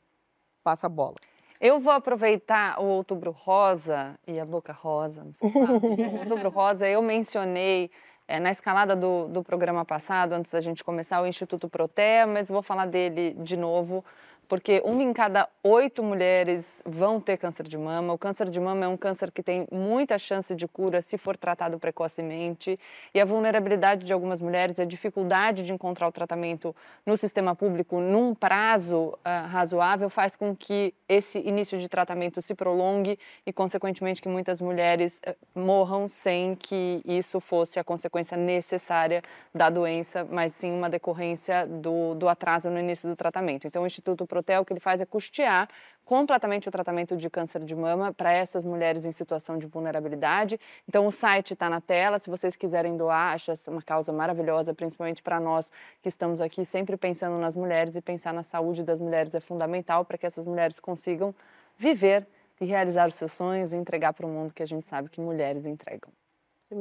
Passa 0.64 0.88
a 0.88 0.90
bola. 0.90 1.16
Eu 1.60 1.80
vou 1.80 1.94
aproveitar 1.94 2.82
o 2.82 2.86
Outubro 2.86 3.32
Rosa 3.32 4.18
e 4.28 4.40
a 4.40 4.46
Boca 4.46 4.74
Rosa. 4.74 5.24
Não 5.24 5.34
sei 5.34 5.52
falar. 5.52 5.80
O 6.12 6.20
Outubro 6.20 6.50
Rosa, 6.50 6.88
eu 6.88 7.02
mencionei 7.02 7.92
eh, 8.28 8.40
na 8.40 8.50
escalada 8.50 8.96
do, 8.96 9.28
do 9.28 9.44
programa 9.44 9.86
passado, 9.86 10.34
antes 10.34 10.52
da 10.52 10.60
gente 10.60 10.84
começar, 10.84 11.22
o 11.22 11.28
Instituto 11.28 11.70
Protea, 11.70 12.26
mas 12.26 12.50
vou 12.50 12.64
falar 12.64 12.88
dele 12.88 13.36
de 13.40 13.58
novo, 13.58 14.04
porque 14.47 14.82
uma 14.84 15.01
em 15.01 15.13
cada 15.13 15.47
oito 15.63 16.04
mulheres 16.04 16.82
vão 16.86 17.21
ter 17.21 17.38
câncer 17.38 17.67
de 17.67 17.77
mama. 17.77 18.13
O 18.13 18.17
câncer 18.17 18.49
de 18.49 18.60
mama 18.60 18.86
é 18.86 18.88
um 18.88 18.97
câncer 18.97 19.32
que 19.32 19.41
tem 19.41 19.67
muita 19.71 20.17
chance 20.17 20.54
de 20.56 20.67
cura 20.67 21.01
se 21.01 21.17
for 21.17 21.38
tratado 21.38 21.80
precocemente. 21.80 22.80
E 23.13 23.19
a 23.19 23.25
vulnerabilidade 23.25 24.06
de 24.06 24.12
algumas 24.12 24.41
mulheres, 24.41 24.80
a 24.80 24.86
dificuldade 24.86 25.63
de 25.63 25.71
encontrar 25.71 26.08
o 26.08 26.12
tratamento 26.12 26.75
no 27.06 27.15
sistema 27.15 27.56
público 27.56 27.99
num 27.99 28.36
prazo 28.36 29.17
ah, 29.23 29.45
razoável, 29.45 30.10
faz 30.10 30.36
com 30.36 30.56
que 30.56 30.93
esse 31.08 31.39
início 31.39 31.77
de 31.77 31.88
tratamento 31.88 32.41
se 32.41 32.56
prolongue 32.56 33.19
e, 33.45 33.54
consequentemente, 33.54 34.21
que 34.21 34.30
muitas 34.30 34.62
mulheres 34.62 35.19
eh, 35.25 35.36
morram 35.54 36.08
sem 36.08 36.56
que 36.56 37.01
isso 37.06 37.39
fosse 37.39 37.80
a 37.80 37.84
consequência 37.84 38.38
necessária 38.38 39.21
da 39.54 39.69
doença, 39.69 40.25
mas 40.30 40.54
sim 40.54 40.71
uma 40.71 40.89
decorrência 40.89 41.67
do, 41.67 42.15
do 42.15 42.30
atraso 42.30 42.69
no 42.69 42.80
início 42.80 43.10
do 43.10 43.15
tratamento. 43.15 43.67
Então, 43.67 43.84
o 43.84 43.86
Instituto 43.86 44.25
Protel, 44.41 44.62
o 44.62 44.65
que 44.65 44.73
ele 44.73 44.80
faz 44.80 45.01
é 45.01 45.06
custear 45.06 45.69
completamente 46.04 46.67
o 46.67 46.71
tratamento 46.71 47.15
de 47.15 47.30
câncer 47.30 47.63
de 47.63 47.75
mama 47.75 48.12
para 48.12 48.34
essas 48.34 48.65
mulheres 48.65 49.06
em 49.06 49.12
situação 49.12 49.58
de 49.58 49.67
vulnerabilidade. 49.67 50.60
Então, 50.88 51.06
o 51.08 51.12
site 51.12 51.54
está 51.54 51.69
na 51.69 51.80
tela. 51.80 52.19
Se 52.19 52.30
vocês 52.30 52.56
quiserem 52.56 52.97
doar, 52.97 53.34
acho 53.34 53.51
essa 53.51 53.71
uma 53.71 53.82
causa 53.82 54.12
maravilhosa, 54.12 54.73
principalmente 54.73 55.21
para 55.21 55.39
nós 55.39 55.71
que 56.01 56.10
estamos 56.10 56.41
aqui 56.41 56.65
sempre 56.65 56.97
pensando 56.97 57.38
nas 57.38 57.56
mulheres 57.56 57.95
e 57.95 58.01
pensar 58.01 58.34
na 58.34 58.43
saúde 58.43 58.84
das 58.84 58.99
mulheres 58.99 59.34
é 59.36 59.39
fundamental 59.39 60.04
para 60.04 60.17
que 60.17 60.25
essas 60.25 60.45
mulheres 60.45 60.80
consigam 60.80 61.34
viver 61.77 62.27
e 62.60 62.65
realizar 62.65 63.08
os 63.08 63.15
seus 63.15 63.32
sonhos 63.32 63.71
e 63.71 63.77
entregar 63.77 64.13
para 64.13 64.25
o 64.25 64.30
mundo 64.30 64.54
que 64.54 64.63
a 64.63 64.67
gente 64.67 64.86
sabe 64.86 65.10
que 65.10 65.21
mulheres 65.21 65.65
entregam. 65.65 66.12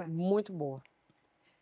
Muito 0.09 0.53
boa. 0.53 0.83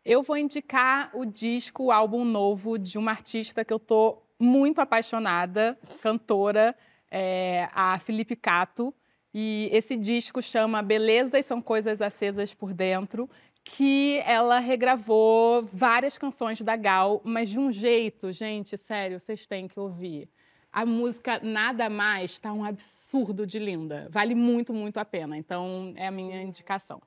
Eu 0.05 0.23
vou 0.23 0.37
indicar 0.37 1.11
o 1.15 1.27
disco, 1.27 1.85
o 1.85 1.93
álbum 1.93 2.25
novo 2.25 2.79
de 2.79 2.97
uma 2.97 3.11
artista 3.11 3.65
que 3.65 3.73
eu 3.73 3.79
tô 3.79 4.23
muito 4.39 4.81
apaixonada, 4.81 5.79
cantora, 6.01 6.75
é, 7.11 7.69
a 7.73 7.99
Felipe 7.99 8.37
Cato. 8.37 8.95
E 9.33 9.69
esse 9.73 9.97
disco 9.97 10.43
chama 10.43 10.83
Belezas 10.83 11.45
São 11.45 11.61
Coisas 11.61 12.01
Acesas 12.01 12.55
por 12.55 12.73
Dentro, 12.73 13.29
que 13.65 14.23
ela 14.25 14.59
regravou 14.59 15.63
várias 15.63 16.17
canções 16.17 16.61
da 16.63 16.75
Gal, 16.75 17.21
mas 17.25 17.51
de 17.51 17.59
um 17.59 17.71
jeito, 17.71 18.33
gente, 18.33 18.79
sério, 18.79 19.21
vocês 19.21 19.47
têm 19.47 19.69
que 19.69 19.79
ouvir. 19.79 20.31
A 20.73 20.87
música 20.87 21.41
Nada 21.43 21.91
Mais 21.91 22.33
está 22.33 22.53
um 22.53 22.65
absurdo 22.65 23.47
de 23.47 23.59
linda. 23.59 24.09
Vale 24.11 24.35
muito, 24.35 24.73
muito 24.73 24.99
a 24.99 25.05
pena. 25.05 25.37
Então, 25.37 25.93
é 25.97 26.07
a 26.07 26.11
minha 26.11 26.43
indicação. 26.43 27.01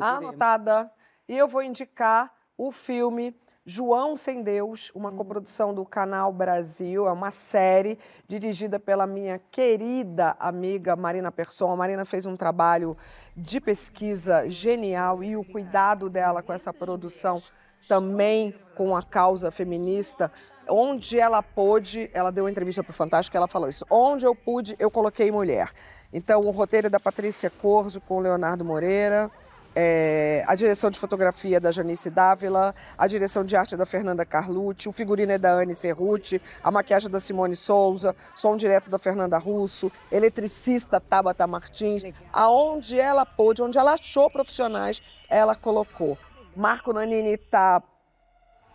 Anotada. 0.00 0.90
E 1.28 1.36
eu 1.36 1.48
vou 1.48 1.62
indicar 1.62 2.32
o 2.56 2.70
filme 2.70 3.34
João 3.64 4.16
Sem 4.16 4.42
Deus, 4.42 4.90
uma 4.92 5.12
coprodução 5.12 5.72
do 5.72 5.84
Canal 5.84 6.32
Brasil. 6.32 7.06
É 7.06 7.12
uma 7.12 7.30
série 7.30 7.96
dirigida 8.26 8.80
pela 8.80 9.06
minha 9.06 9.40
querida 9.52 10.34
amiga 10.40 10.96
Marina 10.96 11.30
Persson. 11.30 11.70
A 11.70 11.76
Marina 11.76 12.04
fez 12.04 12.26
um 12.26 12.34
trabalho 12.34 12.96
de 13.36 13.60
pesquisa 13.60 14.48
genial 14.48 15.22
e 15.22 15.36
o 15.36 15.44
cuidado 15.44 16.10
dela 16.10 16.42
com 16.42 16.52
essa 16.52 16.72
produção 16.72 17.40
também 17.86 18.52
com 18.74 18.96
a 18.96 19.02
causa 19.02 19.48
feminista. 19.52 20.32
Onde 20.68 21.20
ela 21.20 21.40
pôde, 21.40 22.10
ela 22.12 22.32
deu 22.32 22.44
uma 22.44 22.50
entrevista 22.50 22.82
para 22.82 22.90
o 22.90 22.94
Fantástico 22.94 23.36
e 23.36 23.38
ela 23.38 23.46
falou 23.46 23.68
isso. 23.68 23.86
Onde 23.88 24.26
eu 24.26 24.34
pude, 24.34 24.74
eu 24.80 24.90
coloquei 24.90 25.30
mulher. 25.30 25.70
Então, 26.12 26.40
o 26.40 26.50
roteiro 26.50 26.88
é 26.88 26.90
da 26.90 26.98
Patrícia 26.98 27.48
Corzo 27.48 28.00
com 28.00 28.16
o 28.16 28.20
Leonardo 28.20 28.64
Moreira. 28.64 29.30
É, 29.74 30.44
a 30.46 30.54
direção 30.54 30.90
de 30.90 30.98
fotografia 30.98 31.58
da 31.58 31.72
Janice 31.72 32.10
Dávila, 32.10 32.74
a 32.96 33.06
direção 33.06 33.42
de 33.42 33.56
arte 33.56 33.76
da 33.76 33.86
Fernanda 33.86 34.24
Carlucci, 34.24 34.88
o 34.88 34.92
figurino 34.92 35.32
é 35.32 35.38
da 35.38 35.52
Anne 35.52 35.74
Cerruti, 35.74 36.42
a 36.62 36.70
maquiagem 36.70 37.08
é 37.08 37.10
da 37.10 37.18
Simone 37.18 37.56
Souza, 37.56 38.14
som 38.34 38.56
direto 38.56 38.90
da 38.90 38.98
Fernanda 38.98 39.38
Russo, 39.38 39.90
eletricista 40.10 41.00
Tabata 41.00 41.46
Martins. 41.46 42.02
Aonde 42.32 43.00
ela 43.00 43.24
pôde, 43.24 43.62
onde 43.62 43.78
ela 43.78 43.94
achou 43.94 44.30
profissionais, 44.30 45.00
ela 45.28 45.54
colocou. 45.54 46.18
Marco 46.54 46.92
Nanini 46.92 47.30
está 47.30 47.82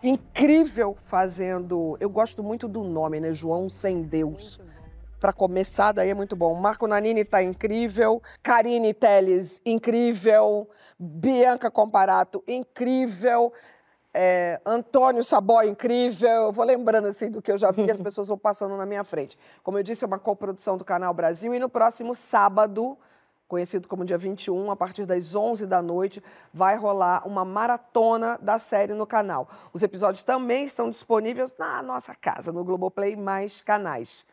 incrível 0.02 0.96
fazendo. 1.00 1.96
Eu 2.00 2.10
gosto 2.10 2.42
muito 2.42 2.66
do 2.66 2.82
nome, 2.82 3.20
né? 3.20 3.32
João 3.32 3.68
Sem 3.70 4.02
Deus. 4.02 4.60
Para 5.20 5.32
começar, 5.32 5.92
daí 5.92 6.10
é 6.10 6.14
muito 6.14 6.36
bom. 6.36 6.54
Marco 6.54 6.86
Nanini 6.86 7.22
está 7.22 7.42
incrível. 7.42 8.22
Karine 8.42 8.94
Teles, 8.94 9.60
incrível. 9.66 10.68
Bianca 10.98 11.70
Comparato, 11.70 12.42
incrível. 12.46 13.52
É, 14.14 14.60
Antônio 14.64 15.22
Sabó, 15.22 15.62
incrível. 15.62 16.28
Eu 16.28 16.52
vou 16.52 16.64
lembrando 16.64 17.08
assim 17.08 17.30
do 17.30 17.42
que 17.42 17.52
eu 17.52 17.58
já 17.58 17.70
vi, 17.70 17.90
as 17.90 17.98
pessoas 18.02 18.28
vão 18.28 18.38
passando 18.38 18.76
na 18.76 18.86
minha 18.86 19.04
frente. 19.04 19.38
Como 19.62 19.78
eu 19.78 19.82
disse, 19.82 20.04
é 20.04 20.06
uma 20.06 20.18
coprodução 20.18 20.76
do 20.76 20.84
Canal 20.84 21.12
Brasil. 21.12 21.54
E 21.54 21.58
no 21.58 21.68
próximo 21.68 22.14
sábado, 22.14 22.96
conhecido 23.48 23.88
como 23.88 24.04
dia 24.04 24.18
21, 24.18 24.70
a 24.70 24.76
partir 24.76 25.06
das 25.06 25.34
11 25.34 25.66
da 25.66 25.80
noite, 25.80 26.22
vai 26.52 26.76
rolar 26.76 27.26
uma 27.26 27.44
maratona 27.44 28.38
da 28.42 28.58
série 28.58 28.92
no 28.92 29.06
canal. 29.06 29.48
Os 29.72 29.82
episódios 29.82 30.22
também 30.22 30.64
estão 30.64 30.90
disponíveis 30.90 31.54
na 31.58 31.82
nossa 31.82 32.14
casa, 32.14 32.52
no 32.52 32.62
Globoplay, 32.62 33.16
mais 33.16 33.60
canais. 33.62 34.26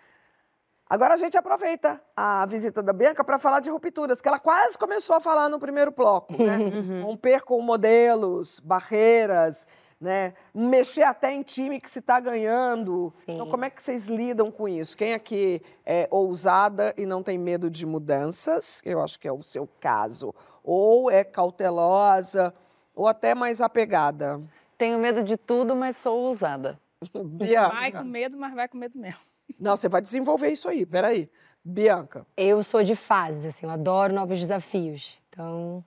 Agora 0.87 1.15
a 1.15 1.17
gente 1.17 1.35
aproveita 1.35 1.99
a 2.15 2.45
visita 2.45 2.83
da 2.83 2.93
Bianca 2.93 3.23
para 3.23 3.39
falar 3.39 3.59
de 3.59 3.71
rupturas, 3.71 4.21
que 4.21 4.27
ela 4.27 4.39
quase 4.39 4.77
começou 4.77 5.15
a 5.15 5.19
falar 5.19 5.49
no 5.49 5.57
primeiro 5.57 5.91
bloco, 5.91 6.33
né? 6.37 6.57
Romper 7.01 7.43
com 7.43 7.59
modelos, 7.59 8.59
barreiras, 8.59 9.67
né? 9.99 10.35
Mexer 10.53 11.01
até 11.01 11.33
em 11.33 11.41
time 11.41 11.81
que 11.81 11.89
se 11.89 11.99
está 11.99 12.19
ganhando. 12.19 13.11
Então, 13.27 13.49
como 13.49 13.65
é 13.65 13.69
que 13.71 13.81
vocês 13.81 14.07
lidam 14.07 14.51
com 14.51 14.67
isso? 14.67 14.95
Quem 14.95 15.15
aqui 15.15 15.59
é 15.83 16.07
ousada 16.11 16.93
e 16.95 17.05
não 17.07 17.23
tem 17.23 17.37
medo 17.37 17.67
de 17.67 17.83
mudanças? 17.83 18.79
Eu 18.85 19.01
acho 19.01 19.19
que 19.19 19.27
é 19.27 19.31
o 19.31 19.41
seu 19.41 19.67
caso. 19.79 20.35
Ou 20.63 21.09
é 21.09 21.23
cautelosa, 21.23 22.53
ou 22.93 23.07
até 23.07 23.33
mais 23.33 23.59
apegada. 23.59 24.39
Tenho 24.77 24.99
medo 24.99 25.23
de 25.23 25.35
tudo, 25.35 25.75
mas 25.75 25.97
sou 25.97 26.19
ousada. 26.27 26.79
Bianca. 27.25 27.75
Vai 27.75 27.91
com 27.91 28.03
medo, 28.03 28.37
mas 28.37 28.53
vai 28.53 28.67
com 28.67 28.77
medo 28.77 28.99
mesmo. 28.99 29.19
Não, 29.59 29.75
você 29.75 29.87
vai 29.87 30.01
desenvolver 30.01 30.49
isso 30.49 30.67
aí, 30.67 30.85
peraí. 30.85 31.29
Bianca. 31.63 32.27
Eu 32.37 32.61
sou 32.61 32.83
de 32.83 32.95
fases, 32.95 33.45
assim, 33.45 33.65
eu 33.65 33.71
adoro 33.71 34.13
novos 34.13 34.39
desafios. 34.39 35.19
Então, 35.29 35.83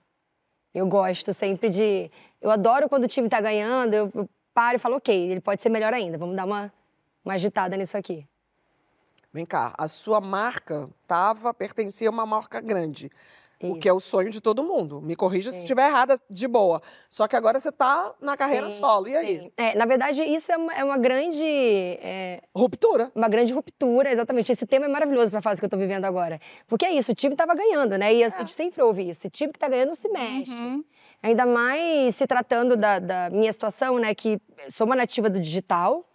eu 0.73 0.85
gosto 0.87 1.33
sempre 1.33 1.69
de. 1.69 2.11
Eu 2.41 2.51
adoro 2.51 2.89
quando 2.89 3.05
o 3.05 3.07
time 3.07 3.29
tá 3.29 3.39
ganhando, 3.39 3.93
eu, 3.93 4.11
eu 4.13 4.29
paro 4.53 4.75
e 4.75 4.79
falo, 4.79 4.97
ok, 4.97 5.31
ele 5.31 5.39
pode 5.39 5.61
ser 5.61 5.69
melhor 5.69 5.93
ainda, 5.93 6.17
vamos 6.17 6.35
dar 6.35 6.45
uma, 6.45 6.71
uma 7.23 7.33
agitada 7.33 7.77
nisso 7.77 7.97
aqui. 7.97 8.27
Vem 9.31 9.45
cá, 9.45 9.73
a 9.77 9.87
sua 9.87 10.19
marca 10.19 10.89
tava, 11.07 11.53
pertencia 11.53 12.09
a 12.09 12.11
uma 12.11 12.25
marca 12.25 12.59
grande. 12.59 13.09
O 13.61 13.75
que 13.75 13.89
é 13.89 13.93
o 13.93 13.99
sonho 13.99 14.29
de 14.29 14.39
todo 14.39 14.63
mundo. 14.63 15.01
Me 15.01 15.15
corrija 15.15 15.51
se 15.51 15.57
Sim. 15.57 15.63
estiver 15.63 15.87
errada, 15.87 16.15
de 16.29 16.47
boa. 16.47 16.81
Só 17.09 17.27
que 17.27 17.35
agora 17.35 17.59
você 17.59 17.69
está 17.69 18.13
na 18.21 18.37
carreira 18.37 18.69
Sim, 18.69 18.79
solo. 18.79 19.07
E 19.09 19.15
aí? 19.15 19.51
É, 19.57 19.75
na 19.75 19.85
verdade, 19.85 20.23
isso 20.23 20.51
é 20.51 20.57
uma, 20.57 20.73
é 20.73 20.83
uma 20.83 20.97
grande. 20.97 21.43
é, 21.43 22.41
ruptura. 22.55 23.11
Uma 23.13 23.27
grande 23.27 23.53
ruptura, 23.53 24.09
exatamente. 24.11 24.51
Esse 24.51 24.65
tema 24.65 24.85
é 24.85 24.87
maravilhoso 24.87 25.29
para 25.29 25.39
a 25.39 25.41
fase 25.41 25.59
que 25.59 25.65
eu 25.65 25.67
estou 25.67 25.79
vivendo 25.79 26.05
agora. 26.05 26.39
Porque 26.67 26.85
é 26.85 26.91
isso, 26.91 27.11
o 27.11 27.15
time 27.15 27.33
estava 27.33 27.53
ganhando, 27.53 27.97
né? 27.97 28.13
E 28.13 28.23
a 28.23 28.29
gente 28.29 28.53
sempre 28.53 28.81
ouve 28.81 29.09
isso. 29.09 29.27
O 29.27 29.29
time 29.29 29.51
que 29.51 29.57
está 29.57 29.67
ganhando 29.67 29.93
se 29.95 30.07
mexe. 30.07 30.53
Ainda 31.21 31.45
mais 31.45 32.15
se 32.15 32.25
tratando 32.25 32.77
da, 32.77 32.99
da 32.99 33.29
minha 33.29 33.51
situação, 33.51 33.99
né? 33.99 34.15
Que 34.15 34.39
sou 34.69 34.85
uma 34.87 34.95
nativa 34.95 35.29
do 35.29 35.39
digital, 35.39 36.05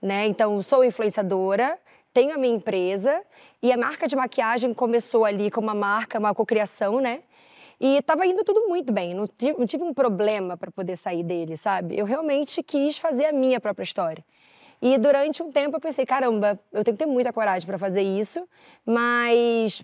né? 0.00 0.26
Então, 0.26 0.62
sou 0.62 0.84
influenciadora, 0.84 1.78
tenho 2.12 2.34
a 2.34 2.38
minha 2.38 2.54
empresa 2.54 3.22
e 3.62 3.72
a 3.72 3.76
marca 3.76 4.06
de 4.06 4.14
maquiagem 4.14 4.74
começou 4.74 5.24
ali 5.24 5.50
como 5.50 5.66
uma 5.68 5.74
marca, 5.74 6.18
uma 6.18 6.34
cocriação, 6.34 7.00
né? 7.00 7.22
E 7.80 7.96
estava 7.96 8.24
indo 8.26 8.44
tudo 8.44 8.68
muito 8.68 8.92
bem, 8.92 9.12
não 9.12 9.26
tive, 9.26 9.58
não 9.58 9.66
tive 9.66 9.82
um 9.82 9.92
problema 9.92 10.56
para 10.56 10.70
poder 10.70 10.96
sair 10.96 11.24
dele, 11.24 11.56
sabe? 11.56 11.98
Eu 11.98 12.04
realmente 12.04 12.62
quis 12.62 12.96
fazer 12.96 13.26
a 13.26 13.32
minha 13.32 13.60
própria 13.60 13.82
história. 13.82 14.24
E 14.80 14.98
durante 14.98 15.42
um 15.42 15.50
tempo 15.50 15.76
eu 15.76 15.80
pensei, 15.80 16.04
caramba, 16.06 16.58
eu 16.72 16.84
tenho 16.84 16.96
que 16.96 17.04
ter 17.04 17.10
muita 17.10 17.32
coragem 17.32 17.66
para 17.66 17.78
fazer 17.78 18.02
isso, 18.02 18.46
mas 18.84 19.82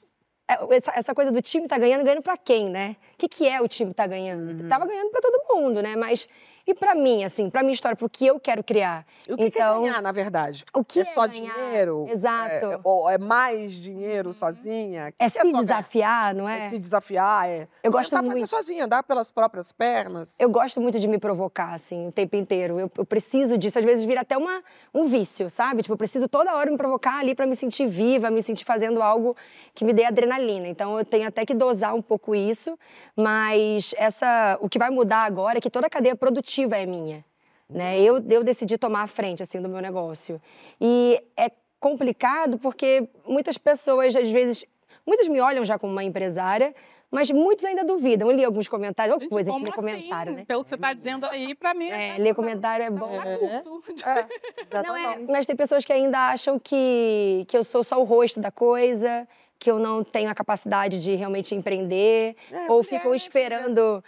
é, 0.48 0.76
essa, 0.76 0.92
essa 0.94 1.14
coisa 1.14 1.30
do 1.30 1.42
time 1.42 1.68
tá 1.68 1.78
ganhando, 1.78 2.04
ganhando 2.04 2.22
para 2.22 2.36
quem, 2.36 2.68
né? 2.68 2.96
O 3.14 3.18
que, 3.18 3.28
que 3.28 3.48
é 3.48 3.60
o 3.60 3.68
time 3.68 3.92
tá 3.92 4.06
ganhando? 4.06 4.68
Tava 4.68 4.86
ganhando 4.86 5.10
para 5.10 5.20
todo 5.20 5.54
mundo, 5.54 5.82
né? 5.82 5.94
Mas 5.94 6.28
e 6.68 6.74
para 6.74 6.94
mim, 6.94 7.24
assim, 7.24 7.48
para 7.48 7.62
minha 7.62 7.72
história, 7.72 7.96
pro 7.96 8.10
que 8.10 8.26
eu 8.26 8.38
quero 8.38 8.62
criar? 8.62 9.06
O 9.26 9.38
que, 9.38 9.50
que 9.50 9.58
é 9.58 9.64
ganhar, 9.64 10.02
na 10.02 10.12
verdade? 10.12 10.66
O 10.74 10.84
que 10.84 10.98
é 10.98 11.02
é 11.02 11.04
só 11.06 11.26
ganhar? 11.26 11.54
dinheiro? 11.54 12.04
Exato. 12.10 12.66
É, 12.66 12.80
ou 12.84 13.08
é 13.08 13.16
mais 13.16 13.72
dinheiro 13.72 14.34
sozinha? 14.34 15.14
É 15.18 15.24
que 15.24 15.30
se 15.30 15.38
só 15.38 15.44
ganhar? 15.44 15.60
desafiar, 15.60 16.34
não 16.34 16.46
é? 16.46 16.66
É 16.66 16.68
se 16.68 16.78
desafiar, 16.78 17.48
é. 17.48 17.66
Eu 17.82 17.90
gosto 17.90 18.10
Tentar 18.10 18.20
muito. 18.20 18.34
fazer 18.34 18.46
sozinha, 18.48 18.84
andar 18.84 19.02
pelas 19.02 19.30
próprias 19.30 19.72
pernas. 19.72 20.36
Eu 20.38 20.50
gosto 20.50 20.78
muito 20.78 21.00
de 21.00 21.08
me 21.08 21.16
provocar, 21.18 21.72
assim, 21.72 22.08
o 22.08 22.12
tempo 22.12 22.36
inteiro. 22.36 22.78
Eu, 22.78 22.92
eu 22.98 23.06
preciso 23.06 23.56
disso. 23.56 23.78
Às 23.78 23.84
vezes 23.86 24.04
vira 24.04 24.20
até 24.20 24.36
uma, 24.36 24.62
um 24.92 25.04
vício, 25.04 25.48
sabe? 25.48 25.80
Tipo, 25.80 25.94
eu 25.94 25.98
preciso 25.98 26.28
toda 26.28 26.54
hora 26.54 26.70
me 26.70 26.76
provocar 26.76 27.18
ali 27.18 27.34
para 27.34 27.46
me 27.46 27.56
sentir 27.56 27.86
viva, 27.86 28.30
me 28.30 28.42
sentir 28.42 28.66
fazendo 28.66 29.00
algo 29.00 29.34
que 29.74 29.86
me 29.86 29.94
dê 29.94 30.04
adrenalina. 30.04 30.68
Então 30.68 30.98
eu 30.98 31.04
tenho 31.06 31.26
até 31.26 31.46
que 31.46 31.54
dosar 31.54 31.94
um 31.94 32.02
pouco 32.02 32.34
isso, 32.34 32.78
mas 33.16 33.94
essa, 33.96 34.58
o 34.60 34.68
que 34.68 34.78
vai 34.78 34.90
mudar 34.90 35.24
agora 35.24 35.56
é 35.56 35.60
que 35.62 35.70
toda 35.70 35.86
a 35.86 35.90
cadeia 35.90 36.14
produtiva 36.14 36.57
é 36.64 36.86
minha. 36.86 37.24
Né? 37.68 38.00
Eu, 38.00 38.22
eu 38.30 38.42
decidi 38.42 38.78
tomar 38.78 39.02
a 39.02 39.06
frente 39.06 39.42
assim 39.42 39.60
do 39.60 39.68
meu 39.68 39.80
negócio. 39.82 40.40
E 40.80 41.22
é 41.36 41.50
complicado 41.78 42.58
porque 42.58 43.08
muitas 43.26 43.58
pessoas, 43.58 44.16
às 44.16 44.30
vezes, 44.30 44.64
muitas 45.06 45.28
me 45.28 45.40
olham 45.40 45.64
já 45.64 45.78
como 45.78 45.92
uma 45.92 46.02
empresária, 46.02 46.74
mas 47.10 47.30
muitos 47.30 47.64
ainda 47.64 47.84
duvidam. 47.84 48.30
Eu 48.30 48.36
li 48.36 48.44
alguns 48.44 48.68
comentários, 48.68 49.16
oh, 49.16 49.28
coisa, 49.28 49.50
a 49.50 49.52
gente 49.58 49.70
Como 49.70 49.86
lê 49.86 49.92
comentário, 49.96 50.30
assim? 50.32 50.40
né? 50.40 50.44
Pelo 50.46 50.62
que 50.62 50.68
você 50.70 50.74
está 50.74 50.92
dizendo 50.92 51.26
aí, 51.26 51.54
para 51.54 51.74
mim 51.74 51.88
É, 51.90 52.16
é, 52.16 52.18
ler 52.18 52.34
comentário 52.34 52.84
é 52.84 52.90
bom. 52.90 53.08
curso. 53.38 53.82
Não 54.86 54.96
é, 54.96 55.18
mas 55.28 55.46
tem 55.46 55.56
pessoas 55.56 55.84
que 55.84 55.92
ainda 55.92 56.30
acham 56.30 56.58
que, 56.58 57.44
que 57.48 57.56
eu 57.56 57.64
sou 57.64 57.82
só 57.84 58.00
o 58.00 58.04
rosto 58.04 58.40
da 58.40 58.50
coisa, 58.50 59.26
que 59.58 59.70
eu 59.70 59.78
não 59.78 60.04
tenho 60.04 60.30
a 60.30 60.34
capacidade 60.34 61.00
de 61.00 61.14
realmente 61.14 61.54
empreender, 61.54 62.36
É, 62.50 62.70
ou 62.70 62.82
ficam 62.82 62.96
é 62.96 63.00
assim, 63.00 63.08
né? 63.10 63.16
esperando 63.16 64.04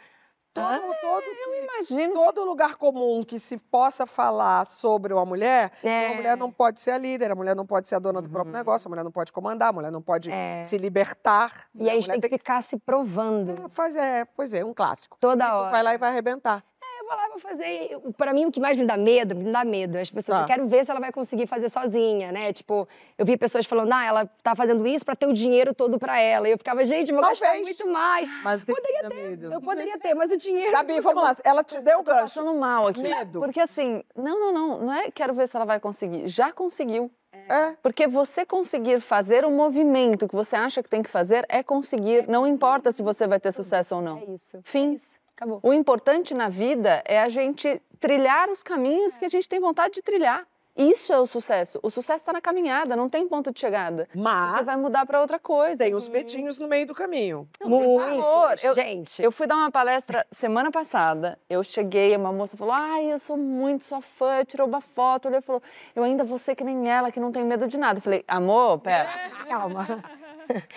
Todo, 0.52 0.94
todo, 1.00 1.22
eu 1.24 1.64
imagino. 1.64 2.12
todo 2.12 2.44
lugar 2.44 2.74
comum 2.76 3.22
que 3.22 3.38
se 3.38 3.56
possa 3.56 4.04
falar 4.04 4.66
sobre 4.66 5.14
uma 5.14 5.24
mulher, 5.24 5.70
É. 5.82 6.08
a 6.08 6.14
mulher 6.14 6.36
não 6.36 6.50
pode 6.50 6.80
ser 6.80 6.90
a 6.90 6.98
líder, 6.98 7.30
a 7.30 7.34
mulher 7.36 7.54
não 7.54 7.64
pode 7.64 7.88
ser 7.88 7.94
a 7.94 7.98
dona 8.00 8.20
do 8.20 8.26
Uhum. 8.26 8.32
próprio 8.32 8.52
negócio, 8.52 8.88
a 8.88 8.90
mulher 8.90 9.04
não 9.04 9.12
pode 9.12 9.32
comandar, 9.32 9.68
a 9.68 9.72
mulher 9.72 9.92
não 9.92 10.02
pode 10.02 10.28
É. 10.30 10.62
se 10.64 10.76
libertar. 10.76 11.66
E 11.74 11.84
aí 11.84 11.90
a 11.90 11.94
gente 11.94 12.08
mulher 12.08 12.20
tem 12.20 12.30
que 12.30 12.38
ficar 12.38 12.60
se 12.62 12.76
provando. 12.78 13.68
Faz, 13.70 13.94
é, 13.94 14.24
pois 14.24 14.52
é, 14.52 14.64
um 14.64 14.74
clássico. 14.74 15.16
Toda 15.20 15.44
E 15.44 15.48
tu 15.48 15.54
hora. 15.54 15.70
vai 15.70 15.82
lá 15.84 15.94
e 15.94 15.98
vai 15.98 16.10
arrebentar. 16.10 16.64
Eu 17.10 17.16
vou 17.16 17.16
lá, 17.16 17.28
vou 17.28 17.38
fazer. 17.38 17.98
Pra 18.16 18.32
mim, 18.32 18.44
o 18.46 18.52
que 18.52 18.60
mais 18.60 18.76
me 18.76 18.86
dá 18.86 18.96
medo, 18.96 19.34
me 19.34 19.50
dá 19.50 19.64
medo. 19.64 19.98
As 19.98 20.10
pessoas, 20.10 20.38
Tá. 20.38 20.44
eu 20.44 20.46
quero 20.46 20.66
ver 20.68 20.84
se 20.84 20.90
ela 20.90 21.00
vai 21.00 21.10
conseguir 21.12 21.46
fazer 21.46 21.68
sozinha, 21.68 22.30
né? 22.30 22.52
Tipo, 22.52 22.88
eu 23.18 23.26
vi 23.26 23.36
pessoas 23.36 23.66
falando, 23.66 23.92
ah, 23.92 24.04
ela 24.04 24.26
tá 24.42 24.54
fazendo 24.54 24.86
isso 24.86 25.04
pra 25.04 25.16
ter 25.16 25.26
o 25.26 25.32
dinheiro 25.32 25.74
todo 25.74 25.98
pra 25.98 26.18
ela. 26.20 26.48
E 26.48 26.52
eu 26.52 26.58
ficava, 26.58 26.84
gente, 26.84 27.10
eu 27.10 27.16
vou 27.16 27.24
gastar 27.26 27.54
muito 27.56 27.88
mais. 27.88 28.28
Mas 28.44 28.62
o 28.62 28.66
que 28.66 28.72
Poderia 28.74 29.00
que 29.02 29.08
te 29.08 29.14
dá 29.16 29.22
medo? 29.28 29.52
Eu 29.52 29.60
poderia 29.60 29.98
ter, 29.98 30.14
mas 30.14 30.30
o 30.30 30.36
dinheiro. 30.36 30.72
Gabi, 30.72 31.00
vamos 31.00 31.22
lá. 31.22 31.32
Ela 31.44 31.64
te 31.64 31.80
deu 31.80 32.00
o 32.00 32.04
Tô 32.04 32.12
gancho. 32.12 32.22
passando 32.22 32.54
mal 32.54 32.86
aqui. 32.86 33.02
Medo. 33.02 33.40
Porque 33.40 33.60
assim, 33.60 34.02
não, 34.16 34.38
não, 34.38 34.52
não, 34.52 34.78
não 34.86 34.92
é 34.94 35.10
quero 35.10 35.34
ver 35.34 35.48
se 35.48 35.56
ela 35.56 35.66
vai 35.66 35.80
conseguir. 35.80 36.28
Já 36.28 36.52
conseguiu. 36.52 37.10
É. 37.48 37.74
Porque 37.82 38.06
você 38.06 38.46
conseguir 38.46 39.00
fazer 39.00 39.44
o 39.44 39.50
movimento 39.50 40.28
que 40.28 40.34
você 40.36 40.54
acha 40.54 40.82
que 40.82 40.88
tem 40.88 41.02
que 41.02 41.10
fazer 41.10 41.44
é 41.48 41.62
conseguir. 41.64 42.28
Não 42.28 42.46
importa 42.46 42.92
se 42.92 43.02
você 43.02 43.26
vai 43.26 43.40
ter 43.40 43.50
sucesso 43.50 43.96
ou 43.96 44.02
não. 44.02 44.18
É 44.18 44.24
isso. 44.32 44.60
Fim. 44.62 44.94
Acabou. 45.40 45.58
O 45.62 45.72
importante 45.72 46.34
na 46.34 46.50
vida 46.50 47.02
é 47.06 47.18
a 47.18 47.30
gente 47.30 47.80
trilhar 47.98 48.50
os 48.50 48.62
caminhos 48.62 49.16
que 49.16 49.24
a 49.24 49.28
gente 49.28 49.48
tem 49.48 49.58
vontade 49.58 49.94
de 49.94 50.02
trilhar. 50.02 50.46
Isso 50.76 51.12
é 51.12 51.18
o 51.18 51.26
sucesso. 51.26 51.80
O 51.82 51.90
sucesso 51.90 52.18
está 52.22 52.32
na 52.32 52.40
caminhada, 52.40 52.94
não 52.94 53.08
tem 53.08 53.26
ponto 53.26 53.52
de 53.52 53.58
chegada. 53.58 54.04
Porque 54.04 54.18
Mas 54.18 54.66
vai 54.66 54.76
mudar 54.76 55.04
para 55.06 55.20
outra 55.20 55.38
coisa. 55.38 55.78
tem 55.84 55.94
os 55.94 56.08
medinhos 56.08 56.58
no 56.58 56.68
meio 56.68 56.86
do 56.86 56.94
caminho. 56.94 57.48
Por 57.58 58.00
favor, 58.00 58.54
eu, 58.62 58.74
Gente. 58.74 59.22
eu 59.22 59.32
fui 59.32 59.46
dar 59.46 59.56
uma 59.56 59.70
palestra 59.70 60.26
semana 60.30 60.70
passada. 60.70 61.38
Eu 61.48 61.62
cheguei, 61.64 62.14
uma 62.16 62.32
moça 62.32 62.56
falou: 62.56 62.72
Ai, 62.72 63.12
eu 63.12 63.18
sou 63.18 63.36
muito 63.36 63.84
sua 63.84 64.00
fã, 64.00 64.44
tirou 64.44 64.68
uma 64.68 64.80
foto. 64.80 65.28
Ele 65.28 65.40
falou: 65.40 65.62
Eu 65.94 66.04
ainda 66.04 66.22
vou 66.22 66.38
ser 66.38 66.54
que 66.54 66.64
nem 66.64 66.88
ela, 66.88 67.10
que 67.10 67.18
não 67.20 67.32
tem 67.32 67.44
medo 67.44 67.66
de 67.66 67.76
nada. 67.76 67.98
Eu 67.98 68.02
falei: 68.02 68.24
Amor, 68.28 68.78
pera, 68.78 69.08
Calma. 69.48 70.02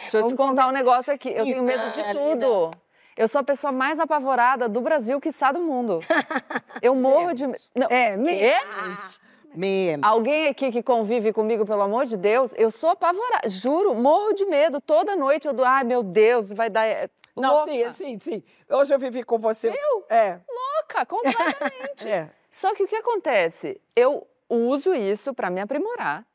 deixa 0.02 0.18
eu 0.18 0.28
te 0.28 0.36
contar 0.36 0.68
um 0.68 0.72
negócio 0.72 1.14
aqui. 1.14 1.30
Eu 1.30 1.46
tenho 1.46 1.64
medo 1.64 1.92
de 1.92 2.04
tudo. 2.14 2.72
Eu 3.16 3.28
sou 3.28 3.40
a 3.42 3.44
pessoa 3.44 3.72
mais 3.72 4.00
apavorada 4.00 4.68
do 4.68 4.82
Brasil, 4.82 5.20
quiçá 5.22 5.52
do 5.52 5.60
mundo. 5.60 6.00
Eu 6.82 6.96
morro 6.96 7.34
de 7.34 7.46
medo. 7.46 7.62
Não, 7.76 7.88
É, 7.90 8.18
menos. 8.18 9.22
Menos. 9.56 10.04
Alguém 10.08 10.48
aqui 10.48 10.72
que 10.72 10.82
convive 10.82 11.32
comigo, 11.32 11.64
pelo 11.66 11.84
amor 11.84 12.06
de 12.06 12.18
Deus, 12.18 12.56
eu 12.58 12.72
sou 12.72 12.90
apavorada. 12.90 13.48
Juro, 13.48 13.94
morro 13.94 14.34
de 14.34 14.46
medo. 14.46 14.82
Toda 14.82 15.16
noite 15.16 15.48
eu 15.48 15.54
dou, 15.54 15.64
ai 15.64 15.84
meu 15.84 16.02
Deus, 16.02 16.52
vai 16.52 16.72
dar. 16.72 16.88
é, 16.88 17.08
Não, 17.36 17.58
louca. 17.58 17.72
sim, 17.72 17.90
sim, 17.92 18.20
sim. 18.20 18.44
Hoje 18.68 18.92
eu 18.96 18.98
vivi 18.98 19.22
com 19.24 19.38
você. 19.38 19.70
Viu? 19.70 20.04
É. 20.10 20.40
Louca, 20.50 21.06
completamente. 21.06 22.08
É. 22.10 22.30
Só 22.50 22.74
que 22.74 22.84
o 22.84 22.88
que 22.88 22.96
acontece? 22.96 23.80
Eu 23.96 24.28
uso 24.50 24.94
isso 24.96 25.34
para 25.36 25.50
me 25.52 25.62
aprimorar. 25.62 26.26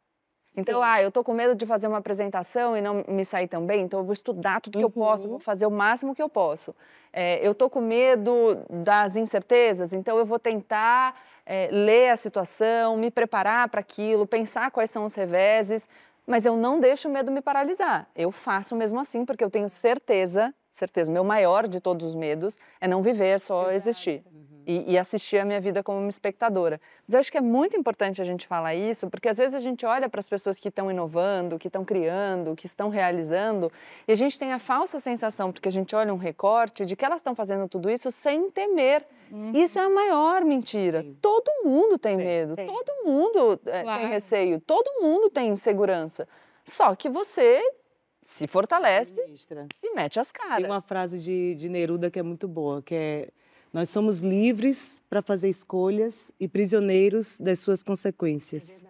Então, 0.59 0.83
ah, 0.83 1.01
eu 1.01 1.13
tô 1.13 1.23
com 1.23 1.33
medo 1.33 1.55
de 1.55 1.65
fazer 1.65 1.87
uma 1.87 1.99
apresentação 1.99 2.77
e 2.77 2.81
não 2.81 3.05
me 3.07 3.25
sair 3.25 3.47
tão 3.47 3.65
bem, 3.65 3.83
então 3.83 4.01
eu 4.01 4.05
vou 4.05 4.13
estudar 4.13 4.61
tudo 4.61 4.77
que 4.77 4.85
eu 4.85 4.91
posso, 4.91 5.29
vou 5.29 5.39
fazer 5.39 5.65
o 5.67 5.71
máximo 5.71 6.17
que 6.17 6.21
eu 6.21 6.29
posso. 6.29 6.75
É, 7.13 7.39
eu 7.47 7.55
tô 7.55 7.71
com 7.71 7.81
medo 7.81 8.59
das 8.69 9.15
incertezas, 9.15 9.93
então 9.93 10.19
eu 10.19 10.27
vou 10.27 10.37
tentar 10.37 11.15
é, 11.47 11.69
ler 11.71 12.11
a 12.11 12.17
situação, 12.17 12.97
me 12.97 13.09
preparar 13.09 13.69
para 13.69 13.79
aquilo, 13.79 14.27
pensar 14.27 14.73
quais 14.73 14.91
são 14.91 15.05
os 15.05 15.15
reveses, 15.15 15.89
mas 16.27 16.45
eu 16.45 16.57
não 16.57 16.81
deixo 16.81 17.09
o 17.09 17.13
medo 17.13 17.31
me 17.31 17.41
paralisar. 17.41 18.09
Eu 18.17 18.33
faço 18.33 18.75
mesmo 18.75 18.99
assim, 18.99 19.25
porque 19.25 19.45
eu 19.45 19.51
tenho 19.51 19.69
certeza, 19.69 20.53
certeza, 20.73 21.13
meu 21.13 21.23
maior 21.23 21.69
de 21.69 21.81
todos 21.81 22.05
os 22.05 22.17
medos 22.17 22.59
é 22.81 22.89
não 22.89 23.01
viver, 23.01 23.29
é 23.29 23.39
só 23.39 23.71
existir 23.71 24.25
e, 24.69 24.93
e 24.93 24.99
assistir 24.99 25.39
a 25.39 25.47
minha 25.47 25.59
vida 25.59 25.83
como 25.83 25.99
uma 25.99 26.11
espectadora. 26.11 26.79
Mas 27.07 27.15
eu 27.15 27.21
acho 27.21 27.33
que 27.33 27.39
é 27.39 27.41
muito 27.41 27.75
importante 27.75 28.21
a 28.21 28.25
gente 28.25 28.47
falar 28.47 28.75
isso, 28.75 29.09
porque 29.09 29.27
às 29.27 29.39
vezes 29.39 29.55
a 29.55 29.59
gente 29.59 29.87
olha 29.87 30.11
para 30.11 30.21
as 30.21 30.29
pessoas 30.29 30.61
que 30.61 30.69
estão 30.69 30.91
inovando, 30.91 31.59
que 31.59 31.69
estão 31.69 31.87
criando, 31.87 32.55
que 32.55 32.67
estão 32.67 32.91
realizando, 32.91 33.73
e 34.07 34.13
a 34.13 34.15
gente 34.15 34.39
tem 34.39 34.53
a 34.53 34.59
falsa 34.59 35.01
sensação, 35.01 35.51
porque 35.51 35.69
a 35.71 35.73
gente 35.73 35.97
olha 35.97 36.13
um 36.13 36.19
recorte, 36.19 36.85
de 36.85 36.95
que 36.95 37.03
elas 37.03 37.21
estão 37.21 37.35
fazendo 37.35 37.67
tudo 37.67 37.89
isso 37.89 38.11
sem 38.11 38.51
temer. 38.51 39.07
Isso 39.55 39.79
é 39.79 39.83
a 39.83 39.89
maior 39.89 40.45
mentira. 40.45 41.05
Todo 41.23 41.51
mundo 41.65 41.99
tem 41.99 42.17
medo, 42.17 42.55
Tem. 42.57 42.67
todo 42.67 43.05
mundo 43.05 43.61
eh, 43.67 43.83
Claro. 43.83 44.01
tem 44.01 44.09
receio, 44.11 44.61
todo 44.61 45.03
mundo 45.03 45.31
tem 45.31 45.49
insegurança. 45.51 46.29
Só 46.65 46.95
que 46.95 47.09
você 47.09 47.61
se 48.23 48.47
fortalece 48.47 49.21
Ministra. 49.23 49.67
e 49.83 49.95
mete 49.95 50.21
as 50.21 50.31
caras. 50.31 50.57
Tem 50.57 50.67
uma 50.67 50.81
frase 50.83 51.19
de, 51.19 51.55
de 51.55 51.69
Neruda 51.69 52.11
que 52.11 52.19
é 52.19 52.23
muito 52.23 52.47
boa, 52.49 52.83
que 52.83 52.95
é 52.95 53.29
nós 53.73 53.91
somos 53.91 54.21
livres 54.21 55.01
para 55.09 55.21
fazer 55.23 55.49
escolhas 55.49 56.33
e 56.41 56.49
prisioneiros 56.49 57.39
das 57.39 57.59
suas 57.61 57.83
consequências. 57.83 58.85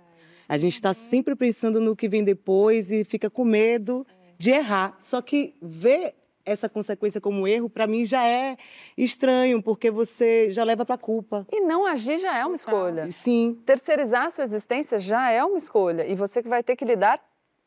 a 0.48 0.56
gente 0.56 0.74
está 0.74 0.94
sempre 0.94 1.34
pensando 1.34 1.80
no 1.80 1.94
que 1.94 2.08
vem 2.08 2.24
depois 2.24 2.90
e 2.90 3.04
fica 3.04 3.28
com 3.28 3.44
medo 3.44 4.06
de 4.38 4.50
errar. 4.50 4.96
Só 5.00 5.20
que 5.20 5.54
ver 5.60 6.14
essa 6.44 6.68
consequência 6.68 7.20
como 7.20 7.46
erro, 7.46 7.68
para 7.68 7.86
mim, 7.86 8.04
já 8.06 8.26
é 8.26 8.56
estranho, 8.96 9.62
porque 9.62 9.90
você 9.90 10.50
já 10.50 10.64
leva 10.64 10.86
para 10.86 10.94
a 10.94 10.98
culpa. 10.98 11.46
E 11.52 11.60
não 11.60 11.84
agir 11.84 12.18
já 12.18 12.38
é 12.38 12.46
uma 12.46 12.54
escolha. 12.56 13.06
Sim. 13.10 13.60
Terceirizar 13.66 14.24
a 14.26 14.30
sua 14.30 14.44
existência 14.44 14.98
já 14.98 15.30
é 15.30 15.44
uma 15.44 15.58
escolha. 15.58 16.06
E 16.06 16.14
você 16.14 16.42
que 16.42 16.48
vai 16.48 16.62
ter 16.62 16.74
que 16.74 16.86
lidar 16.86 17.20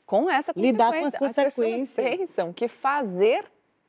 com 0.06 0.30
essa 0.30 0.52
Lidar 0.56 0.92
com 0.92 1.06
as 1.06 1.16
consequência. 1.16 1.44
consequências. 1.44 1.90
As 1.90 1.96
pessoas 1.96 2.18
pensam 2.18 2.54
que 2.54 2.68
fazer 2.68 3.46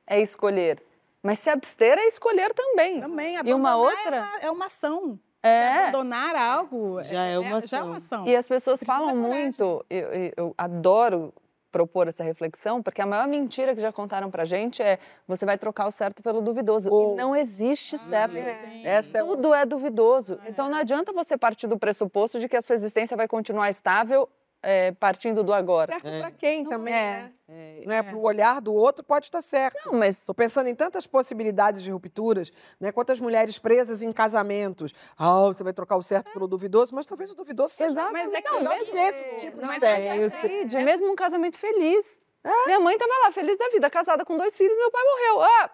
é 0.07 0.21
escolher. 0.21 0.83
Mas 1.23 1.39
se 1.39 1.49
abster 1.51 1.99
é 1.99 2.07
escolher 2.07 2.53
também. 2.53 3.01
Também, 3.01 3.37
E 3.45 3.55
uma 3.55 3.71
abandonar 3.73 3.77
outra... 3.79 4.17
É 4.17 4.21
uma, 4.21 4.39
é 4.41 4.51
uma 4.51 4.67
ação. 4.67 5.19
É. 5.43 5.89
Abandonar 5.89 6.37
algo 6.37 7.03
Já 7.03 7.27
é 7.27 7.39
uma 7.39 7.61
Já 7.63 7.77
é 7.79 7.81
ação. 7.81 7.87
uma 7.89 7.97
ação. 7.97 8.27
E 8.27 8.37
as 8.37 8.49
pessoas 8.49 8.81
Precisa 8.81 8.99
falam 8.99 9.17
muito, 9.17 9.85
eu, 9.91 10.09
eu- 10.13 10.33
eu 10.37 10.55
adoro 10.57 11.33
propor 11.71 12.07
essa 12.07 12.23
reflexão, 12.23 12.83
porque 12.83 13.01
a 13.01 13.07
maior 13.07 13.27
mentira 13.27 13.75
que 13.75 13.81
já 13.81 13.91
contaram 13.91 14.31
pra 14.31 14.45
gente 14.45 14.83
é 14.83 14.99
você 15.27 15.47
vai 15.47 15.57
trocar 15.57 15.87
o 15.87 15.91
certo 15.91 16.23
pelo 16.23 16.43
duvidoso. 16.43 16.91
E 16.91 17.15
não 17.17 17.35
existe 17.35 17.97
certo. 17.97 18.37
Essa 18.85 19.19
é 19.19 19.25
Tudo 19.25 19.55
é 19.55 19.65
duvidoso. 19.65 20.39
Então 20.47 20.69
não 20.69 20.77
adianta 20.77 21.13
você 21.15 21.37
partir 21.37 21.67
do 21.67 21.79
pressuposto 21.79 22.39
de 22.39 22.47
que 22.49 22.57
a 22.57 22.61
sua 22.63 22.75
existência 22.75 23.17
vai 23.17 23.27
continuar 23.27 23.71
estável 23.71 24.29
é, 24.63 24.93
partindo 24.93 25.43
do 25.43 25.53
agora. 25.53 25.99
certo 25.99 26.21
pra 26.21 26.31
quem 26.31 26.65
também, 26.65 26.95
é. 26.95 27.33
né? 27.49 27.83
Não 27.85 27.95
é 27.95 28.03
pro 28.03 28.21
olhar 28.21 28.61
do 28.61 28.73
outro, 28.73 29.05
pode 29.05 29.27
estar 29.27 29.43
certo. 29.43 29.77
Não, 29.85 29.99
mas 29.99 30.19
Estou 30.19 30.35
pensando 30.35 30.69
em 30.69 30.75
tantas 30.75 31.07
possibilidades 31.07 31.83
de 31.83 31.91
rupturas, 31.91 32.53
né? 32.81 32.93
Quantas 32.93 33.19
mulheres 33.19 33.59
presas 33.59 34.03
em 34.03 34.13
casamentos. 34.13 34.95
Ah, 35.19 35.47
você 35.47 35.65
vai 35.65 35.73
trocar 35.73 35.97
o 35.97 36.03
certo 36.03 36.33
pelo 36.33 36.47
duvidoso, 36.47 36.95
mas 36.95 37.05
talvez 37.07 37.31
o 37.31 37.35
duvidoso 37.35 37.75
seja 37.75 37.91
Exato. 37.91 38.13
Mas 38.13 38.33
é 38.33 38.41
que 38.41 38.51
melhor 38.53 38.79
mesmo- 38.79 38.97
esse 38.97 39.37
tipo 39.37 39.59
de 39.61 39.67
Mas 39.67 39.81
certo. 39.81 40.47
é 40.47 40.65
de 40.65 40.77
mesmo 40.79 41.11
um 41.11 41.17
casamento 41.17 41.59
feliz. 41.59 42.21
Minha 42.67 42.81
mãe 42.81 42.95
estava 42.95 43.13
lá, 43.25 43.33
feliz 43.33 43.57
da 43.59 43.69
vida, 43.69 43.89
casada 43.91 44.25
com 44.25 44.37
dois 44.37 44.57
filhos, 44.57 44.77
meu 44.77 44.91
pai 44.91 45.03
morreu. 45.05 45.43
Ah, 45.43 45.71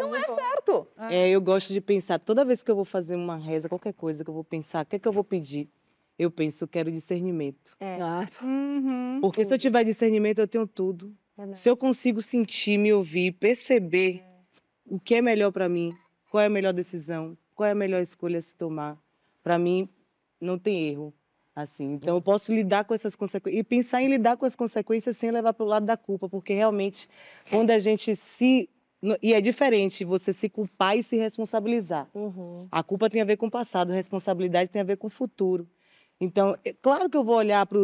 não 0.00 0.14
é 0.14 0.22
certo. 0.22 0.86
É, 1.10 1.28
eu 1.28 1.40
gosto 1.40 1.72
de 1.72 1.80
pensar, 1.80 2.18
toda 2.18 2.44
vez 2.44 2.62
que 2.62 2.70
eu 2.70 2.76
vou 2.76 2.84
fazer 2.84 3.14
uma 3.16 3.36
reza, 3.36 3.68
qualquer 3.68 3.92
coisa 3.94 4.22
que 4.24 4.30
eu 4.30 4.34
vou 4.34 4.44
pensar, 4.44 4.84
o 4.84 4.86
que 4.86 4.96
é 4.96 4.98
que 4.98 5.08
eu 5.08 5.12
vou 5.12 5.24
pedir? 5.24 5.70
Eu 6.18 6.30
penso, 6.30 6.64
eu 6.64 6.68
quero 6.68 6.90
discernimento. 6.90 7.76
Ah, 7.80 8.26
Uhum. 8.42 9.18
Porque 9.20 9.44
se 9.44 9.52
eu 9.52 9.58
tiver 9.58 9.84
discernimento, 9.84 10.38
eu 10.38 10.48
tenho 10.48 10.66
tudo. 10.66 11.14
Verdade. 11.36 11.58
Se 11.58 11.68
eu 11.68 11.76
consigo 11.76 12.22
sentir, 12.22 12.78
me 12.78 12.92
ouvir, 12.92 13.32
perceber 13.32 14.24
o 14.86 14.98
que 14.98 15.16
é 15.16 15.22
melhor 15.22 15.52
para 15.52 15.68
mim, 15.68 15.94
qual 16.30 16.42
é 16.42 16.46
a 16.46 16.50
melhor 16.50 16.72
decisão, 16.72 17.36
qual 17.54 17.68
é 17.68 17.72
a 17.72 17.74
melhor 17.74 18.00
escolha 18.00 18.38
a 18.38 18.42
se 18.42 18.54
tomar, 18.54 18.96
para 19.42 19.58
mim 19.58 19.88
não 20.40 20.58
tem 20.58 20.88
erro. 20.88 21.12
Assim, 21.54 21.94
então 21.94 22.14
eu 22.14 22.20
posso 22.20 22.52
lidar 22.52 22.84
com 22.84 22.92
essas 22.92 23.16
consequências 23.16 23.60
e 23.60 23.64
pensar 23.64 24.02
em 24.02 24.08
lidar 24.08 24.36
com 24.36 24.44
as 24.44 24.54
consequências 24.54 25.16
sem 25.16 25.30
levar 25.30 25.54
para 25.54 25.64
o 25.64 25.66
lado 25.66 25.86
da 25.86 25.96
culpa, 25.96 26.28
porque 26.28 26.52
realmente 26.52 27.08
quando 27.48 27.70
a 27.70 27.78
gente 27.78 28.14
se 28.14 28.68
e 29.22 29.32
é 29.32 29.40
diferente 29.40 30.04
você 30.04 30.34
se 30.34 30.50
culpar 30.50 30.98
e 30.98 31.02
se 31.02 31.16
responsabilizar. 31.16 32.08
Uhum. 32.14 32.66
A 32.70 32.82
culpa 32.82 33.08
tem 33.08 33.22
a 33.22 33.24
ver 33.24 33.38
com 33.38 33.46
o 33.46 33.50
passado, 33.50 33.90
a 33.90 33.94
responsabilidade 33.94 34.68
tem 34.68 34.82
a 34.82 34.84
ver 34.84 34.98
com 34.98 35.06
o 35.06 35.10
futuro. 35.10 35.66
Então, 36.20 36.56
é 36.64 36.72
claro 36.72 37.10
que 37.10 37.16
eu 37.16 37.22
vou 37.22 37.36
olhar 37.36 37.66
para 37.66 37.78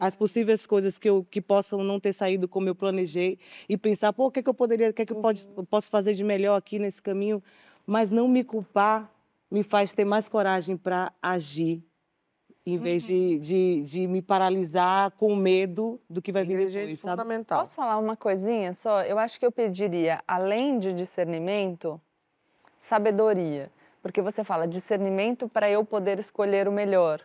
as 0.00 0.14
possíveis 0.14 0.66
coisas 0.66 0.98
que, 0.98 1.08
eu, 1.08 1.26
que 1.30 1.42
possam 1.42 1.84
não 1.84 2.00
ter 2.00 2.14
saído 2.14 2.48
como 2.48 2.68
eu 2.68 2.74
planejei 2.74 3.38
e 3.68 3.76
pensar, 3.76 4.12
pô, 4.14 4.26
o 4.26 4.30
que, 4.30 4.40
é 4.40 4.42
que 4.42 4.48
eu 4.48 4.54
poderia, 4.54 4.88
o 4.88 4.92
que, 4.94 5.02
é 5.02 5.06
que 5.06 5.12
eu, 5.12 5.20
pode, 5.20 5.46
eu 5.56 5.64
posso 5.64 5.90
fazer 5.90 6.14
de 6.14 6.24
melhor 6.24 6.56
aqui 6.56 6.78
nesse 6.78 7.02
caminho, 7.02 7.42
mas 7.86 8.10
não 8.10 8.26
me 8.26 8.42
culpar 8.42 9.12
me 9.50 9.62
faz 9.62 9.92
ter 9.92 10.04
mais 10.04 10.28
coragem 10.28 10.76
para 10.76 11.12
agir, 11.22 11.82
em 12.66 12.76
vez 12.76 13.02
de, 13.02 13.38
de, 13.38 13.82
de 13.82 14.06
me 14.06 14.20
paralisar 14.20 15.10
com 15.12 15.34
medo 15.34 15.98
do 16.08 16.20
que 16.20 16.30
vai 16.30 16.44
vir 16.44 16.70
depois, 16.70 17.00
sabe? 17.00 17.12
fundamental. 17.12 17.60
Posso 17.60 17.76
falar 17.76 17.96
uma 17.98 18.16
coisinha 18.16 18.74
só? 18.74 19.02
Eu 19.02 19.18
acho 19.18 19.40
que 19.40 19.46
eu 19.46 19.50
pediria, 19.50 20.22
além 20.28 20.78
de 20.78 20.92
discernimento, 20.92 21.98
sabedoria. 22.78 23.70
Porque 24.02 24.22
você 24.22 24.44
fala 24.44 24.66
discernimento 24.66 25.48
para 25.48 25.68
eu 25.70 25.84
poder 25.84 26.18
escolher 26.18 26.68
o 26.68 26.72
melhor. 26.72 27.20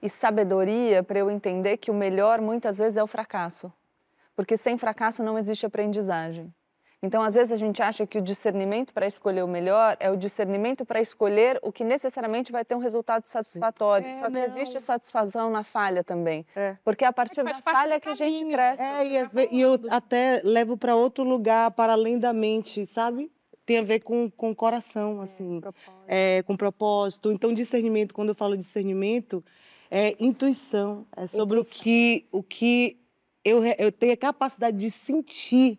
E 0.00 0.08
sabedoria 0.08 1.02
para 1.02 1.18
eu 1.18 1.30
entender 1.30 1.76
que 1.76 1.90
o 1.90 1.94
melhor 1.94 2.40
muitas 2.40 2.78
vezes 2.78 2.96
é 2.96 3.02
o 3.02 3.06
fracasso. 3.06 3.72
Porque 4.34 4.56
sem 4.56 4.78
fracasso 4.78 5.22
não 5.22 5.38
existe 5.38 5.66
aprendizagem. 5.66 6.52
Então, 7.00 7.22
às 7.22 7.34
vezes, 7.34 7.52
a 7.52 7.56
gente 7.56 7.80
acha 7.80 8.06
que 8.06 8.18
o 8.18 8.20
discernimento 8.20 8.92
para 8.92 9.06
escolher 9.06 9.44
o 9.44 9.48
melhor 9.48 9.96
é 10.00 10.10
o 10.10 10.16
discernimento 10.16 10.84
para 10.84 11.00
escolher 11.00 11.58
o 11.62 11.70
que 11.70 11.84
necessariamente 11.84 12.50
vai 12.50 12.64
ter 12.64 12.74
um 12.74 12.78
resultado 12.78 13.24
satisfatório. 13.26 14.08
É, 14.08 14.18
Só 14.18 14.26
que 14.26 14.32
não. 14.32 14.42
existe 14.42 14.80
satisfação 14.80 15.48
na 15.48 15.62
falha 15.62 16.02
também. 16.02 16.44
Porque 16.84 17.04
é 17.04 17.08
a 17.08 17.12
partir 17.12 17.42
da 17.44 17.54
falha 17.54 18.00
que 18.00 18.08
a 18.08 18.14
gente 18.14 18.44
cresce. 18.50 18.82
É, 18.82 19.06
e, 19.06 19.48
e 19.52 19.60
eu 19.60 19.78
até 19.90 20.40
levo 20.42 20.76
para 20.76 20.96
outro 20.96 21.22
lugar, 21.22 21.70
para 21.70 21.92
além 21.92 22.18
da 22.18 22.32
mente, 22.32 22.84
sabe? 22.86 23.30
Tem 23.68 23.76
a 23.76 23.82
ver 23.82 24.00
com, 24.00 24.30
com 24.30 24.54
coração, 24.54 25.20
assim. 25.20 25.60
É, 26.06 26.42
com 26.44 26.56
propósito. 26.56 27.30
Então, 27.30 27.52
discernimento, 27.52 28.14
quando 28.14 28.30
eu 28.30 28.34
falo 28.34 28.56
discernimento, 28.56 29.44
é 29.90 30.16
intuição. 30.18 31.06
É 31.14 31.26
sobre 31.26 31.60
o 31.60 31.64
que, 31.66 32.26
o 32.32 32.42
que 32.42 32.98
eu, 33.44 33.62
eu 33.62 33.92
tenho 33.92 34.14
a 34.14 34.16
capacidade 34.16 34.78
de 34.78 34.90
sentir 34.90 35.78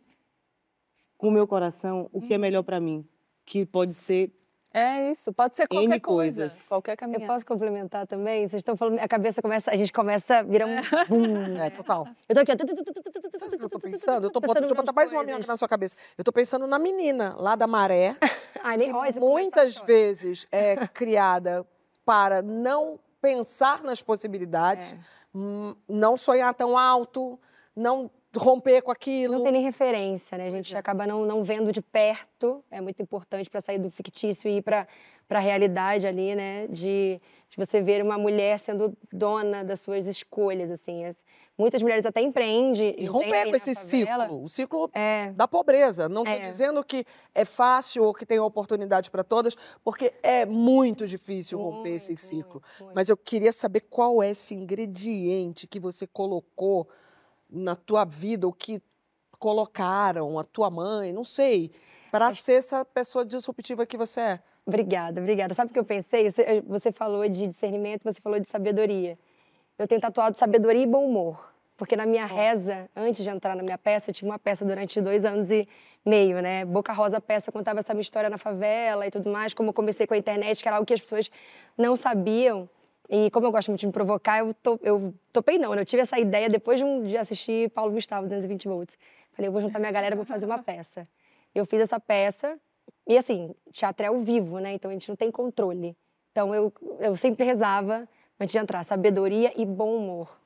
com 1.18 1.30
o 1.30 1.32
meu 1.32 1.48
coração 1.48 2.08
o 2.14 2.22
que 2.22 2.36
é 2.36 2.38
melhor 2.38 2.62
para 2.62 2.80
mim. 2.80 3.04
Que 3.44 3.66
pode 3.66 3.96
ser 3.96 4.32
é 4.72 5.10
isso, 5.10 5.34
pode 5.34 5.58
ser 5.58 5.68
qualquer 5.68 5.86
N 5.86 6.00
coisa, 6.00 6.42
coisas. 6.44 6.68
qualquer 6.68 6.96
caminhada. 6.96 7.24
Eu 7.24 7.28
posso 7.28 7.46
complementar 7.46 8.06
também? 8.06 8.48
Vocês 8.48 8.60
estão 8.60 8.78
falando, 8.78 9.00
a 9.00 9.08
cabeça 9.08 9.42
começa, 9.42 9.72
a 9.72 9.76
gente 9.76 9.92
começa, 9.92 10.44
vira 10.44 10.68
um 10.68 10.76
bum. 11.10 11.58
É, 11.58 11.72
total. 11.72 12.08
Eu 12.28 12.36
tô 12.36 12.42
aqui, 12.42 12.52
ó. 12.52 12.54
eu 12.54 13.70
tô 13.70 13.80
pensando? 13.80 14.26
Eu 14.28 14.32
tô 14.32 14.40
pensando, 14.40 14.60
deixa 14.60 14.74
eu 14.74 14.78
botar 14.78 14.94
mais 14.94 15.12
uma 15.12 15.24
minhoca 15.24 15.48
na 15.48 15.58
sua 15.58 15.68
cabeça. 15.68 15.96
Eu 16.16 16.24
tô 16.24 16.32
pensando 16.32 16.68
na 16.68 16.78
menina 16.78 17.36
lá 17.38 17.56
da 17.56 17.66
Maré, 17.66 18.16
Ai, 18.64 18.78
nem 18.78 18.94
que 18.94 19.20
muitas 19.20 19.80
vezes 19.80 20.46
é 20.52 20.88
criada 20.88 21.66
para 22.06 22.44
não 22.44 23.00
pensar 23.20 23.82
nas 23.82 24.04
possibilidades, 24.04 24.96
não 25.88 26.16
sonhar 26.16 26.54
tão 26.54 26.78
alto, 26.78 27.40
não 27.76 28.10
romper 28.38 28.82
com 28.82 28.92
aquilo. 28.92 29.36
Não 29.36 29.44
tem 29.44 29.52
nem 29.54 29.64
referência, 29.64 30.38
né? 30.38 30.48
A 30.48 30.52
gente 30.52 30.76
acaba 30.76 31.08
não, 31.08 31.26
não 31.26 31.44
vendo 31.44 31.72
de 31.72 31.82
perto. 31.82 32.64
É 32.70 32.80
muito 32.80 33.02
importante 33.02 33.50
para 33.50 33.62
sair 33.62 33.80
do 33.80 33.90
fictício 33.90 34.50
e 34.50 34.58
ir 34.58 34.62
para 34.62 34.88
a 35.30 35.40
realidade 35.40 36.06
ali, 36.06 36.36
né? 36.36 36.68
De, 36.68 37.20
de 37.50 37.58
você 37.58 37.82
ver 37.82 38.04
uma 38.04 38.18
mulher 38.18 38.60
sendo 38.60 38.96
dona 39.12 39.64
das 39.64 39.80
suas 39.82 40.06
escolhas, 40.06 40.70
assim. 40.70 41.06
As- 41.06 41.24
muitas 41.58 41.82
mulheres 41.82 42.06
até 42.06 42.22
empreendem. 42.22 42.96
E 42.98 43.06
romper 43.06 43.50
com 43.50 43.56
esse 43.56 43.74
favela. 43.76 44.24
ciclo, 44.26 44.44
o 44.44 44.48
ciclo 44.48 44.92
da 45.36 45.46
pobreza. 45.48 46.08
Não 46.08 46.22
estou 46.24 46.38
É. 46.38 46.48
dizendo 46.48 46.82
que 46.84 47.04
é 47.36 47.44
fácil 47.44 48.04
ou 48.06 48.14
que 48.14 48.26
tem 48.26 48.40
oportunidade 48.40 49.12
para 49.12 49.24
todas, 49.26 49.56
porque 49.84 50.14
é 50.24 50.46
muito 50.46 51.06
difícil 51.06 51.60
romper 51.60 51.96
esse 51.96 52.16
ciclo. 52.16 52.62
Mas 52.96 53.10
eu 53.10 53.18
queria 53.18 53.52
saber 53.52 53.82
qual 53.90 54.24
é 54.24 54.30
esse 54.30 54.54
ingrediente 54.56 55.68
que 55.68 55.80
você 55.82 56.08
colocou 56.08 56.88
na 57.50 57.76
tua 57.76 58.06
vida, 58.06 58.48
o 58.48 58.54
que 58.54 58.82
colocaram, 59.38 60.38
a 60.38 60.44
tua 60.44 60.70
mãe, 60.70 61.14
não 61.14 61.24
sei, 61.24 61.72
para 62.12 62.34
ser 62.34 62.54
essa 62.54 62.84
pessoa 62.84 63.26
disruptiva 63.26 63.86
que 63.86 63.98
você 63.98 64.20
é. 64.20 64.40
Obrigada, 64.66 65.20
obrigada. 65.20 65.54
Sabe 65.54 65.72
o 65.72 65.74
que 65.74 65.80
eu 65.80 65.86
pensei? 65.86 66.30
Você, 66.30 66.42
eh, 66.44 66.62
você 66.62 66.92
falou 66.92 67.28
de 67.28 67.48
discernimento, 67.48 68.04
você 68.04 68.22
falou 68.22 68.40
de 68.40 68.48
sabedoria. 68.48 69.18
Eu 69.78 69.88
tenho 69.88 70.00
tatuado 70.00 70.38
sabedoria 70.38 70.84
e 70.84 70.86
bom 70.86 71.06
humor. 71.06 71.50
Porque 71.76 71.96
na 71.96 72.06
minha 72.06 72.26
reza, 72.26 72.90
antes 72.94 73.24
de 73.24 73.30
entrar 73.30 73.56
na 73.56 73.64
minha 73.64 73.78
peça, 73.78 74.10
eu 74.10 74.14
tinha 74.14 74.30
uma 74.30 74.38
peça 74.38 74.66
durante 74.66 75.00
dois 75.00 75.24
anos 75.24 75.50
e 75.50 75.68
meio, 76.06 76.42
né? 76.42 76.66
Boca 76.66 76.92
Rosa 76.92 77.22
Peça 77.22 77.54
contava 77.54 77.80
essa 77.80 77.94
minha 77.94 78.02
história 78.02 78.30
na 78.30 78.38
favela 78.38 79.08
e 79.08 79.10
tudo 79.10 79.30
mais. 79.30 79.54
Como 79.54 79.70
eu 79.70 79.74
comecei 79.74 80.06
com 80.06 80.14
a 80.14 80.18
internet, 80.18 80.62
que 80.62 80.68
era 80.68 80.76
algo 80.76 80.86
que 80.86 80.94
as 80.94 81.00
pessoas 81.00 81.32
não 81.78 81.96
sabiam. 81.96 82.70
E 83.10 83.32
como 83.32 83.48
eu 83.48 83.52
gosto 83.52 83.70
muito 83.70 83.80
de 83.80 83.88
me 83.88 83.94
provocar, 83.94 84.40
eu, 84.40 84.54
to, 84.54 84.80
eu 84.84 85.14
topei 85.34 85.58
não, 85.58 85.74
né? 85.74 85.82
Eu 85.82 85.86
tive 85.86 86.04
essa 86.04 86.20
ideia 86.20 86.48
depois 86.48 86.80
de, 86.80 86.86
um, 86.86 87.04
de 87.04 87.18
assistir 87.18 87.70
Paulo 87.72 87.92
Gustavo, 87.92 88.28
220 88.28 88.68
volts. 88.68 88.98
Falei, 89.34 89.48
eu 89.48 89.52
vou 89.52 89.62
juntar 89.62 89.80
minha 89.80 89.92
galera, 89.92 90.16
vou 90.16 90.26
fazer 90.26 90.46
uma 90.46 90.60
peça. 90.60 91.04
Eu 91.56 91.66
fiz 91.66 91.82
essa 91.82 92.00
peça, 92.00 92.60
e 93.08 93.18
assim, 93.18 93.56
teatro 93.72 94.06
é 94.06 94.10
ao 94.10 94.20
vivo, 94.20 94.60
né? 94.60 94.74
Então 94.74 94.92
a 94.92 94.94
gente 94.94 95.10
não 95.10 95.16
tem 95.16 95.32
controle. 95.32 95.98
Então 96.32 96.54
eu, 96.54 96.72
eu 97.00 97.16
sempre 97.16 97.44
rezava, 97.44 98.08
antes 98.40 98.52
de 98.52 98.60
entrar, 98.60 98.84
sabedoria 98.84 99.52
e 99.56 99.66
bom 99.66 99.96
humor. 99.96 100.40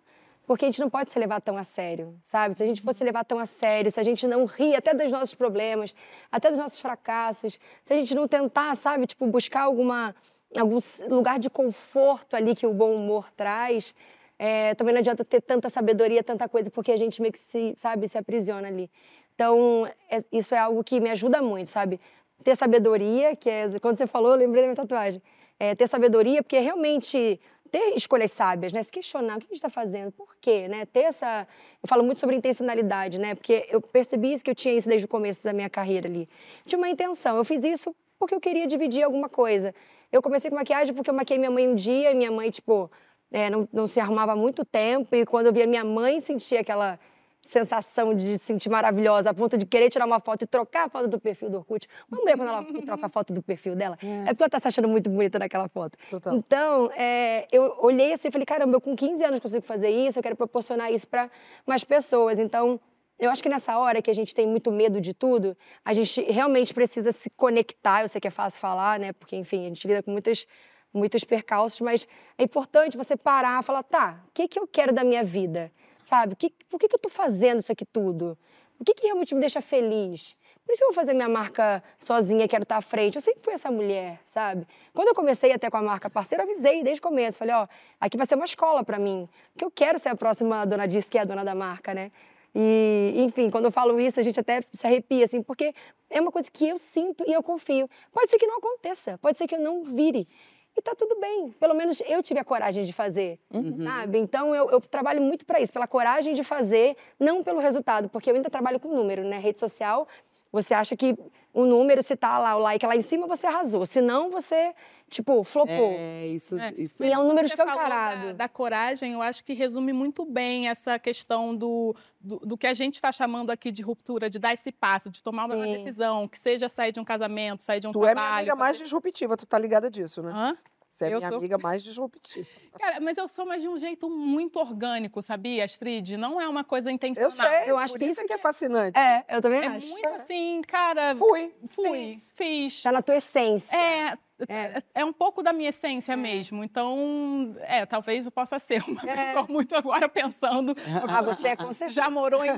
Porque 0.45 0.66
a 0.66 0.68
gente 0.68 0.82
não 0.82 0.89
pode 0.89 1.11
se 1.11 1.18
levar 1.20 1.39
tão 1.41 1.57
a 1.57 1.64
sério, 1.64 2.18
sabe? 2.22 2.53
Se 2.53 2.64
a 2.64 2.66
gente 2.66 2.82
fosse 2.82 2.97
se 2.99 3.03
levar 3.03 3.24
tão 3.24 3.39
a 3.39 3.45
sério, 3.45 3.89
se 3.89 3.99
a 3.99 4.03
gente 4.03 4.28
não 4.28 4.45
rir 4.45 4.76
até 4.76 4.93
dos 4.93 5.09
nossos 5.11 5.34
problemas, 5.34 5.95
até 6.32 6.49
dos 6.49 6.57
nossos 6.57 6.80
fracassos, 6.80 7.59
se 7.84 7.93
a 7.93 7.95
gente 7.95 8.14
não 8.14 8.28
tentar, 8.28 8.76
sabe, 8.76 9.05
tipo, 9.05 9.26
buscar 9.28 9.64
alguma, 9.64 10.14
algum 10.60 10.78
lugar 11.10 11.39
de 11.39 11.49
conforto 11.49 12.36
ali 12.36 12.56
que 12.56 12.66
o 12.66 12.74
bom 12.74 12.93
humor 12.95 13.32
traz, 13.36 13.95
é, 14.38 14.74
também 14.76 14.93
não 14.93 14.99
adianta 14.99 15.24
ter 15.24 15.41
tanta 15.41 15.70
sabedoria, 15.70 16.24
tanta 16.24 16.47
coisa, 16.49 16.70
porque 16.70 16.91
a 16.91 16.97
gente 16.97 17.22
meio 17.22 17.32
que 17.32 17.39
se, 17.39 17.74
sabe, 17.78 18.08
se 18.08 18.18
aprisiona 18.18 18.68
ali. 18.68 18.89
Então, 19.36 19.88
é- 20.10 20.18
isso 20.32 20.54
é 20.54 20.58
algo 20.58 20.84
que 20.84 20.99
me 20.99 21.10
ajuda 21.10 21.41
muito, 21.41 21.68
sabe? 21.70 21.99
Ter 22.43 22.56
sabedoria, 22.56 23.36
que 23.36 23.49
é. 23.49 23.68
Quando 23.80 23.97
você 23.97 24.06
falou, 24.08 24.32
eu 24.32 24.38
lembrei 24.38 24.62
da 24.62 24.68
minha 24.68 24.76
tatuagem. 24.76 25.22
É, 25.60 25.76
ter 25.76 25.88
sabedoria, 25.88 26.43
porque 26.43 26.60
realmente 26.60 27.39
ter 27.72 27.95
escolhas 27.95 28.32
sábias, 28.32 28.74
né? 28.74 28.84
Se 28.84 28.91
questionar 28.91 29.38
o 29.38 29.39
que 29.39 29.45
a 29.45 29.47
gente 29.47 29.56
está 29.56 29.70
fazendo, 29.70 30.12
por 30.12 30.36
quê, 30.39 30.68
né? 30.68 30.86
Ter 30.86 31.01
essa. 31.01 31.47
Eu 31.82 31.88
falo 31.88 32.04
muito 32.04 32.20
sobre 32.20 32.36
intencionalidade, 32.36 33.20
né? 33.20 33.34
Porque 33.34 33.66
eu 33.70 33.82
percebi 33.82 34.34
isso, 34.34 34.43
que 34.43 34.51
eu 34.51 34.56
tinha 34.56 34.74
isso 34.76 34.88
desde 34.88 35.06
o 35.06 35.08
começo 35.08 35.43
da 35.43 35.54
minha 35.54 35.70
carreira 35.70 36.08
ali. 36.08 36.30
Tinha 36.66 36.78
uma 36.78 36.89
intenção. 36.89 37.38
Eu 37.38 37.43
fiz 37.45 37.64
isso 37.64 37.95
porque 38.20 38.36
eu 38.36 38.39
queria 38.39 38.68
dividir 38.68 39.04
alguma 39.04 39.28
coisa. 39.30 39.74
Eu 40.14 40.22
comecei 40.22 40.51
com 40.51 40.55
maquiagem 40.55 40.93
porque 40.93 41.09
eu 41.09 41.14
maquiei 41.14 41.39
minha 41.39 41.49
mãe 41.49 41.68
um 41.68 41.74
dia 41.74 42.11
e 42.11 42.14
minha 42.14 42.32
mãe, 42.32 42.51
tipo, 42.51 42.89
é, 43.32 43.49
não, 43.49 43.68
não 43.74 43.88
se 43.88 43.99
arrumava 43.99 44.34
há 44.34 44.36
muito 44.36 44.64
tempo. 44.64 45.16
E 45.16 45.26
quando 45.26 45.47
eu 45.47 45.53
via 45.53 45.66
minha 45.66 45.84
mãe 45.84 46.20
sentir 46.20 46.55
aquela 46.55 46.99
sensação 47.41 48.14
de 48.14 48.38
se 48.38 48.45
sentir 48.45 48.70
maravilhosa, 48.70 49.32
a 49.32 49.34
ponto 49.34 49.57
de 49.57 49.66
querer 49.66 49.89
tirar 49.89 50.05
uma 50.05 50.20
foto 50.20 50.43
e 50.43 50.45
trocar 50.45 50.86
a 50.86 50.89
foto 50.89 51.07
do 51.07 51.20
perfil 51.20 51.49
do 51.49 51.57
Orkut. 51.57 51.88
Uma 52.09 52.22
mulher, 52.22 52.38
quando 52.38 52.47
ela 52.47 52.64
troca 52.86 53.07
a 53.07 53.09
foto 53.09 53.34
do 53.34 53.41
perfil 53.41 53.76
dela, 53.76 53.97
é 54.01 54.28
porque 54.28 54.43
ela 54.43 54.49
tá 54.49 54.59
se 54.59 54.68
achando 54.68 54.88
muito 54.88 55.09
bonita 55.09 55.39
naquela 55.39 55.68
foto. 55.68 55.97
Então, 56.38 56.91
é, 56.95 57.47
eu 57.51 57.76
olhei 57.80 58.14
assim 58.14 58.28
e 58.28 58.32
falei, 58.32 58.45
caramba, 58.45 58.78
eu 58.78 58.82
com 58.82 58.95
15 58.95 59.26
anos 59.26 59.39
consigo 59.39 59.66
fazer 59.66 59.89
isso, 59.89 60.20
eu 60.20 60.24
quero 60.24 60.36
proporcionar 60.36 60.93
isso 60.93 61.07
para 61.07 61.28
mais 61.66 61.84
pessoas. 61.84 62.38
Então, 62.38 62.80
eu 63.24 63.32
acho 63.32 63.41
que 63.41 63.49
nessa 63.49 63.78
hora 63.78 64.01
que 64.01 64.11
a 64.11 64.13
gente 64.13 64.36
tem 64.36 64.45
muito 64.45 64.71
medo 64.71 64.99
de 64.99 65.13
tudo, 65.13 65.57
a 65.84 65.93
gente 65.93 66.21
realmente 66.24 66.74
precisa 66.74 67.11
se 67.11 67.30
conectar. 67.30 68.01
Eu 68.01 68.07
sei 68.07 68.19
que 68.19 68.28
é 68.28 68.32
fácil 68.32 68.59
falar, 68.59 68.99
né? 68.99 69.13
Porque, 69.13 69.36
enfim, 69.36 69.65
a 69.65 69.69
gente 69.69 69.88
lida 69.88 70.03
com 70.03 70.11
muitas, 70.11 70.45
muitos 70.93 71.24
percalços, 71.24 71.80
mas 71.82 72.07
é 72.38 72.43
importante 72.43 72.97
você 72.97 73.15
parar 73.15 73.61
e 73.61 73.65
falar, 73.65 73.84
tá, 73.84 74.21
o 74.28 74.32
que, 74.34 74.47
que 74.47 74.59
eu 74.59 74.67
quero 74.67 74.93
da 74.93 75.03
minha 75.03 75.24
vida? 75.24 75.71
Sabe? 76.03 76.36
Que, 76.36 76.49
por 76.69 76.78
que, 76.80 76.88
que 76.88 76.95
eu 76.95 76.99
tô 76.99 77.09
fazendo 77.09 77.59
isso 77.59 77.71
aqui 77.71 77.86
tudo? 77.86 78.38
O 78.80 78.84
que, 78.84 78.93
que 78.93 79.05
realmente 79.05 79.34
me 79.34 79.39
deixa 79.39 79.61
feliz? 79.61 80.36
Por 80.65 80.74
isso 80.74 80.84
eu 80.84 80.88
vou 80.88 80.93
fazer 80.93 81.13
minha 81.13 81.30
marca 81.30 81.84
sozinha, 81.99 82.47
quero 82.47 82.63
estar 82.63 82.78
à 82.78 82.82
frente. 82.82 83.15
Eu 83.15 83.21
sempre 83.21 83.41
fui 83.41 83.53
essa 83.53 83.69
mulher, 83.69 84.19
sabe? 84.26 84.65
Quando 84.93 85.09
eu 85.09 85.15
comecei 85.15 85.51
até 85.51 85.69
com 85.69 85.78
a 85.78 85.82
marca 85.82 86.09
parceira, 86.09 86.43
eu 86.43 86.49
avisei 86.49 86.84
desde 86.84 86.99
o 86.99 87.03
começo. 87.03 87.38
Falei, 87.38 87.53
ó, 87.53 87.67
aqui 87.99 88.17
vai 88.17 88.26
ser 88.26 88.36
uma 88.36 88.45
escola 88.45 88.84
para 88.84 88.97
mim. 88.97 89.30
Porque 89.53 89.65
eu 89.65 89.71
quero 89.71 89.99
ser 89.99 90.09
a 90.09 90.15
próxima 90.15 90.65
dona 90.65 90.88
disso, 90.88 91.11
que 91.11 91.17
é 91.17 91.21
a 91.21 91.26
dona 91.26 91.43
da 91.43 91.53
marca, 91.53 91.93
né? 91.93 92.11
E, 92.56 93.14
enfim, 93.18 93.49
quando 93.49 93.66
eu 93.66 93.72
falo 93.72 93.99
isso, 93.99 94.20
a 94.20 94.24
gente 94.24 94.39
até 94.39 94.62
se 94.72 94.86
arrepia, 94.86 95.26
assim, 95.26 95.41
porque 95.41 95.74
é 96.10 96.22
uma 96.22 96.32
coisa 96.32 96.49
que 96.51 96.68
eu 96.68 96.78
sinto 96.78 97.24
e 97.28 97.34
eu 97.34 97.41
confio. 97.41 97.89
Pode 98.12 98.30
ser 98.30 98.38
que 98.38 98.45
não 98.45 98.58
aconteça, 98.58 99.18
pode 99.18 99.38
ser 99.38 99.47
que 99.47 99.56
eu 99.56 99.60
não 99.60 99.84
vire. 99.84 100.28
E 100.76 100.82
tá 100.82 100.95
tudo 100.95 101.20
bem. 101.20 101.51
Pelo 101.60 101.76
menos 101.76 102.01
eu 102.08 102.22
tive 102.24 102.39
a 102.39 102.43
coragem 102.43 102.84
de 102.84 102.93
fazer, 102.93 103.39
sabe? 103.78 104.18
Então 104.18 104.56
eu, 104.56 104.72
eu 104.72 104.82
trabalho 104.82 105.22
muito 105.22 105.45
para 105.45 105.60
isso, 105.62 105.72
pela 105.72 105.88
coragem 105.88 106.34
de 106.34 106.43
fazer, 106.43 106.97
não 107.20 107.43
pelo 107.43 107.60
resultado, 107.60 108.10
porque 108.10 108.30
eu 108.30 108.36
ainda 108.36 108.49
trabalho 108.49 108.80
com 108.80 108.89
número, 108.89 109.24
né? 109.24 109.38
Rede 109.38 109.60
social, 109.60 110.08
você 110.54 110.72
acha 110.76 110.95
que 110.95 111.18
o 111.51 111.66
número, 111.66 112.04
se 112.04 112.16
tá 112.16 112.38
lá 112.38 112.56
o 112.56 112.60
like 112.60 112.86
lá 112.86 112.95
em 112.95 113.01
cima, 113.01 113.26
você 113.26 113.47
arrasou. 113.47 113.88
Se 113.88 114.01
não, 114.01 114.30
você, 114.30 114.74
tipo, 115.10 115.43
flopou. 115.43 115.93
É, 115.97 116.28
isso. 116.28 116.56
isso. 116.78 117.04
E 117.04 117.12
é 117.12 117.18
um 117.18 117.28
número 117.28 117.47
escancarado. 117.47 118.28
Da, 118.28 118.34
da 118.34 118.47
coragem, 118.49 119.14
eu 119.14 119.22
acho 119.22 119.43
que 119.43 119.54
resume 119.54 119.91
muito 119.91 120.26
bem 120.26 120.70
essa 120.70 120.99
questão 120.99 121.56
do, 121.56 121.95
do, 122.22 122.38
do 122.39 122.56
que 122.58 122.68
a 122.68 122.74
gente 122.74 122.95
está 122.95 123.12
chamando 123.12 123.49
aqui 123.49 123.72
de 123.72 123.82
ruptura, 123.82 124.30
de 124.30 124.38
dar 124.38 124.54
esse 124.54 124.72
passo, 124.72 125.10
de 125.10 125.24
tomar 125.24 125.45
uma 125.45 125.56
Sim. 125.56 125.72
decisão, 125.74 126.28
que 126.28 126.38
seja 126.38 126.70
sair 126.70 126.91
de 126.91 126.99
um 126.99 127.04
casamento, 127.04 127.64
sair 127.64 127.80
de 127.80 127.88
um 127.88 127.91
Tu 127.91 127.97
é 127.99 128.01
minha 128.01 128.14
trabalho. 128.14 128.38
amiga 128.38 128.56
mais 128.56 128.78
disruptiva, 128.78 129.36
tu 129.36 129.47
tá 129.47 129.58
ligada 129.58 129.89
disso, 129.89 130.22
né? 130.22 130.32
Hã? 130.34 130.56
Você 130.93 131.05
é 131.05 131.07
Eu 131.07 131.17
minha 131.17 131.29
sou. 131.29 131.39
amiga 131.39 131.57
mais 131.57 131.81
disruptiva. 131.81 132.47
Cara, 132.79 132.99
mas 133.01 133.17
eu 133.17 133.27
sou 133.27 133.47
mais 133.47 133.63
de 133.63 133.67
um 133.67 133.79
jeito 133.79 134.07
muito 134.11 134.59
orgânico, 134.59 135.23
sabia, 135.23 135.65
Astrid? 135.65 136.15
Não 136.17 136.39
é 136.39 136.47
uma 136.47 136.63
coisa 136.63 136.91
intencional. 136.91 137.29
Eu 137.31 137.31
sei, 137.31 137.71
Eu 137.71 137.77
acho 137.79 137.95
que 137.95 138.05
isso 138.05 138.21
é 138.21 138.25
que 138.25 138.33
é 138.33 138.37
fascinante. 138.37 138.95
É, 138.99 139.25
eu 139.27 139.41
também 139.41 139.61
É 139.63 139.67
acho. 139.69 139.89
muito 139.89 140.07
assim, 140.09 140.61
cara. 140.67 141.15
Fui, 141.15 141.51
Fui, 141.69 142.09
fiz. 142.09 142.33
fiz. 142.37 142.83
Tá 142.83 142.91
na 142.91 143.01
tua 143.01 143.15
essência. 143.15 143.75
É, 143.75 144.17
é, 144.47 144.83
é 144.93 145.03
um 145.03 145.11
pouco 145.13 145.41
da 145.41 145.51
minha 145.51 145.69
essência 145.69 146.15
mesmo. 146.15 146.63
Então, 146.63 147.55
é, 147.61 147.87
talvez 147.87 148.27
eu 148.27 148.31
possa 148.31 148.59
ser 148.59 148.83
uma 148.87 149.01
pessoa 149.01 149.47
muito 149.49 149.75
agora 149.75 150.07
pensando. 150.07 150.75
Ah, 151.09 151.23
você 151.23 151.47
é 151.49 151.55
com 151.55 151.73
certeza. 151.73 152.01
Já 152.01 152.07
morou 152.11 152.45
em 152.45 152.51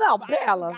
Não, 0.00 0.18
Bela. 0.18 0.72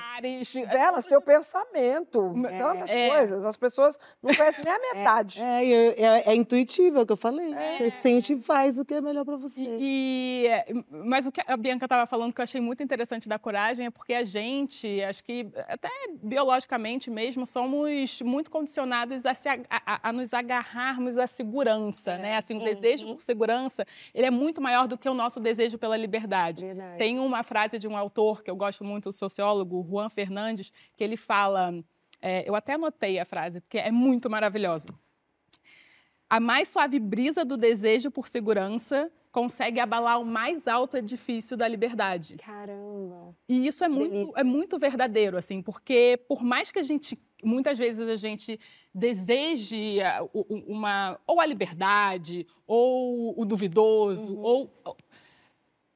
Bela, 0.71 1.01
seu 1.01 1.23
pensamento. 1.23 2.35
Tantas 2.59 2.91
É. 2.91 3.09
coisas. 3.09 3.45
As 3.45 3.57
pessoas 3.57 3.99
não 4.23 4.35
conhecem 4.35 4.65
nem 4.65 4.75
a 4.75 4.79
metade. 4.95 5.41
É, 5.41 5.65
e 5.65 5.73
é, 5.73 6.03
é- 6.03 6.23
é 6.33 6.35
intuitivo, 6.35 6.99
é 6.99 7.03
o 7.03 7.07
que 7.07 7.13
eu 7.13 7.17
falei. 7.17 7.55
Você 7.79 7.89
sente 7.91 8.33
e 8.35 8.39
faz 8.43 8.79
o 8.79 8.85
que 8.85 8.95
é 8.95 9.01
melhor 9.01 9.25
pra 9.25 9.37
você. 9.37 9.63
E, 9.79 10.47
é, 10.49 10.67
mas 10.91 11.27
o 11.27 11.33
que 11.33 11.41
a 11.47 11.57
Bianca 11.57 11.87
estava 11.87 12.05
falando 12.07 12.35
que 12.35 12.41
eu 12.41 12.43
achei 12.43 12.61
muito 12.61 12.83
interessante 12.83 13.29
da 13.29 13.39
coragem 13.39 13.87
é 13.87 13.91
porque 13.91 14.13
a 14.15 14.25
gente, 14.25 15.01
acho 15.05 15.23
que 15.23 15.49
até 15.69 15.89
biologicamente 16.23 17.11
mesmo, 17.11 17.47
somos 17.47 18.21
muito 18.23 18.51
condicionados 18.51 19.25
a, 19.25 19.35
se 19.35 19.49
a- 19.49 19.61
a- 19.71 20.09
a 20.09 20.13
nos 20.13 20.33
agarrarmos 20.33 21.17
à 21.19 21.27
segurança, 21.27 22.19
né? 22.19 22.37
Assim, 22.39 22.57
o 22.57 22.65
desejo 22.65 23.07
por 23.15 23.23
segurança, 23.23 23.87
ele 24.15 24.27
é 24.27 24.31
muito 24.31 24.61
maior 24.61 24.89
do 24.89 24.99
que 24.99 25.09
o 25.09 25.15
nosso 25.15 25.39
desejo 25.39 25.79
pela 25.79 25.97
liberdade. 25.97 26.65
Tem 26.99 27.19
uma 27.21 27.43
frase 27.43 27.79
de 27.79 27.87
um 27.87 27.97
autor 27.97 28.43
que 28.43 28.51
eu 28.51 28.57
gosto 28.57 28.83
muito, 28.85 29.12
sociólogo 29.13 29.87
Juan 29.89 30.09
Fernandes, 30.09 30.73
que 30.97 31.05
ele 31.05 31.17
fala, 31.17 31.73
é, 32.21 32.49
eu 32.49 32.55
até 32.55 32.75
anotei 32.75 33.19
a 33.19 33.25
frase, 33.25 33.61
porque 33.61 33.79
é 33.79 33.91
muito 33.91 34.31
maravilhosa. 34.31 34.89
A 36.31 36.41
mais 36.41 36.69
suave 36.69 36.99
brisa 36.99 37.45
do 37.45 37.57
desejo 37.57 38.11
por 38.11 38.27
segurança 38.27 39.13
consegue 39.31 39.81
abalar 39.81 40.21
o 40.21 40.25
mais 40.25 40.69
alto 40.69 40.97
edifício 40.97 41.57
da 41.57 41.67
liberdade. 41.67 42.37
Caramba. 42.37 43.35
E 43.49 43.67
isso 43.67 43.83
é 43.83 43.89
muito, 43.89 44.33
é 44.37 44.45
muito 44.45 44.79
verdadeiro, 44.79 45.37
assim, 45.37 45.63
porque 45.63 46.21
por 46.29 46.43
mais 46.43 46.71
que 46.71 46.79
a 46.79 46.83
gente, 46.83 47.19
muitas 47.43 47.79
vezes 47.79 48.09
a 48.09 48.17
gente 48.17 48.61
deseje 48.95 49.99
uma, 50.67 51.19
ou 51.27 51.41
a 51.41 51.47
liberdade, 51.47 52.47
ou 52.67 53.39
o 53.41 53.45
duvidoso, 53.45 54.39
ou 54.39 54.71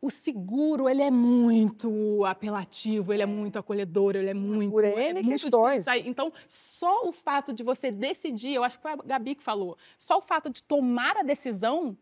o 0.07 0.11
seguro, 0.11 0.89
ele 0.89 1.03
é 1.03 1.11
muito 1.11 2.25
apelativo, 2.25 3.13
ele 3.13 3.23
é 3.23 3.27
muito 3.27 3.59
acolhedor, 3.59 4.15
ele 4.15 4.31
é 4.31 4.35
muito. 4.35 4.71
Por 4.71 4.85
é 4.85 5.09
N 5.11 5.23
muito 5.23 5.29
questões. 5.43 5.85
difícil. 5.85 6.09
Então, 6.09 6.33
só 6.49 7.09
o 7.09 7.13
fato 7.13 7.53
de 7.53 7.65
você 7.65 7.91
decidir, 7.91 8.55
eu 8.55 8.63
acho 8.63 8.79
que 8.79 8.83
foi 8.83 8.93
a 8.93 8.97
Gabi 8.97 9.35
que 9.35 9.43
falou, 9.43 9.77
só 9.99 10.19
o 10.19 10.23
fato 10.23 10.49
de 10.49 10.63
tomar 10.63 11.17
a 11.17 11.23
decisão 11.23 11.97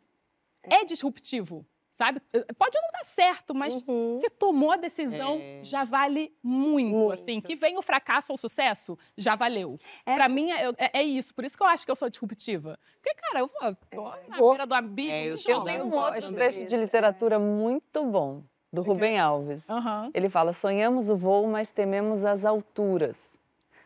é 0.62 0.84
disruptivo. 0.84 1.64
Sabe? 1.94 2.20
Pode 2.58 2.76
não 2.76 2.90
dar 2.92 3.04
certo, 3.04 3.54
mas 3.54 3.72
você 3.84 4.28
tomou 4.28 4.72
a 4.72 4.76
decisão, 4.76 5.36
É. 5.40 5.60
já 5.62 5.84
vale 5.84 6.36
muito, 6.42 7.12
assim. 7.12 7.40
Que 7.40 7.54
venha 7.54 7.78
o 7.78 7.82
fracasso 7.82 8.32
ou 8.32 8.34
o 8.34 8.38
sucesso, 8.38 8.98
já 9.16 9.36
valeu. 9.36 9.78
Pra 10.04 10.28
mim, 10.28 10.50
é, 10.50 10.70
é- 10.76 10.90
é 10.98 11.02
isso. 11.04 11.32
Por 11.32 11.44
isso 11.44 11.56
que 11.56 11.62
eu 11.62 11.68
acho 11.68 11.84
que 11.86 11.92
eu 11.92 11.94
sou 11.94 12.10
disruptiva. 12.10 12.76
Porque, 13.00 13.14
cara, 13.14 13.38
eu 13.38 13.46
vou, 13.46 13.76
tô 13.92 14.10
na 14.28 14.36
beira 14.48 14.66
do 14.66 14.74
abismo. 14.74 15.12
É, 15.12 15.28
eu, 15.28 15.58
não 15.58 15.64
tenho 15.64 15.84
um 15.86 15.94
outro 15.94 16.32
trecho 16.34 16.64
de 16.64 16.76
literatura 16.76 17.38
muito 17.38 18.04
bom, 18.04 18.42
do 18.72 18.82
Rubem 18.82 19.20
Alves. 19.20 19.68
Ele 20.12 20.28
fala: 20.28 20.52
sonhamos 20.52 21.08
o 21.10 21.16
voo, 21.16 21.46
mas 21.46 21.70
tememos 21.70 22.24
as 22.24 22.44
alturas. 22.44 23.38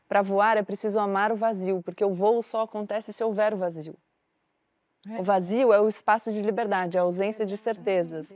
Para 0.08 0.22
voar 0.22 0.56
é 0.56 0.62
preciso 0.62 0.98
amar 0.98 1.30
o 1.30 1.36
vazio, 1.36 1.82
porque 1.82 2.02
o 2.02 2.14
voo 2.14 2.40
só 2.40 2.62
acontece 2.62 3.12
se 3.12 3.22
houver 3.22 3.52
o 3.52 3.58
vazio. 3.58 3.94
O 5.18 5.22
vazio 5.22 5.72
é 5.72 5.80
o 5.80 5.88
espaço 5.88 6.32
de 6.32 6.42
liberdade, 6.42 6.98
a 6.98 7.02
ausência 7.02 7.46
de 7.46 7.56
certezas. 7.56 8.32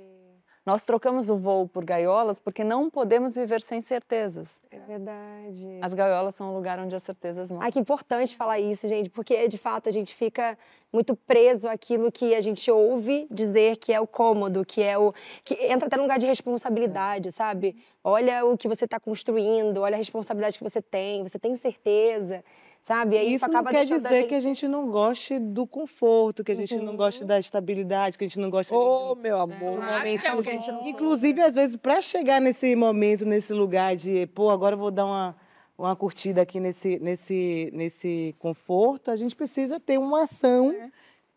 Nós 0.64 0.84
trocamos 0.84 1.28
o 1.28 1.36
voo 1.36 1.66
por 1.66 1.84
gaiolas 1.84 2.38
porque 2.38 2.62
não 2.62 2.88
podemos 2.88 3.34
viver 3.34 3.60
sem 3.62 3.82
certezas. 3.82 4.48
É 4.70 4.78
verdade. 4.78 5.80
As 5.82 5.92
gaiolas 5.92 6.36
são 6.36 6.52
o 6.52 6.54
lugar 6.54 6.78
onde 6.78 6.94
as 6.94 7.02
certezas 7.02 7.50
moram. 7.50 7.64
Ai, 7.64 7.72
que 7.72 7.80
importante 7.80 8.36
falar 8.36 8.60
isso, 8.60 8.86
gente, 8.86 9.10
porque 9.10 9.48
de 9.48 9.58
fato 9.58 9.88
a 9.88 9.92
gente 9.92 10.14
fica 10.14 10.56
muito 10.92 11.16
preso 11.16 11.68
àquilo 11.68 12.12
que 12.12 12.32
a 12.32 12.40
gente 12.40 12.70
ouve 12.70 13.26
dizer 13.28 13.76
que 13.76 13.92
é 13.92 14.00
o 14.00 14.06
cômodo, 14.06 14.64
que 14.64 14.80
é 14.80 14.96
o. 14.96 15.12
que 15.44 15.54
entra 15.54 15.88
até 15.88 15.96
num 15.96 16.04
lugar 16.04 16.20
de 16.20 16.26
responsabilidade, 16.26 17.32
sabe? 17.32 17.74
Olha 18.04 18.44
o 18.44 18.56
que 18.56 18.68
você 18.68 18.84
está 18.84 19.00
construindo, 19.00 19.78
olha 19.78 19.96
a 19.96 19.98
responsabilidade 19.98 20.58
que 20.58 20.64
você 20.64 20.80
tem, 20.80 21.24
você 21.24 21.40
tem 21.40 21.56
certeza, 21.56 22.44
sabe? 22.82 23.14
E 23.16 23.18
aí 23.20 23.32
Isso 23.32 23.44
isso 23.46 23.52
não 23.54 23.64
quer 23.64 23.86
dizer 23.86 24.08
gente... 24.08 24.28
que 24.28 24.34
a 24.34 24.40
gente 24.40 24.68
não 24.68 24.90
goste 24.90 25.38
do 25.38 25.66
conforto, 25.66 26.42
que 26.44 26.52
a 26.52 26.54
gente 26.54 26.76
não 26.76 26.96
goste 26.96 27.24
da 27.24 27.38
estabilidade, 27.38 28.18
que 28.18 28.24
a 28.24 28.26
gente 28.26 28.40
não 28.40 28.50
gosta 28.50 28.74
Ô, 28.76 29.14
meu 29.14 29.40
amor. 29.40 29.56
de 29.56 29.64
um 29.64 29.76
Claro 29.76 29.98
momento. 29.98 30.20
que 30.20 30.26
é 30.26 30.34
o 30.34 30.42
que 30.42 30.50
a 30.50 30.52
gente 30.52 30.70
não 30.72 30.80
Inclusive, 30.88 31.40
às 31.40 31.54
vezes, 31.54 31.76
para 31.76 32.00
chegar 32.02 32.40
nesse 32.40 32.74
momento, 32.76 33.24
nesse 33.24 33.52
lugar 33.54 33.94
de, 33.96 34.26
pô, 34.34 34.50
agora 34.50 34.74
eu 34.74 34.78
vou 34.78 34.90
dar 34.90 35.06
uma, 35.06 35.36
uma 35.78 35.94
curtida 35.96 36.42
aqui 36.42 36.58
nesse, 36.60 36.98
nesse, 36.98 37.70
nesse 37.72 38.34
conforto, 38.38 39.10
a 39.10 39.16
gente 39.16 39.34
precisa 39.36 39.78
ter 39.80 39.96
uma 39.98 40.24
ação 40.24 40.74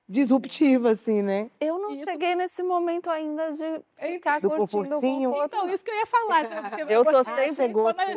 disruptiva, 0.08 0.92
assim, 0.92 1.22
né? 1.22 1.50
Eu 1.60 1.80
não 1.80 1.90
cheguei 2.06 2.36
nesse 2.36 2.62
momento 2.62 3.10
ainda 3.10 3.52
de 3.52 3.82
ficar 4.14 4.40
Do 4.40 4.50
curtindo 4.50 4.82
o 4.82 4.86
confortinho. 4.88 5.30
conforto. 5.32 5.56
Então, 5.56 5.70
isso 5.70 5.84
que 5.84 5.90
eu 5.92 5.96
ia 5.96 6.06
falar. 6.06 6.44
Eu 6.90 7.04
tô 7.06 7.24
sempre- 7.24 7.50
de 7.50 7.56
chegou 7.56 7.84
quando- 7.84 8.00
assim. 8.00 8.14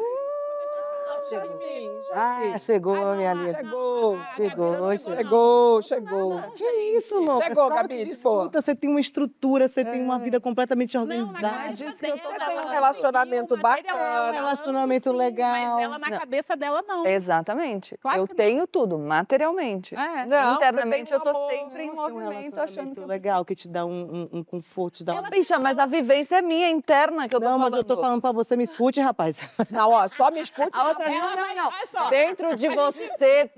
Sim, 1.28 1.90
Ah, 2.14 2.58
chegou, 2.58 2.96
minha 3.16 3.32
amiga. 3.32 3.54
Chegou. 3.56 4.18
Chegou, 4.36 4.96
Chegou, 4.96 5.82
chegou. 5.82 6.42
Que 6.54 6.64
isso, 6.96 7.18
louca? 7.20 7.46
Chegou, 7.48 7.66
Claro 7.68 7.88
Gabi, 7.88 8.04
disputa, 8.04 8.60
Você 8.62 8.74
tem 8.74 8.88
uma 8.90 9.00
estrutura, 9.00 9.68
você 9.68 9.84
tem 9.84 10.02
uma 10.02 10.18
vida 10.18 10.40
completamente 10.40 10.94
Não, 10.96 11.02
organizada. 11.02 11.72
disso 11.72 11.98
que 11.98 12.06
eu 12.06 12.18
Você 12.18 12.38
tem 12.38 12.58
um 12.58 12.68
relacionamento 12.68 13.54
um 13.54 13.58
bacana. 13.60 14.30
relacionamento 14.32 15.12
legal. 15.12 15.50
Mas 15.74 15.82
ela 15.84 15.98
na 15.98 16.10
Não. 16.10 16.18
cabeça 16.18 16.56
dela, 16.56 16.82
não. 16.86 17.06
Exatamente. 17.06 17.96
Claro 17.98 18.18
eu 18.18 18.26
não. 18.28 18.34
tenho 18.36 18.66
tudo, 18.66 18.98
materialmente. 18.98 19.94
É. 19.94 20.26
Não, 20.26 20.54
Internamente 20.56 21.12
eu 21.12 21.18
um 21.18 21.22
tô 21.22 21.30
amor, 21.30 21.50
sempre 21.50 21.82
em 21.84 21.90
tem 21.90 21.98
um 21.98 22.02
movimento, 22.02 22.58
achando 22.60 22.94
que 22.94 23.00
legal, 23.04 23.44
que 23.44 23.54
te 23.54 23.68
dá 23.68 23.84
um, 23.84 23.90
um, 24.32 24.38
um 24.38 24.44
conforto, 24.44 24.96
te 24.98 25.04
dá 25.04 25.14
uma... 25.14 25.28
Bicha, 25.30 25.58
mas 25.58 25.78
a 25.78 25.86
vivência 25.86 26.36
é 26.36 26.42
minha 26.42 26.68
interna 26.70 27.28
que 27.28 27.34
eu 27.36 27.40
tô 27.40 27.46
Não, 27.46 27.56
falando. 27.58 27.70
mas 27.72 27.78
eu 27.78 27.84
tô 27.84 27.96
falando 28.00 28.20
pra 28.20 28.32
você, 28.32 28.56
me 28.56 28.64
escute, 28.64 29.00
rapaz. 29.00 29.40
Não, 29.70 29.90
ó, 29.90 30.06
só 30.08 30.30
me 30.30 30.40
escute. 30.40 30.70
A 30.78 30.94
não, 30.98 31.36
não, 31.36 31.54
não. 31.54 31.66
olha 31.68 31.86
só. 31.86 32.08
Dentro 32.08 32.54
de 32.56 32.68
você 32.68 33.08
tem... 33.18 33.50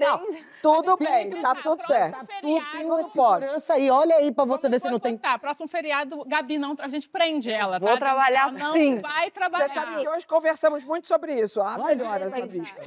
Tudo 0.63 0.97
bem, 0.97 1.31
tá 1.41 1.55
tudo 1.55 1.83
certo. 1.83 2.27
Tu 2.43 2.63
tem 2.73 2.85
uma 2.85 2.99
Tudo 2.99 3.13
pode. 3.15 3.41
segurança 3.47 3.75
aí, 3.75 3.91
olha 3.91 4.17
aí 4.17 4.31
pra 4.31 4.45
você 4.45 4.69
ver 4.69 4.79
se 4.79 4.83
Vou 4.83 4.93
não 4.93 4.99
tem... 5.01 5.13
contar, 5.17 5.39
próximo 5.39 5.67
feriado, 5.69 6.23
Gabi, 6.27 6.59
não, 6.59 6.77
a 6.79 6.89
gente 6.89 7.09
prende 7.09 7.51
ela, 7.51 7.79
Vou 7.79 7.89
tá? 7.91 7.97
trabalhar 7.97 8.49
Ela 8.49 8.53
não 8.53 8.73
sim. 8.75 9.01
vai 9.01 9.31
trabalhar. 9.31 9.69
Você 9.69 9.75
sabe 9.75 10.01
que 10.03 10.09
hoje 10.09 10.27
conversamos 10.27 10.85
muito 10.85 11.09
sobre 11.09 11.35
isso. 11.41 11.61
Ah, 11.63 11.79
melhora 11.79 12.27
essa 12.27 12.47
vista. 12.47 12.81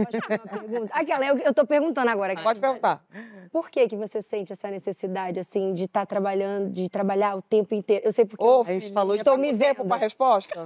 Aquela, 0.91 1.26
eu, 1.26 1.38
eu 1.39 1.54
tô 1.54 1.66
perguntando 1.66 2.10
agora. 2.12 2.34
aqui. 2.34 2.43
Pode 2.43 2.60
perguntar. 2.60 3.01
Por 3.51 3.70
que 3.70 3.88
que 3.88 3.95
você 3.95 4.22
sente 4.22 4.54
essa 4.54 4.70
necessidade, 4.70 5.39
assim, 5.39 5.74
de 5.74 5.86
estar 5.86 6.06
trabalhando, 6.06 6.70
de 6.72 6.89
trabalhar 6.89 7.36
o 7.36 7.41
tempo 7.41 7.74
inteiro? 7.74 8.06
Eu 8.06 8.12
sei 8.12 8.26
porque 8.26 8.43
eu 8.43 8.62
A 8.62 8.66
gente 8.66 8.91
falou 8.93 9.16
de... 9.16 9.22
estou 9.22 9.38
me 9.38 9.54
Tempo 9.56 9.82
vendo. 9.82 9.88
pra 9.88 9.97
resposta? 9.97 10.66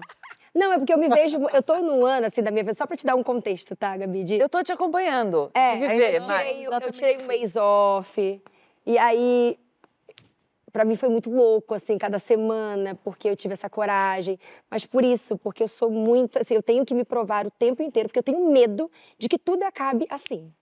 Não, 0.54 0.74
é 0.74 0.78
porque 0.78 0.94
eu 0.94 0.98
me 0.98 1.10
vejo... 1.10 1.38
Eu 1.54 1.62
tô 1.62 1.76
num 1.78 2.06
ano, 2.06 2.28
assim, 2.28 2.42
da 2.42 2.52
minha 2.52 2.64
vida, 2.64 2.74
só 2.74 2.86
pra 2.86 2.98
te 2.98 3.06
dar 3.06 3.16
um 3.16 3.24
contexto, 3.24 3.76
tá, 3.76 3.96
Gabi? 3.96 4.24
De, 4.24 4.38
Eu 4.38 4.50
tô 4.50 4.64
te 4.64 4.72
acompanhando, 4.72 5.52
é, 5.54 5.76
de 5.76 5.80
viver, 5.88 6.16
eu 6.16 6.22
mas... 6.24 6.48
tirei, 6.48 6.68
eu 6.68 6.92
tirei 6.92 7.18
um 7.18 7.28
mês 7.28 7.56
off, 7.56 8.42
e 8.86 8.98
aí... 8.98 9.60
Pra 10.70 10.86
mim 10.86 10.96
foi 10.96 11.10
muito 11.10 11.32
louco, 11.32 11.74
assim, 11.74 11.98
cada 11.98 12.20
semana, 12.20 12.94
porque 13.04 13.28
eu 13.28 13.36
tive 13.36 13.54
essa 13.54 13.68
coragem. 13.68 14.38
Mas 14.70 14.86
por 14.86 15.04
isso, 15.04 15.36
porque 15.38 15.64
eu 15.64 15.68
sou 15.68 15.90
muito, 15.90 16.38
assim, 16.38 16.54
eu 16.54 16.62
tenho 16.62 16.86
que 16.86 16.94
me 16.94 17.04
provar 17.04 17.48
o 17.48 17.52
tempo 17.52 17.82
inteiro, 17.82 18.10
porque 18.10 18.20
eu 18.20 18.24
tenho 18.24 18.52
medo 18.52 18.92
de 19.18 19.28
que 19.28 19.40
tudo 19.40 19.64
acabe 19.64 20.06
assim. 20.08 20.54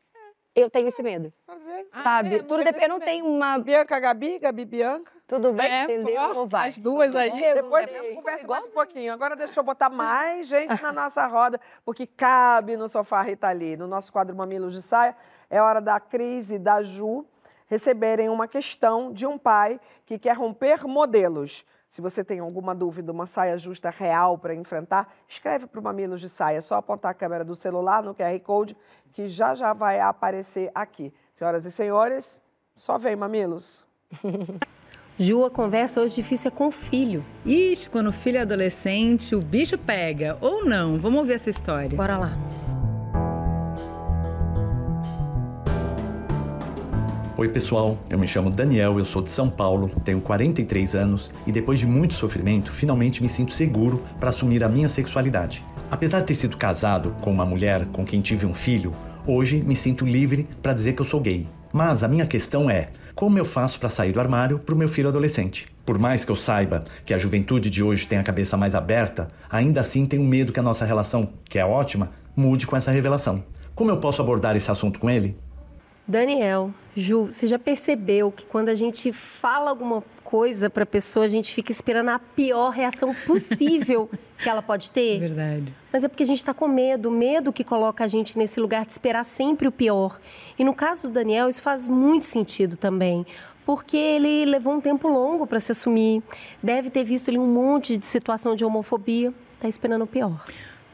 Eu 0.56 0.70
tenho 0.70 0.88
esse 0.88 1.04
medo, 1.04 1.34
Às 1.48 1.66
vezes. 1.66 1.92
sabe? 2.02 2.42
tudo 2.44 2.64
dep- 2.64 2.82
Eu 2.82 2.88
não 2.88 3.00
tenho 3.00 3.26
uma... 3.26 3.58
Bianca, 3.60 4.00
Gabi, 4.00 4.40
Gabi, 4.40 4.64
Bianca. 4.64 5.12
Tudo 5.28 5.52
bem? 5.52 5.70
É, 5.70 5.84
Entendeu? 5.84 6.48
vai? 6.48 6.70
As 6.70 6.80
duas 6.80 7.14
aí. 7.14 7.30
Depois 7.32 7.90
a 7.90 7.92
gente 7.92 8.16
conversa 8.16 8.48
mais 8.48 8.66
um 8.66 8.70
pouquinho. 8.70 9.12
Agora 9.12 9.36
deixa 9.36 9.60
eu 9.60 9.64
botar 9.66 9.90
mais 9.90 10.48
gente 10.48 10.82
na 10.82 10.94
nossa 10.94 11.28
roda, 11.28 11.60
porque 11.84 12.08
cabe 12.08 12.78
no 12.78 12.88
sofá 12.88 13.22
Rita 13.22 13.52
Lee. 13.52 13.76
No 13.76 13.86
nosso 13.86 14.14
quadro 14.14 14.34
Mamilos 14.34 14.74
de 14.74 14.82
Saia, 14.82 15.14
é 15.50 15.62
hora 15.62 15.82
da 15.82 16.00
Cris 16.00 16.52
e 16.52 16.58
da 16.58 16.82
Ju 16.82 17.26
receberem 17.68 18.30
uma 18.30 18.48
questão 18.48 19.12
de 19.12 19.26
um 19.26 19.38
pai 19.38 19.80
que 20.06 20.18
quer 20.18 20.38
romper 20.38 20.88
modelos. 20.88 21.66
Se 21.96 22.02
você 22.02 22.26
tem 22.26 22.40
alguma 22.40 22.76
dúvida, 22.76 23.10
uma 23.10 23.26
saia 23.26 23.58
justa 23.58 23.90
real 23.90 24.38
para 24.38 24.54
enfrentar, 24.54 25.16
escreve 25.30 25.66
para 25.66 25.80
o 25.80 25.82
Mamilos 25.82 26.20
de 26.20 26.28
Saia. 26.28 26.58
É 26.58 26.60
só 26.60 26.76
apontar 26.76 27.12
a 27.12 27.14
câmera 27.14 27.46
do 27.46 27.56
celular 27.56 28.04
no 28.04 28.14
QR 28.14 28.38
Code, 28.42 28.76
que 29.14 29.30
já 29.30 29.56
já 29.56 29.72
vai 29.72 30.02
aparecer 30.02 30.70
aqui. 30.76 31.14
Senhoras 31.32 31.66
e 31.66 31.72
senhores, 31.72 32.42
só 32.76 32.98
vem, 32.98 33.16
Mamilos. 33.16 33.88
Ju, 35.18 35.46
a 35.46 35.50
conversa 35.50 36.02
hoje 36.02 36.16
difícil 36.16 36.50
é 36.50 36.52
com 36.52 36.68
o 36.68 36.72
filho. 36.72 37.26
Ixi, 37.46 37.88
quando 37.88 38.08
o 38.08 38.12
filho 38.12 38.40
é 38.40 38.42
adolescente, 38.42 39.34
o 39.34 39.40
bicho 39.40 39.78
pega. 39.78 40.38
Ou 40.42 40.66
não. 40.66 41.00
Vamos 41.00 41.20
ouvir 41.20 41.36
essa 41.36 41.50
história. 41.50 41.96
Bora 41.96 42.18
lá. 42.18 42.32
Oi, 47.38 47.50
pessoal. 47.50 47.98
Eu 48.10 48.18
me 48.18 48.26
chamo 48.26 48.50
Daniel, 48.50 48.98
eu 48.98 49.04
sou 49.04 49.22
de 49.22 49.30
São 49.30 49.50
Paulo, 49.50 49.92
tenho 50.06 50.22
43 50.22 50.96
anos 50.96 51.30
e 51.46 51.52
depois 51.52 51.78
de 51.78 51.86
muito 51.86 52.14
sofrimento, 52.14 52.72
finalmente 52.72 53.22
me 53.22 53.28
sinto 53.28 53.52
seguro 53.52 54.02
para 54.22 54.30
assumir 54.30 54.64
a 54.64 54.70
minha 54.70 54.88
sexualidade. 54.88 55.62
Apesar 55.92 56.22
de 56.22 56.28
ter 56.28 56.36
sido 56.36 56.56
casado 56.56 57.14
com 57.20 57.30
uma 57.30 57.46
mulher 57.46 57.88
com 57.88 58.06
quem 58.06 58.22
tive 58.22 58.46
um 58.46 58.54
filho, 58.54 58.94
hoje 59.28 59.62
me 59.62 59.76
sinto 59.76 60.06
livre 60.06 60.48
para 60.64 60.72
dizer 60.72 60.94
que 60.94 61.02
eu 61.02 61.06
sou 61.06 61.20
gay. 61.20 61.46
Mas 61.74 62.06
a 62.06 62.08
minha 62.08 62.26
questão 62.26 62.70
é: 62.70 62.92
Como 63.14 63.38
eu 63.38 63.44
faço 63.44 63.82
para 63.82 63.90
sair 63.90 64.14
do 64.14 64.22
armário 64.22 64.58
para 64.58 64.74
o 64.74 64.78
meu 64.78 64.88
filho 64.88 65.10
adolescente? 65.10 65.68
Por 65.86 66.00
mais 66.00 66.24
que 66.24 66.32
eu 66.32 66.38
saiba 66.38 66.86
que 67.06 67.14
a 67.14 67.18
juventude 67.18 67.70
de 67.70 67.84
hoje 67.84 68.08
tem 68.08 68.18
a 68.18 68.24
cabeça 68.24 68.56
mais 68.56 68.74
aberta, 68.74 69.28
ainda 69.52 69.82
assim 69.82 70.06
tenho 70.06 70.24
medo 70.24 70.54
que 70.54 70.60
a 70.62 70.64
nossa 70.64 70.86
relação, 70.86 71.28
que 71.44 71.60
é 71.60 71.66
ótima, 71.66 72.12
mude 72.34 72.66
com 72.66 72.78
essa 72.78 72.92
revelação. 72.92 73.44
Como 73.76 73.92
eu 73.92 73.98
posso 73.98 74.22
abordar 74.22 74.56
esse 74.56 74.72
assunto 74.72 75.02
com 75.02 75.10
ele? 75.10 75.36
Daniel, 76.08 76.72
Ju, 76.96 77.26
você 77.26 77.48
já 77.48 77.58
percebeu 77.58 78.32
que 78.32 78.46
quando 78.46 78.70
a 78.70 78.76
gente 78.76 79.12
fala 79.12 79.70
alguma 79.70 80.04
coisa 80.24 80.70
para 80.70 80.84
a 80.84 80.86
pessoa, 80.86 81.26
a 81.26 81.30
gente 81.30 81.54
fica 81.54 81.72
esperando 81.72 82.10
a 82.10 82.20
pior 82.20 82.70
reação 82.70 83.14
possível 83.26 84.10
que 84.42 84.48
ela 84.48 84.62
pode 84.62 84.92
ter? 84.92 85.20
Verdade. 85.20 85.76
Mas 85.92 86.04
é 86.04 86.08
porque 86.08 86.24
a 86.24 86.26
gente 86.28 86.38
está 86.38 86.54
com 86.54 86.68
medo, 86.68 87.10
medo 87.10 87.52
que 87.52 87.64
coloca 87.64 88.04
a 88.04 88.08
gente 88.08 88.38
nesse 88.38 88.60
lugar 88.60 88.86
de 88.86 88.92
esperar 88.92 89.24
sempre 89.24 89.68
o 89.68 89.72
pior. 89.72 90.20
E 90.58 90.64
no 90.64 90.74
caso 90.74 91.08
do 91.08 91.14
Daniel, 91.14 91.50
isso 91.50 91.62
faz 91.62 91.88
muito 91.88 92.26
sentido 92.26 92.78
também, 92.78 93.26
porque 93.66 93.98
ele 93.98 94.46
levou 94.46 94.74
um 94.74 94.82
tempo 94.82 95.08
longo 95.08 95.48
para 95.48 95.60
se 95.60 95.72
assumir, 95.72 96.22
deve 96.62 96.90
ter 96.90 97.04
visto 97.04 97.30
ali 97.30 97.38
um 97.38 97.48
monte 97.48 97.98
de 97.98 98.06
situação 98.06 98.56
de 98.56 98.64
homofobia, 98.64 99.34
está 99.56 99.68
esperando 99.68 100.04
o 100.04 100.08
pior. 100.08 100.44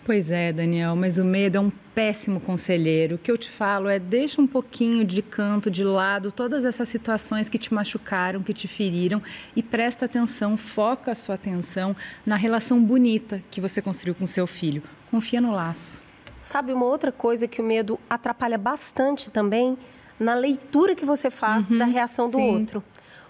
Pois 0.04 0.32
é, 0.32 0.52
Daniel, 0.52 0.96
mas 0.96 1.20
o 1.20 1.24
medo 1.24 1.58
é 1.58 1.60
um 1.62 1.70
péssimo 1.94 2.42
conselheiro. 2.42 3.16
O 3.16 3.18
que 3.20 3.30
eu 3.32 3.38
te 3.38 3.48
falo 3.50 3.88
é 3.88 4.00
deixa 4.00 4.42
um 4.42 4.48
pouquinho 4.48 5.06
de 5.06 5.22
canto, 5.22 5.70
de 5.70 5.84
lado, 5.84 6.32
todas 6.32 6.66
essas 6.66 6.90
situações 6.90 7.48
que 7.48 7.60
te 7.60 7.72
machucaram, 7.72 8.42
que 8.42 8.52
te 8.54 8.68
feriram 8.68 9.22
e 9.56 9.62
presta 9.62 10.06
atenção, 10.06 10.58
foca 10.58 11.12
a 11.12 11.16
sua 11.16 11.36
atenção 11.36 11.96
na 12.26 12.36
relação 12.36 12.82
bonita 12.84 13.44
que 13.52 13.62
você 13.62 13.80
construiu 13.80 14.16
com 14.16 14.26
seu 14.26 14.48
filho. 14.48 14.82
Confia 15.12 15.40
no 15.40 15.52
laço. 15.52 16.02
Sabe 16.40 16.74
uma 16.74 16.86
outra 16.86 17.12
coisa 17.12 17.48
que 17.48 17.62
o 17.62 17.64
medo 17.64 18.00
atrapalha 18.10 18.58
bastante 18.58 19.30
também? 19.30 19.78
Na 20.20 20.34
leitura 20.34 20.96
que 20.96 21.06
você 21.06 21.30
faz 21.30 21.70
Uhum, 21.70 21.78
da 21.78 21.86
reação 21.86 22.28
do 22.30 22.38
sim. 22.38 22.56
outro. 22.56 22.84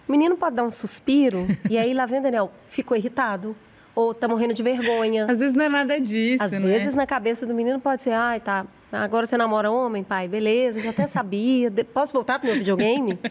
O 0.07 0.11
menino 0.11 0.37
pode 0.37 0.55
dar 0.55 0.63
um 0.63 0.71
suspiro 0.71 1.45
e 1.69 1.77
aí 1.77 1.93
lá 1.93 2.05
vem 2.05 2.19
o 2.19 2.23
Daniel, 2.23 2.51
ficou 2.67 2.95
irritado. 2.95 3.55
Ou 3.93 4.13
tá 4.13 4.27
morrendo 4.27 4.53
de 4.53 4.63
vergonha. 4.63 5.25
Às 5.29 5.39
vezes 5.39 5.55
não 5.55 5.65
é 5.65 5.69
nada 5.69 5.99
disso, 5.99 6.43
Às 6.43 6.53
né? 6.53 6.59
vezes 6.59 6.95
na 6.95 7.05
cabeça 7.05 7.45
do 7.45 7.53
menino 7.53 7.79
pode 7.79 8.03
ser, 8.03 8.11
ai, 8.11 8.39
tá, 8.39 8.65
agora 8.91 9.25
você 9.25 9.35
namora 9.35 9.69
homem, 9.69 10.03
pai, 10.03 10.27
beleza, 10.27 10.79
já 10.79 10.91
até 10.91 11.07
sabia. 11.07 11.71
Posso 11.93 12.13
voltar 12.13 12.39
pro 12.39 12.47
meu 12.47 12.57
videogame? 12.57 13.19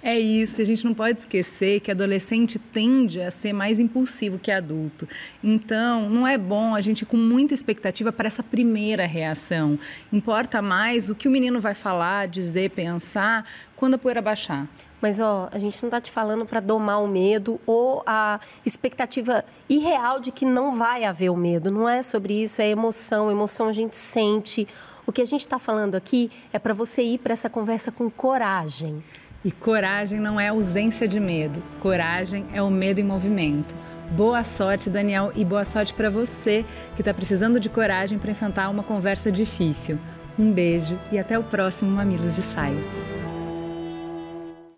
É 0.00 0.16
isso, 0.16 0.62
a 0.62 0.64
gente 0.64 0.84
não 0.84 0.94
pode 0.94 1.18
esquecer 1.18 1.80
que 1.80 1.90
adolescente 1.90 2.56
tende 2.56 3.20
a 3.20 3.32
ser 3.32 3.52
mais 3.52 3.80
impulsivo 3.80 4.38
que 4.38 4.52
adulto. 4.52 5.08
Então, 5.42 6.08
não 6.08 6.24
é 6.24 6.38
bom 6.38 6.76
a 6.76 6.80
gente 6.80 7.02
ir 7.02 7.06
com 7.06 7.16
muita 7.16 7.52
expectativa 7.52 8.12
para 8.12 8.28
essa 8.28 8.44
primeira 8.44 9.04
reação. 9.04 9.76
Importa 10.12 10.62
mais 10.62 11.10
o 11.10 11.14
que 11.16 11.26
o 11.26 11.30
menino 11.32 11.60
vai 11.60 11.74
falar, 11.74 12.28
dizer, 12.28 12.70
pensar 12.70 13.44
quando 13.74 13.94
a 13.94 13.98
poeira 13.98 14.22
baixar. 14.22 14.68
Mas, 15.00 15.20
ó, 15.20 15.48
a 15.52 15.58
gente 15.58 15.82
não 15.82 15.90
tá 15.90 16.00
te 16.00 16.10
falando 16.10 16.46
para 16.46 16.60
domar 16.60 17.02
o 17.02 17.06
medo 17.06 17.60
ou 17.66 18.02
a 18.06 18.40
expectativa 18.64 19.44
irreal 19.68 20.20
de 20.20 20.32
que 20.32 20.44
não 20.44 20.76
vai 20.76 21.04
haver 21.04 21.30
o 21.30 21.36
medo. 21.36 21.70
Não 21.70 21.88
é 21.88 22.02
sobre 22.02 22.42
isso, 22.42 22.62
é 22.62 22.68
emoção. 22.68 23.30
Emoção 23.30 23.68
a 23.68 23.72
gente 23.72 23.96
sente. 23.96 24.66
O 25.06 25.12
que 25.12 25.22
a 25.22 25.26
gente 25.26 25.42
está 25.42 25.58
falando 25.58 25.94
aqui 25.94 26.30
é 26.52 26.58
para 26.58 26.74
você 26.74 27.02
ir 27.02 27.18
para 27.18 27.32
essa 27.32 27.50
conversa 27.50 27.92
com 27.92 28.10
coragem. 28.10 29.02
E 29.44 29.52
coragem 29.52 30.18
não 30.18 30.40
é 30.40 30.48
ausência 30.48 31.06
de 31.06 31.20
medo. 31.20 31.62
Coragem 31.80 32.46
é 32.52 32.60
o 32.62 32.70
medo 32.70 33.00
em 33.00 33.04
movimento. 33.04 33.72
Boa 34.10 34.42
sorte, 34.42 34.88
Daniel, 34.88 35.32
e 35.34 35.44
boa 35.44 35.64
sorte 35.64 35.92
para 35.92 36.08
você 36.08 36.64
que 36.94 37.02
está 37.02 37.12
precisando 37.12 37.60
de 37.60 37.68
coragem 37.68 38.18
para 38.18 38.30
enfrentar 38.30 38.68
uma 38.70 38.82
conversa 38.82 39.30
difícil. 39.30 39.98
Um 40.38 40.50
beijo 40.50 40.98
e 41.12 41.18
até 41.18 41.38
o 41.38 41.42
próximo 41.42 41.90
Mamilos 41.90 42.36
de 42.36 42.42
Saia. 42.42 43.15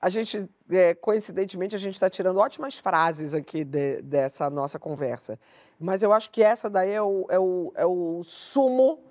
A 0.01 0.09
gente, 0.09 0.49
é, 0.70 0.94
coincidentemente, 0.94 1.74
a 1.74 1.78
gente 1.78 1.94
está 1.94 2.09
tirando 2.09 2.38
ótimas 2.38 2.78
frases 2.78 3.34
aqui 3.34 3.64
de- 3.64 4.01
dessa 4.03 4.49
nossa 4.49 4.78
conversa. 4.78 5.38
Mas 5.78 6.03
eu 6.03 6.12
acho 6.12 6.30
que 6.30 6.42
essa 6.42 6.70
daí 6.70 6.92
é 6.92 7.03
o, 7.03 7.26
é 7.28 7.38
o, 7.38 7.72
é 7.74 7.84
o 7.86 8.22
sumo 8.22 9.03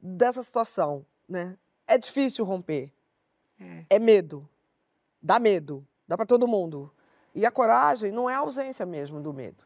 dessa 0.00 0.42
situação, 0.42 1.04
né? 1.28 1.56
É 1.88 1.98
difícil 1.98 2.44
romper. 2.44 2.92
É, 3.90 3.98
medo. 3.98 4.48
Dá 5.20 5.38
medo. 5.40 5.86
Dá 6.06 6.16
para 6.16 6.26
todo 6.26 6.46
mundo. 6.46 6.92
E 7.34 7.44
a 7.44 7.50
coragem 7.50 8.12
não 8.12 8.28
é 8.30 8.34
a 8.34 8.38
ausência 8.38 8.84
mesmo 8.86 9.20
do 9.20 9.32
medo. 9.32 9.64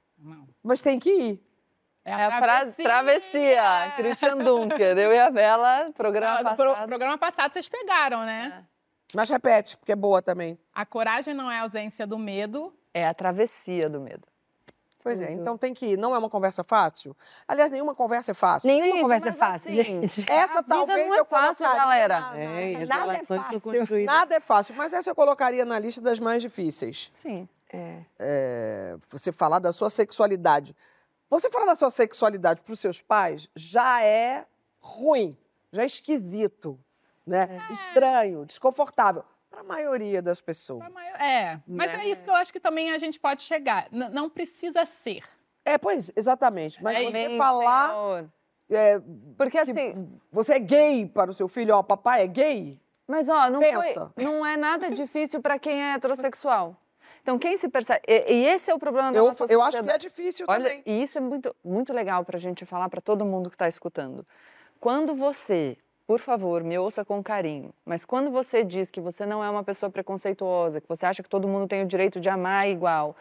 Mas 0.63 0.81
tem 0.81 0.99
que 0.99 1.11
ir. 1.11 1.43
É 2.05 2.13
a 2.15 2.39
frase 2.39 2.83
travessia, 2.83 3.93
Christian 3.97 4.39
Dunker. 4.39 4.97
Eu 4.97 5.13
e 5.13 5.19
a 5.19 5.31
Bela, 5.31 5.91
programa 5.95 6.39
Ah, 6.39 6.43
do 6.43 6.57
pro- 6.57 6.71
passado. 6.71 6.89
programa 6.89 7.19
passado 7.19 7.53
vocês 7.53 7.69
pegaram, 7.69 8.25
né? 8.25 8.65
Mas 9.15 9.29
repete, 9.29 9.77
porque 9.77 9.93
é 9.93 9.97
boa 9.97 10.21
também. 10.23 10.59
A 10.75 10.87
coragem 10.87 11.35
não 11.35 11.51
é 11.51 11.59
a 11.59 11.63
ausência 11.63 12.07
do 12.07 12.19
medo. 12.19 12.73
É 12.95 13.07
a 13.07 13.15
travessia 13.15 13.89
do 13.89 14.01
medo. 14.01 14.27
Pois 15.03 15.19
é, 15.19 15.33
então 15.33 15.57
tem 15.57 15.73
que 15.73 15.93
ir. 15.93 15.97
Não 15.97 16.15
é 16.15 16.19
uma 16.19 16.29
conversa 16.29 16.63
fácil? 16.63 17.17
Aliás, 17.49 17.71
nenhuma 17.71 17.95
conversa 17.95 18.33
é 18.33 18.35
fácil. 18.35 18.67
Nenhuma 18.69 18.93
Gente, 18.93 19.01
conversa 19.01 19.27
é 19.29 19.31
mas 19.31 19.39
fácil, 19.39 19.73
assim, 19.73 19.83
gente. 19.83 20.31
Essa 20.31 20.59
A 20.59 20.63
vida 20.63 20.75
talvez 20.77 21.09
não 21.09 21.15
é 21.15 21.21
eu 21.21 21.25
fácil, 21.25 21.65
colocaria 21.65 21.81
galera. 22.09 22.21
na- 22.21 22.39
É, 22.39 22.73
e 22.73 22.77
as 22.77 22.89
Nada 22.89 23.17
é 23.17 23.25
fácil. 23.25 23.63
Nada 24.05 24.35
é 24.35 24.41
fácil, 24.41 24.75
mas 24.75 24.93
essa 24.93 25.09
eu 25.11 25.15
colocaria 25.15 25.65
na 25.65 25.79
lista 25.79 26.03
das 26.03 26.19
mais 26.21 26.43
difíceis. 26.43 27.11
Sim. 27.15 27.49
É. 27.73 28.01
É, 28.19 28.97
você 29.09 29.33
falar 29.33 29.59
da 29.59 29.73
sua 29.73 29.89
sexualidade. 29.89 30.77
Você 31.31 31.49
falar 31.49 31.65
da 31.67 31.75
sua 31.75 31.91
sexualidade 31.91 32.61
para 32.61 32.73
os 32.75 32.81
seus 32.81 33.01
pais 33.01 33.49
já 33.57 34.03
é 34.05 34.45
ruim, 34.81 35.35
já 35.73 35.83
é 35.83 35.87
esquisito, 35.87 36.79
né? 37.31 37.49
Estranho, 37.71 38.45
desconfortável 38.45 39.25
para 39.49 39.61
a 39.61 39.65
maioria 39.65 40.21
das 40.21 40.41
pessoas. 40.41 40.85
É, 41.19 41.59
mas 41.67 41.93
Né? 41.93 42.05
é 42.05 42.09
isso 42.09 42.25
que 42.25 42.31
eu 42.31 42.35
acho 42.35 42.53
que 42.53 42.61
também 42.61 42.91
a 42.93 42.99
gente 42.99 43.19
pode 43.19 43.43
chegar. 43.43 43.89
N- 43.93 44.09
não 44.11 44.29
precisa 44.29 44.85
ser. 44.85 45.23
É, 45.65 45.79
pois, 45.79 46.11
exatamente. 46.17 46.83
Mas 46.83 46.97
É 46.97 47.05
você 47.05 47.37
falar. 47.37 47.89
Senhor. 47.91 48.31
é, 48.71 49.01
Porque 49.37 49.51
que 49.53 49.59
assim. 49.59 50.21
Você 50.31 50.55
é 50.55 50.59
gay 50.59 51.07
para 51.07 51.31
o 51.31 51.35
seu 51.35 51.49
filho, 51.49 51.75
ó, 51.77 51.83
papai 51.83 52.23
é 52.23 52.27
gay? 52.27 52.81
Mas, 53.07 53.29
ó, 53.29 53.51
não, 53.51 53.61
Pensa. 53.61 54.13
foi, 54.15 54.25
não 54.25 54.45
é 54.47 54.57
nada 54.57 54.89
difícil 54.91 55.41
para 55.41 55.59
quem 55.59 55.83
é 55.83 55.95
heterossexual. 55.95 56.77
Então, 57.23 57.39
quem 57.39 57.57
se 57.57 57.69
percebe. 57.69 58.01
E, 58.09 58.33
e 58.33 58.47
esse 58.47 58.71
é 58.71 58.75
o 58.75 58.79
problema 58.79 59.13
da 59.13 59.19
Eu, 59.19 59.27
nossa 59.27 59.45
eu 59.53 59.61
acho 59.61 59.71
que 59.73 59.77
é 59.77 59.81
sociedade. 59.81 60.03
difícil 60.09 60.47
Olha, 60.49 60.65
também. 60.65 60.83
e 60.87 61.03
isso 61.03 61.19
é 61.19 61.21
muito, 61.21 61.55
muito 61.63 61.93
legal 61.93 62.25
para 62.25 62.37
a 62.37 62.41
gente 62.41 62.65
falar 62.65 62.89
para 62.89 63.01
todo 63.01 63.25
mundo 63.27 63.51
que 63.51 63.57
está 63.57 63.69
escutando. 63.69 64.27
Quando 64.79 65.15
você, 65.15 65.77
por 66.11 66.19
favor, 66.19 66.65
me 66.65 66.77
ouça 66.77 67.05
com 67.05 67.23
carinho, 67.23 67.71
mas 67.87 68.05
quando 68.05 68.33
você 68.33 68.65
diz 68.65 68.91
que 68.91 69.01
você 69.01 69.25
não 69.25 69.45
é 69.45 69.49
uma 69.49 69.63
pessoa 69.63 69.89
preconceituosa, 69.89 70.81
que 70.81 70.89
você 70.89 71.07
acha 71.07 71.23
que 71.23 71.29
todo 71.29 71.47
mundo 71.47 71.69
tem 71.69 71.85
o 71.85 71.87
direito 71.87 72.19
de 72.19 72.29
amar 72.29 72.69
igual, 72.69 73.15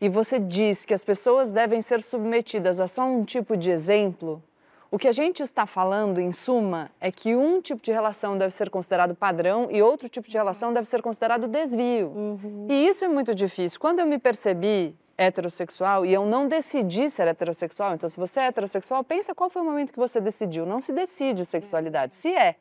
e 0.00 0.08
você 0.08 0.38
diz 0.38 0.86
que 0.86 0.94
as 0.94 1.04
pessoas 1.04 1.52
devem 1.52 1.82
ser 1.82 2.02
submetidas 2.02 2.80
a 2.80 2.88
só 2.88 3.04
um 3.04 3.26
tipo 3.26 3.58
de 3.58 3.70
exemplo, 3.70 4.42
o 4.90 4.98
que 4.98 5.06
a 5.06 5.12
gente 5.12 5.42
está 5.42 5.66
falando, 5.66 6.18
em 6.18 6.32
suma, 6.32 6.90
é 6.98 7.12
que 7.12 7.36
um 7.36 7.60
tipo 7.60 7.82
de 7.82 7.92
relação 7.92 8.38
deve 8.38 8.54
ser 8.54 8.70
considerado 8.70 9.14
padrão 9.14 9.68
e 9.70 9.82
outro 9.82 10.08
tipo 10.08 10.26
de 10.26 10.38
relação 10.38 10.72
deve 10.72 10.88
ser 10.88 11.02
considerado 11.02 11.46
desvio. 11.46 12.40
E 12.70 12.88
isso 12.88 13.04
é 13.04 13.08
muito 13.08 13.34
difícil. 13.34 13.78
Quando 13.78 14.00
eu 14.00 14.06
me 14.06 14.18
percebi 14.18 14.94
heterossexual 15.20 16.06
e 16.06 16.12
eu 16.12 16.24
não 16.24 16.48
decidi 16.48 17.10
ser 17.10 17.28
heterossexual, 17.28 17.94
então 17.94 18.08
se 18.08 18.16
você 18.16 18.40
é 18.40 18.46
heterossexual, 18.46 19.04
pensa 19.04 19.34
qual 19.34 19.50
foi 19.50 19.60
o 19.60 19.64
momento 19.64 19.92
que 19.92 19.98
você 19.98 20.20
decidiu. 20.20 20.64
Não 20.64 20.80
se 20.80 20.92
decide 20.92 21.44
sexualidade, 21.44 22.14
se 22.14 22.34
é. 22.34 22.56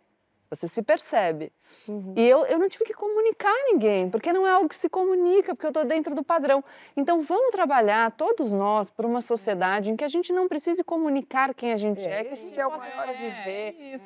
Você 0.50 0.68
se 0.68 0.82
percebe. 0.82 1.54
E 2.16 2.28
eu, 2.28 2.44
eu 2.48 2.58
não 2.58 2.68
tive 2.68 2.84
que 2.84 2.94
comunicar 2.96 3.52
a 3.52 3.72
ninguém, 3.72 4.10
porque 4.10 4.34
não 4.34 4.48
é 4.48 4.50
algo 4.50 4.68
que 4.68 4.76
se 4.76 4.90
comunica, 4.90 5.54
porque 5.54 5.68
eu 5.68 5.70
estou 5.70 5.86
dentro 5.86 6.16
do 6.16 6.24
padrão. 6.24 6.64
Então 6.98 7.22
vamos 7.22 7.52
trabalhar, 7.52 8.10
todos 8.12 8.52
nós, 8.52 8.90
por 8.90 9.06
uma 9.06 9.22
sociedade 9.22 9.92
em 9.92 9.96
que 9.96 10.04
a 10.04 10.08
gente 10.08 10.34
não 10.34 10.48
precise 10.48 10.84
comunicar 10.84 11.54
quem 11.54 11.72
a 11.72 11.78
gente 11.78 12.02
é, 12.02 12.24
que 12.24 12.32
a 12.32 12.36
gente 12.36 12.60
é 12.60 12.64
possa 12.64 12.98
maior 12.98 13.16
viver. 13.16 14.00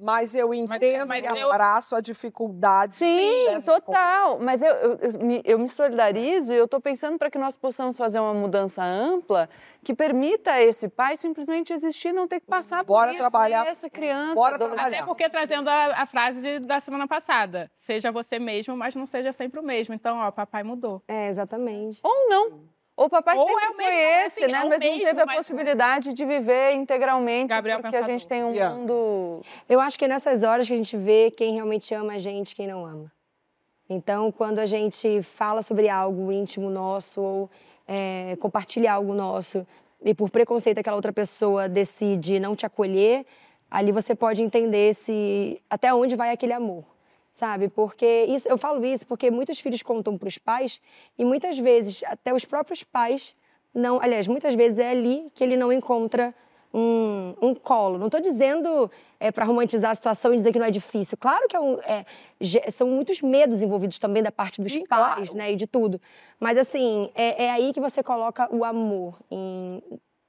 Mas 0.00 0.34
eu 0.34 0.54
entendo 0.54 1.06
mas 1.08 1.24
e 1.24 1.38
eu- 1.38 1.50
abraço 1.50 1.96
a 1.96 2.00
dificuldade. 2.00 2.94
Sim, 2.94 3.46
total. 3.64 4.38
Mas 4.38 4.62
eu, 4.62 4.72
eu, 4.74 4.98
eu 4.98 5.18
me, 5.20 5.42
eu 5.44 5.58
me 5.58 5.68
solidarizo 5.68 6.52
e 6.52 6.56
eu 6.56 6.66
estou 6.66 6.80
pensando 6.80 7.18
para 7.18 7.30
que 7.30 7.38
nós 7.38 7.56
possamos 7.56 7.96
fazer 7.96 8.20
uma 8.20 8.32
mudança 8.32 8.82
ampla 8.82 9.48
que 9.82 9.94
permita 9.94 10.52
a 10.52 10.62
esse 10.62 10.88
pai 10.88 11.16
simplesmente 11.16 11.72
existir, 11.72 12.12
não 12.12 12.28
ter 12.28 12.40
que 12.40 12.46
passar 12.46 12.84
Bora 12.84 13.06
por 13.08 13.10
isso, 13.14 13.18
trabalhar. 13.18 13.64
e 13.64 13.68
essa 13.68 13.90
criança. 13.90 14.34
Bora 14.34 14.54
adolescente. 14.54 14.94
Até 14.94 15.02
porque 15.04 15.28
trazendo 15.28 15.68
a, 15.68 16.02
a 16.02 16.06
frase 16.06 16.40
de- 16.40 16.66
da 16.66 16.78
semana 16.78 17.08
passada. 17.08 17.70
Seja 17.76 18.12
você 18.12 18.38
mesmo, 18.38 18.76
mas 18.76 18.94
não 18.94 19.06
seja 19.06 19.32
sempre 19.32 19.58
o 19.58 19.62
mesmo. 19.62 19.94
Então, 19.94 20.18
ó, 20.18 20.30
papai 20.30 20.62
mudou. 20.62 21.02
É, 21.08 21.28
exatamente. 21.28 22.00
Ou 22.04 22.28
não. 22.28 22.60
O 23.00 23.08
papai 23.08 23.36
Ou 23.38 23.46
sempre 23.46 23.64
é 23.64 23.70
o 23.70 23.74
foi 23.74 23.84
mesmo, 23.84 24.00
esse, 24.26 24.42
assim, 24.44 24.52
né? 24.52 24.58
é 24.58 24.64
mas 24.64 24.80
não 24.80 24.88
mesmo, 24.90 25.04
teve 25.06 25.20
a 25.20 25.26
mas- 25.26 25.36
possibilidade 25.36 26.12
de 26.12 26.24
viver 26.24 26.72
integralmente, 26.74 27.46
Gabriel 27.48 27.80
porque 27.80 27.96
a 27.96 28.02
gente 28.02 28.26
tem 28.26 28.42
um 28.42 28.52
Yeah. 28.52 28.74
mundo... 28.74 29.40
Eu 29.68 29.78
acho 29.80 29.96
que 29.96 30.04
é 30.04 30.08
nessas 30.08 30.42
horas 30.42 30.66
que 30.66 30.72
a 30.72 30.76
gente 30.76 30.96
vê 30.96 31.30
quem 31.30 31.54
realmente 31.54 31.94
ama 31.94 32.14
a 32.14 32.18
gente 32.18 32.50
e 32.50 32.54
quem 32.56 32.66
não 32.66 32.84
ama. 32.84 33.12
Então, 33.88 34.32
quando 34.32 34.58
a 34.58 34.66
gente 34.66 35.22
fala 35.22 35.62
sobre 35.62 35.88
algo 35.88 36.32
íntimo 36.32 36.68
nosso 36.70 37.20
ou 37.20 37.50
é, 37.86 38.36
compartilha 38.40 38.92
algo 38.92 39.14
nosso 39.14 39.64
e 40.04 40.12
por 40.12 40.28
preconceito 40.28 40.78
aquela 40.78 40.96
outra 40.96 41.12
pessoa 41.12 41.68
decide 41.68 42.40
não 42.40 42.56
te 42.56 42.66
acolher, 42.66 43.24
ali 43.70 43.92
você 43.92 44.12
pode 44.14 44.42
entender 44.42 44.92
se 44.92 45.62
até 45.70 45.94
onde 45.94 46.16
vai 46.16 46.32
aquele 46.32 46.52
amor. 46.52 46.84
Sabe? 47.38 47.68
Porque 47.68 48.26
isso, 48.28 48.48
eu 48.48 48.58
falo 48.58 48.84
isso 48.84 49.06
porque 49.06 49.30
muitos 49.30 49.60
filhos 49.60 49.80
contam 49.80 50.16
para 50.16 50.26
os 50.26 50.38
pais 50.38 50.80
e 51.16 51.24
muitas 51.24 51.56
vezes 51.56 52.02
até 52.04 52.34
os 52.34 52.44
próprios 52.44 52.82
pais 52.82 53.36
não, 53.72 54.00
aliás, 54.02 54.26
muitas 54.26 54.56
vezes 54.56 54.80
é 54.80 54.90
ali 54.90 55.30
que 55.34 55.44
ele 55.44 55.56
não 55.56 55.72
encontra 55.72 56.34
um, 56.74 57.34
um 57.40 57.54
colo. 57.54 57.96
Não 57.96 58.06
estou 58.06 58.20
dizendo 58.20 58.90
é, 59.20 59.30
para 59.30 59.44
romantizar 59.44 59.92
a 59.92 59.94
situação 59.94 60.32
e 60.32 60.36
dizer 60.36 60.52
que 60.52 60.58
não 60.58 60.66
é 60.66 60.70
difícil. 60.70 61.16
Claro 61.16 61.46
que 61.48 61.54
é 61.54 61.60
um, 61.60 61.78
é, 61.82 62.04
são 62.70 62.88
muitos 62.88 63.22
medos 63.22 63.62
envolvidos 63.62 64.00
também 64.00 64.20
da 64.20 64.32
parte 64.32 64.60
dos 64.60 64.72
Sim, 64.72 64.84
pais, 64.84 65.28
claro. 65.28 65.36
né, 65.36 65.52
e 65.52 65.56
de 65.56 65.68
tudo. 65.68 66.00
Mas 66.40 66.58
assim, 66.58 67.08
é, 67.14 67.44
é, 67.44 67.50
aí 67.52 67.72
que 67.72 67.80
você 67.80 68.02
coloca 68.02 68.52
o 68.52 68.64
amor 68.64 69.16
em, 69.30 69.80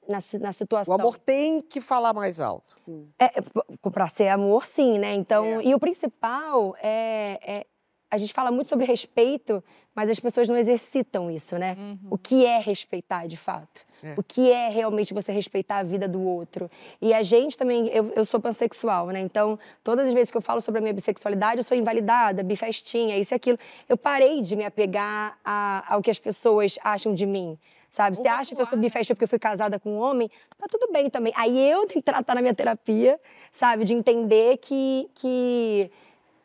na, 0.10 0.20
na 0.40 0.52
situação. 0.52 0.96
O 0.96 1.00
amor 1.00 1.18
tem 1.20 1.62
que 1.62 1.80
falar 1.80 2.14
mais 2.14 2.42
alto. 2.42 2.76
É, 3.20 3.26
é 3.26 3.90
para 3.92 4.08
ser 4.08 4.28
amor, 4.30 4.66
sim, 4.66 4.98
né? 4.98 5.14
Então, 5.14 5.60
é. 5.60 5.66
e 5.66 5.76
o 5.76 5.80
principal 5.80 6.76
é, 6.82 7.40
é, 7.44 7.66
a 8.10 8.18
gente 8.18 8.34
fala 8.34 8.52
muito 8.52 8.68
sobre 8.68 8.86
respeito, 8.86 9.64
mas 9.94 10.10
as 10.10 10.20
pessoas 10.20 10.50
não 10.50 10.58
exercitam 10.58 11.30
isso, 11.30 11.58
né? 11.58 11.76
Uhum. 11.78 12.00
O 12.10 12.18
que 12.18 12.44
é 12.44 12.58
respeitar, 12.60 13.28
de 13.28 13.38
fato? 13.38 13.88
É. 14.02 14.16
O 14.18 14.24
que 14.24 14.50
é 14.50 14.70
realmente 14.70 15.14
você 15.14 15.32
respeitar 15.32 15.78
a 15.78 15.84
vida 15.84 16.08
do 16.08 16.22
outro? 16.22 16.72
E 17.00 17.14
a 17.14 17.22
gente 17.22 17.56
também, 17.56 17.88
eu, 17.90 18.12
eu 18.16 18.26
sou 18.26 18.40
pansexual, 18.40 19.08
né? 19.08 19.20
Então, 19.20 19.60
todas 19.84 20.08
as 20.08 20.14
vezes 20.14 20.32
que 20.32 20.38
eu 20.38 20.42
falo 20.42 20.60
sobre 20.60 20.80
a 20.80 20.82
minha 20.82 20.94
bissexualidade, 20.94 21.60
eu 21.60 21.64
sou 21.64 21.78
invalidada, 21.78 22.42
bifestinha, 22.42 23.16
isso 23.18 23.34
e 23.34 23.36
aquilo. 23.36 23.60
Eu 23.88 23.98
parei 23.98 24.42
de 24.42 24.56
me 24.56 24.66
apegar 24.66 25.38
a, 25.46 25.94
ao 25.94 26.02
que 26.02 26.10
as 26.10 26.18
pessoas 26.18 26.80
acham 26.84 27.14
de 27.14 27.28
mim 27.28 27.60
sabe? 27.90 28.18
Você 28.18 28.28
acha 28.28 28.56
que 28.56 28.62
eu 28.62 28.66
sou 28.66 28.78
bifesta 28.78 29.14
porque 29.14 29.24
eu 29.24 29.28
fui 29.28 29.40
casada 29.40 29.80
com 29.80 29.92
um 29.92 30.00
homem? 30.00 30.30
Tá 30.58 30.68
tudo 30.70 30.92
bem 30.92 31.10
também. 31.10 31.34
Aí 31.36 31.58
eu 31.70 31.86
tenho 31.88 32.02
que 32.02 32.02
tratar 32.02 32.36
na 32.36 32.42
minha 32.42 32.54
terapia, 32.54 33.20
sabe? 33.52 33.84
De 33.84 33.94
entender 33.94 34.58
que, 34.58 35.10
que 35.16 35.92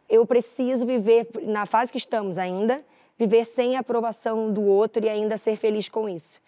eu 0.08 0.26
preciso 0.26 0.86
viver, 0.86 1.28
na 1.42 1.66
fase 1.66 1.92
que 1.92 1.98
estamos 1.98 2.38
ainda, 2.38 2.84
viver 3.18 3.44
sem 3.44 3.76
a 3.76 3.80
aprovação 3.80 4.52
do 4.52 4.62
outro 4.62 5.04
e 5.04 5.08
ainda 5.08 5.36
ser 5.36 5.56
feliz 5.56 5.88
com 5.88 6.08
isso. 6.08 6.40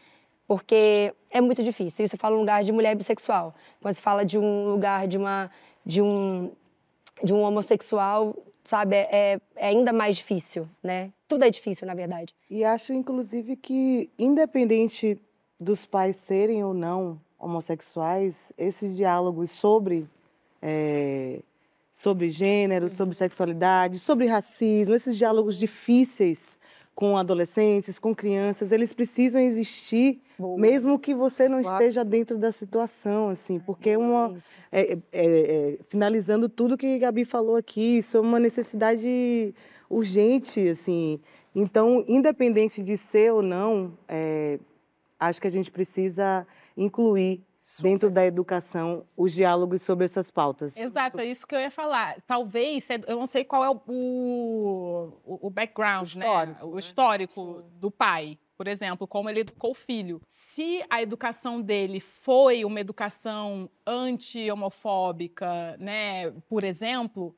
Porque 0.46 1.12
é 1.30 1.40
muito 1.40 1.62
difícil. 1.62 2.04
Isso 2.04 2.16
fala 2.16 2.36
um 2.36 2.40
lugar 2.40 2.62
de 2.62 2.72
mulher 2.72 2.94
bissexual. 2.94 3.54
Quando 3.80 3.94
se 3.94 4.02
fala 4.02 4.24
de 4.24 4.38
um 4.38 4.70
lugar 4.70 5.06
de 5.08 5.18
uma 5.18 5.50
de 5.84 6.00
um 6.00 6.52
de 7.22 7.32
um 7.32 7.40
homossexual, 7.40 8.36
sabe, 8.62 8.96
é, 8.96 9.40
é 9.56 9.68
ainda 9.68 9.92
mais 9.92 10.16
difícil, 10.16 10.68
né? 10.82 11.10
Tudo 11.28 11.44
é 11.44 11.50
difícil, 11.50 11.86
na 11.86 11.94
verdade. 11.94 12.34
E 12.48 12.64
acho, 12.64 12.92
inclusive, 12.92 13.56
que, 13.56 14.10
independente 14.18 15.18
dos 15.58 15.84
pais 15.84 16.16
serem 16.16 16.62
ou 16.64 16.72
não 16.72 17.20
homossexuais, 17.38 18.52
esses 18.56 18.96
diálogos 18.96 19.50
sobre, 19.50 20.06
é, 20.62 21.40
sobre 21.92 22.30
gênero, 22.30 22.88
sobre 22.88 23.14
sexualidade, 23.14 23.98
sobre 23.98 24.26
racismo, 24.26 24.94
esses 24.94 25.16
diálogos 25.16 25.56
difíceis 25.58 26.58
com 26.96 27.14
adolescentes, 27.18 27.98
com 27.98 28.14
crianças, 28.14 28.72
eles 28.72 28.94
precisam 28.94 29.38
existir, 29.42 30.18
Boa. 30.38 30.58
mesmo 30.58 30.98
que 30.98 31.14
você 31.14 31.46
não 31.46 31.60
claro. 31.60 31.76
esteja 31.76 32.02
dentro 32.02 32.38
da 32.38 32.50
situação, 32.50 33.28
assim, 33.28 33.58
porque 33.58 33.90
é 33.90 33.98
uma 33.98 34.34
é, 34.72 34.92
é, 34.92 34.96
é, 35.12 35.78
finalizando 35.88 36.48
tudo 36.48 36.74
que 36.76 36.94
a 36.94 36.98
Gabi 36.98 37.26
falou 37.26 37.54
aqui, 37.54 37.98
isso 37.98 38.16
é 38.16 38.20
uma 38.20 38.40
necessidade 38.40 39.54
urgente, 39.88 40.68
assim. 40.68 41.20
Então, 41.54 42.04
independente 42.06 42.82
de 42.82 42.96
ser 42.96 43.32
ou 43.32 43.42
não, 43.42 43.96
é, 44.08 44.58
acho 45.18 45.40
que 45.40 45.46
a 45.46 45.50
gente 45.50 45.70
precisa 45.70 46.46
incluir 46.76 47.42
Super. 47.66 47.88
dentro 47.88 48.10
da 48.10 48.24
educação 48.24 49.04
os 49.16 49.32
diálogos 49.32 49.82
sobre 49.82 50.04
essas 50.04 50.30
pautas. 50.30 50.76
Exato, 50.76 51.18
é 51.18 51.24
isso 51.24 51.46
que 51.46 51.54
eu 51.54 51.58
ia 51.58 51.70
falar. 51.70 52.20
Talvez, 52.26 52.86
eu 53.06 53.16
não 53.16 53.26
sei 53.26 53.44
qual 53.44 53.64
é 53.64 53.70
o, 53.70 53.80
o, 53.86 55.46
o 55.46 55.50
background, 55.50 56.14
o 56.14 56.18
né? 56.18 56.26
histórico, 56.26 56.66
né? 56.66 56.72
O 56.72 56.78
histórico 56.78 57.56
né? 57.56 57.64
do 57.80 57.90
pai. 57.90 58.38
Por 58.56 58.66
exemplo, 58.68 59.06
como 59.06 59.28
ele 59.28 59.40
educou 59.40 59.72
o 59.72 59.74
filho. 59.74 60.20
Se 60.28 60.82
a 60.88 61.02
educação 61.02 61.60
dele 61.60 62.00
foi 62.00 62.64
uma 62.64 62.80
educação 62.80 63.68
anti-homofóbica, 63.86 65.76
né, 65.78 66.30
por 66.48 66.64
exemplo, 66.64 67.34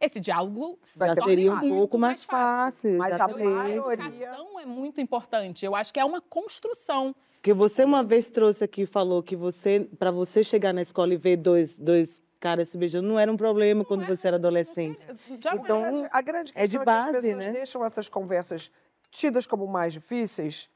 esse 0.00 0.20
diálogo 0.20 0.78
vai 0.96 1.14
seria 1.14 1.52
um 1.52 1.60
pouco 1.60 1.98
mais 1.98 2.24
fácil. 2.24 2.96
Mas 2.98 3.18
a 3.20 3.70
educação 3.70 4.60
é 4.60 4.66
muito 4.66 5.00
importante. 5.00 5.64
Eu 5.64 5.74
acho 5.74 5.92
que 5.92 6.00
é 6.00 6.04
uma 6.04 6.20
construção. 6.20 7.14
Porque 7.36 7.52
você 7.52 7.84
uma 7.84 8.02
vez 8.02 8.30
trouxe 8.30 8.64
aqui 8.64 8.82
e 8.82 8.86
falou 8.86 9.22
que 9.22 9.36
você, 9.36 9.88
para 9.98 10.10
você 10.10 10.42
chegar 10.42 10.72
na 10.72 10.82
escola 10.82 11.12
e 11.12 11.16
ver 11.16 11.36
dois, 11.36 11.78
dois 11.78 12.22
caras 12.40 12.68
se 12.68 12.76
beijando, 12.76 13.08
não 13.08 13.18
era 13.18 13.32
um 13.32 13.36
problema 13.36 13.80
não 13.80 13.84
quando 13.84 14.04
é, 14.04 14.06
você 14.06 14.28
era 14.28 14.36
adolescente. 14.36 15.06
Já 15.40 15.54
então, 15.54 15.82
a 15.82 15.90
grande, 15.90 16.08
a 16.10 16.20
grande 16.20 16.52
é 16.54 16.66
de 16.66 16.78
base, 16.78 17.08
é 17.08 17.10
que 17.10 17.16
as 17.16 17.22
pessoas 17.22 17.46
né? 17.46 17.52
deixam 17.52 17.84
essas 17.84 18.08
conversas 18.08 18.70
tidas 19.10 19.46
como 19.46 19.66
mais 19.66 19.92
difíceis. 19.92 20.68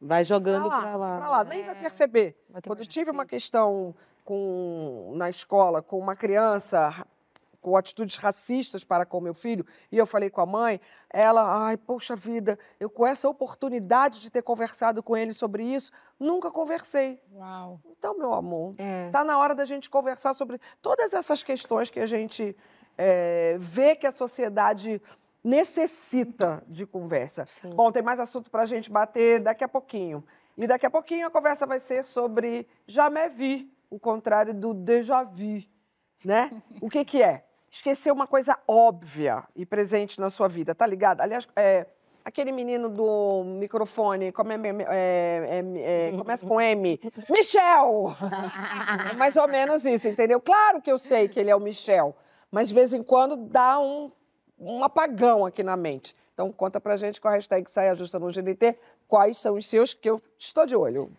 Vai 0.00 0.24
jogando 0.24 0.68
para 0.68 0.76
lá. 0.76 0.82
Pra 0.82 0.96
lá. 0.96 1.28
lá. 1.38 1.44
Nem 1.44 1.64
vai 1.64 1.74
perceber. 1.74 2.36
Vai 2.48 2.62
quando 2.62 2.80
eu 2.80 2.86
tive 2.86 3.10
uma 3.10 3.24
questão 3.24 3.94
com, 4.24 5.12
na 5.16 5.28
escola 5.28 5.82
com 5.82 5.98
uma 5.98 6.16
criança 6.16 7.06
com 7.64 7.78
atitudes 7.78 8.18
racistas 8.18 8.84
para 8.84 9.06
com 9.06 9.22
meu 9.22 9.32
filho, 9.32 9.64
e 9.90 9.96
eu 9.96 10.04
falei 10.04 10.28
com 10.28 10.42
a 10.42 10.44
mãe, 10.46 10.78
ela, 11.08 11.66
ai, 11.66 11.78
poxa 11.78 12.14
vida, 12.14 12.58
eu 12.78 12.90
com 12.90 13.06
essa 13.06 13.26
oportunidade 13.26 14.20
de 14.20 14.28
ter 14.28 14.42
conversado 14.42 15.02
com 15.02 15.16
ele 15.16 15.32
sobre 15.32 15.64
isso, 15.64 15.90
nunca 16.20 16.50
conversei. 16.50 17.18
Uau. 17.32 17.80
Então, 17.86 18.18
meu 18.18 18.34
amor, 18.34 18.74
é. 18.76 19.08
tá 19.08 19.24
na 19.24 19.38
hora 19.38 19.54
da 19.54 19.64
gente 19.64 19.88
conversar 19.88 20.34
sobre 20.34 20.60
todas 20.82 21.14
essas 21.14 21.42
questões 21.42 21.88
que 21.88 22.00
a 22.00 22.06
gente 22.06 22.54
é, 22.98 23.56
vê 23.58 23.96
que 23.96 24.06
a 24.06 24.12
sociedade 24.12 25.00
necessita 25.42 26.62
de 26.68 26.84
conversa. 26.84 27.46
Sim. 27.46 27.70
Bom, 27.70 27.90
tem 27.90 28.02
mais 28.02 28.20
assunto 28.20 28.50
para 28.50 28.64
a 28.64 28.66
gente 28.66 28.90
bater 28.90 29.40
daqui 29.40 29.64
a 29.64 29.68
pouquinho. 29.68 30.22
E 30.54 30.66
daqui 30.66 30.84
a 30.84 30.90
pouquinho 30.90 31.26
a 31.26 31.30
conversa 31.30 31.66
vai 31.66 31.80
ser 31.80 32.04
sobre 32.04 32.68
jamais 32.86 33.34
vi, 33.34 33.72
o 33.88 33.98
contrário 33.98 34.52
do 34.52 34.74
déjà 34.74 35.22
vu, 35.22 35.62
né? 36.22 36.50
o 36.80 36.90
que 36.90 37.04
que 37.04 37.22
é? 37.22 37.43
Esquecer 37.74 38.12
uma 38.12 38.26
coisa 38.26 38.56
óbvia 38.68 39.42
e 39.56 39.66
presente 39.66 40.20
na 40.20 40.30
sua 40.30 40.46
vida, 40.46 40.76
tá 40.76 40.86
ligado? 40.86 41.20
Aliás, 41.20 41.48
é, 41.56 41.86
aquele 42.24 42.52
menino 42.52 42.88
do 42.88 43.42
microfone, 43.44 44.30
como 44.30 44.52
é, 44.52 44.56
é, 44.88 46.10
é, 46.10 46.16
começa 46.16 46.46
com 46.46 46.60
M, 46.60 47.00
Michel! 47.28 48.14
É 49.10 49.14
mais 49.18 49.36
ou 49.36 49.48
menos 49.48 49.84
isso, 49.84 50.06
entendeu? 50.06 50.40
Claro 50.40 50.80
que 50.80 50.90
eu 50.90 50.96
sei 50.96 51.26
que 51.26 51.40
ele 51.40 51.50
é 51.50 51.56
o 51.56 51.60
Michel, 51.60 52.14
mas 52.48 52.68
de 52.68 52.74
vez 52.74 52.94
em 52.94 53.02
quando 53.02 53.36
dá 53.36 53.80
um, 53.80 54.12
um 54.56 54.84
apagão 54.84 55.44
aqui 55.44 55.64
na 55.64 55.76
mente. 55.76 56.14
Então 56.32 56.52
conta 56.52 56.80
pra 56.80 56.96
gente 56.96 57.20
com 57.20 57.26
a 57.26 57.32
hashtag 57.32 57.68
Saia 57.68 57.94
Justa 57.96 58.20
no 58.20 58.30
GDT 58.30 58.78
quais 59.08 59.36
são 59.36 59.56
os 59.56 59.66
seus 59.66 59.92
que 59.92 60.08
eu 60.08 60.20
estou 60.38 60.64
de 60.64 60.76
olho. 60.76 61.10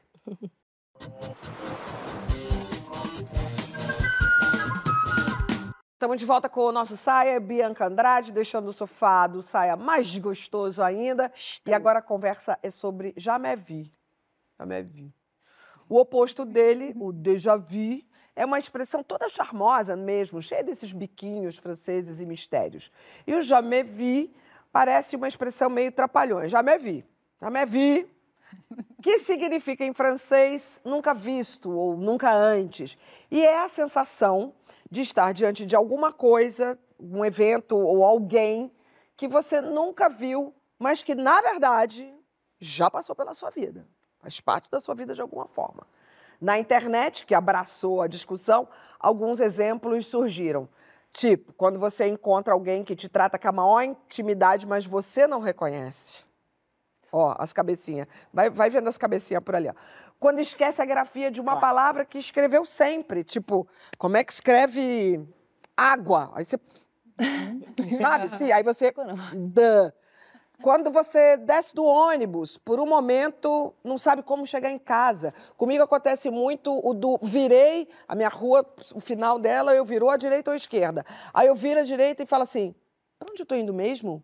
Estamos 6.06 6.20
de 6.20 6.26
volta 6.28 6.48
com 6.48 6.62
o 6.62 6.72
nosso 6.72 6.96
Saia, 6.96 7.40
Bianca 7.40 7.88
Andrade, 7.88 8.32
deixando 8.32 8.68
o 8.68 8.72
sofá 8.72 9.26
do 9.26 9.42
Saia 9.42 9.76
mais 9.76 10.16
gostoso 10.20 10.84
ainda. 10.84 11.34
E 11.66 11.74
agora 11.74 11.98
a 11.98 12.02
conversa 12.02 12.60
é 12.62 12.70
sobre 12.70 13.12
jamais 13.18 13.60
vu. 13.60 13.90
O 15.90 15.98
oposto 15.98 16.46
dele, 16.46 16.94
o 16.96 17.12
déjà 17.12 17.56
vu, 17.56 18.04
é 18.36 18.46
uma 18.46 18.60
expressão 18.60 19.02
toda 19.02 19.28
charmosa 19.28 19.96
mesmo, 19.96 20.44
cheia 20.44 20.64
desses 20.64 20.94
biquinhos 20.94 21.58
franceses 21.58 22.22
e 22.22 22.26
mistérios. 22.28 22.92
E 23.26 23.34
o 23.34 23.42
jamais 23.42 23.90
vu 23.90 24.30
parece 24.72 25.16
uma 25.16 25.28
expressão 25.28 25.72
meio 25.72 25.92
trapalhões. 25.92 26.52
Jamais 26.52 26.84
vu. 26.84 27.04
Jamais 27.42 27.68
vu, 27.68 28.08
que 29.02 29.20
significa 29.20 29.86
em 29.86 29.94
francês 29.94 30.82
nunca 30.84 31.14
visto 31.14 31.72
ou 31.72 31.96
nunca 31.96 32.34
antes. 32.34 32.98
E 33.30 33.46
é 33.46 33.64
a 33.64 33.70
sensação 33.70 34.54
de 34.90 35.02
estar 35.02 35.34
diante 35.34 35.66
de 35.66 35.76
alguma 35.76 36.12
coisa, 36.12 36.78
um 37.00 37.24
evento 37.24 37.78
ou 37.78 38.04
alguém 38.04 38.72
que 39.16 39.28
você 39.28 39.62
nunca 39.62 40.10
viu, 40.10 40.54
mas 40.78 41.04
que, 41.04 41.16
na 41.16 41.40
verdade, 41.42 42.14
já 42.60 42.90
passou 42.90 43.16
pela 43.16 43.34
sua 43.34 43.50
vida. 43.50 43.88
Faz 44.20 44.40
parte 44.40 44.72
da 44.72 44.80
sua 44.80 44.96
vida 44.96 45.14
de 45.14 45.22
alguma 45.22 45.48
forma. 45.48 45.86
Na 46.42 46.60
internet, 46.60 47.26
que 47.26 47.36
abraçou 47.36 48.02
a 48.02 48.08
discussão, 48.08 48.68
alguns 49.00 49.40
exemplos 49.40 50.08
surgiram. 50.08 50.68
Tipo, 51.14 51.54
quando 51.54 51.80
você 51.80 52.08
encontra 52.08 52.54
alguém 52.54 52.84
que 52.84 52.96
te 52.96 53.08
trata 53.08 53.40
com 53.40 53.48
a 53.48 53.52
maior 53.52 53.82
intimidade, 53.84 54.68
mas 54.68 54.86
você 54.86 55.28
não 55.28 55.40
reconhece. 55.40 56.25
Ó, 57.18 57.36
as 57.40 57.54
cabecinhas. 57.54 58.08
Vai, 58.34 58.50
vai 58.50 58.70
vendo 58.70 58.90
as 58.90 58.98
cabecinhas 58.98 59.42
por 59.44 59.56
ali. 59.56 59.70
Ó 59.70 59.74
quando 60.20 60.40
esquece 60.40 60.82
a 60.82 60.86
grafia 60.86 61.30
de 61.30 61.42
uma 61.42 61.54
Nossa. 61.54 61.62
palavra 61.62 62.06
que 62.06 62.18
escreveu 62.18 62.66
sempre. 62.66 63.24
Tipo, 63.24 63.68
como 63.98 64.18
é 64.18 64.24
que 64.24 64.34
escreve 64.34 65.28
água? 65.76 66.32
Aí 66.34 66.46
você. 66.46 66.60
Sabe? 68.02 68.38
Sim, 68.38 68.52
aí 68.52 68.64
você. 68.64 68.94
Duh. 69.34 69.92
Quando 70.62 70.90
você 70.90 71.36
desce 71.36 71.76
do 71.76 71.84
ônibus, 71.84 72.58
por 72.58 72.80
um 72.80 72.86
momento 72.86 73.74
não 73.84 73.98
sabe 73.98 74.24
como 74.24 74.48
chegar 74.48 74.72
em 74.72 74.80
casa. 74.80 75.34
Comigo 75.58 75.84
acontece 75.84 76.32
muito 76.32 76.80
o 76.82 76.94
do 76.94 77.20
virei, 77.22 77.90
a 78.08 78.16
minha 78.16 78.30
rua, 78.30 78.66
o 78.94 79.02
final 79.02 79.38
dela, 79.38 79.76
eu 79.76 79.84
virou 79.84 80.10
à 80.10 80.16
direita 80.16 80.52
ou 80.52 80.54
à 80.54 80.58
esquerda. 80.58 81.06
Aí 81.34 81.48
eu 81.48 81.56
viro 81.56 81.82
à 81.82 81.84
direita 81.84 82.24
e 82.24 82.26
falo 82.26 82.44
assim: 82.44 82.74
Pra 83.20 83.28
onde 83.30 83.42
eu 83.42 83.46
tô 83.46 83.54
indo 83.54 83.74
mesmo? 83.74 84.24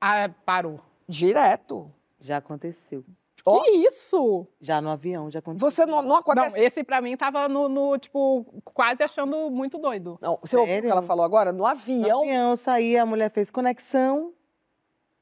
Ah, 0.00 0.30
parou. 0.46 0.80
Direto. 1.06 1.92
Já 2.20 2.36
aconteceu. 2.36 3.04
Que 3.42 3.70
isso? 3.70 4.46
Já 4.60 4.82
no 4.82 4.90
avião, 4.90 5.30
já 5.30 5.38
aconteceu. 5.38 5.70
Você 5.70 5.86
não, 5.86 6.02
não 6.02 6.16
acontece... 6.16 6.58
Não, 6.58 6.66
esse 6.66 6.84
pra 6.84 7.00
mim 7.00 7.16
tava 7.16 7.48
no, 7.48 7.68
no, 7.70 7.96
tipo, 7.96 8.44
quase 8.64 9.02
achando 9.02 9.50
muito 9.50 9.78
doido. 9.78 10.18
Não, 10.20 10.38
você 10.42 10.58
ouviu 10.58 10.78
o 10.78 10.82
que 10.82 10.88
ela 10.88 11.00
falou 11.00 11.24
agora? 11.24 11.50
No 11.50 11.64
avião. 11.64 12.18
No 12.18 12.24
avião, 12.24 12.50
eu 12.50 12.56
saí, 12.56 12.98
a 12.98 13.06
mulher 13.06 13.30
fez 13.30 13.50
conexão. 13.50 14.34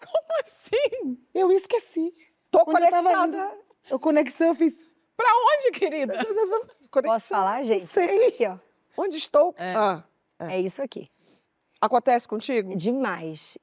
Como 0.00 0.40
assim? 0.44 1.18
Eu 1.34 1.50
esqueci. 1.50 2.14
Tô 2.50 2.62
Onde 2.66 2.84
eu 2.84 2.90
tava 2.90 3.02
conectada. 3.10 3.36
indo. 3.36 3.58
Eu 3.90 3.98
conexão, 3.98 4.46
eu 4.48 4.54
fiz. 4.54 4.74
Pra 5.16 5.26
onde, 5.56 5.72
querida? 5.72 6.14
Posso 7.02 7.28
falar, 7.28 7.62
gente? 7.64 7.84
Sei. 7.84 8.28
Aqui, 8.28 8.46
ó. 8.46 8.56
Onde 8.96 9.16
estou? 9.16 9.54
Ah, 9.58 10.02
É 10.38 10.60
isso 10.60 10.80
aqui. 10.80 11.08
Acontece 11.80 12.26
contigo? 12.26 12.76
Demais. 12.76 13.58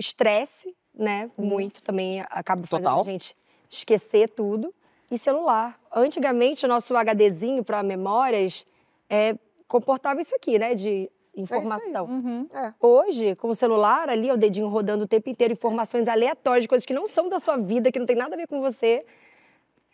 Estresse, 0.00 0.74
né? 0.94 1.30
Muito 1.36 1.82
também 1.82 2.20
acaba 2.30 2.66
fazendo 2.66 2.86
Total. 2.86 3.00
a 3.00 3.04
gente 3.04 3.36
esquecer 3.68 4.28
tudo. 4.30 4.74
E 5.10 5.18
celular. 5.18 5.78
Antigamente, 5.92 6.64
o 6.64 6.68
nosso 6.68 6.94
HDzinho 6.94 7.64
para 7.64 7.82
memórias 7.82 8.64
é, 9.08 9.36
comportava 9.66 10.20
isso 10.20 10.34
aqui, 10.36 10.56
né? 10.56 10.74
De 10.74 11.10
informação. 11.36 12.06
Uhum. 12.06 12.48
É. 12.52 12.72
Hoje, 12.80 13.34
com 13.34 13.48
o 13.48 13.54
celular 13.54 14.08
ali, 14.08 14.30
o 14.30 14.36
dedinho 14.36 14.68
rodando 14.68 15.04
o 15.04 15.08
tempo 15.08 15.28
inteiro, 15.28 15.52
informações 15.52 16.06
aleatórias, 16.06 16.66
coisas 16.66 16.86
que 16.86 16.94
não 16.94 17.06
são 17.06 17.28
da 17.28 17.40
sua 17.40 17.56
vida, 17.56 17.90
que 17.90 17.98
não 17.98 18.06
tem 18.06 18.16
nada 18.16 18.34
a 18.34 18.38
ver 18.38 18.46
com 18.46 18.60
você, 18.60 19.04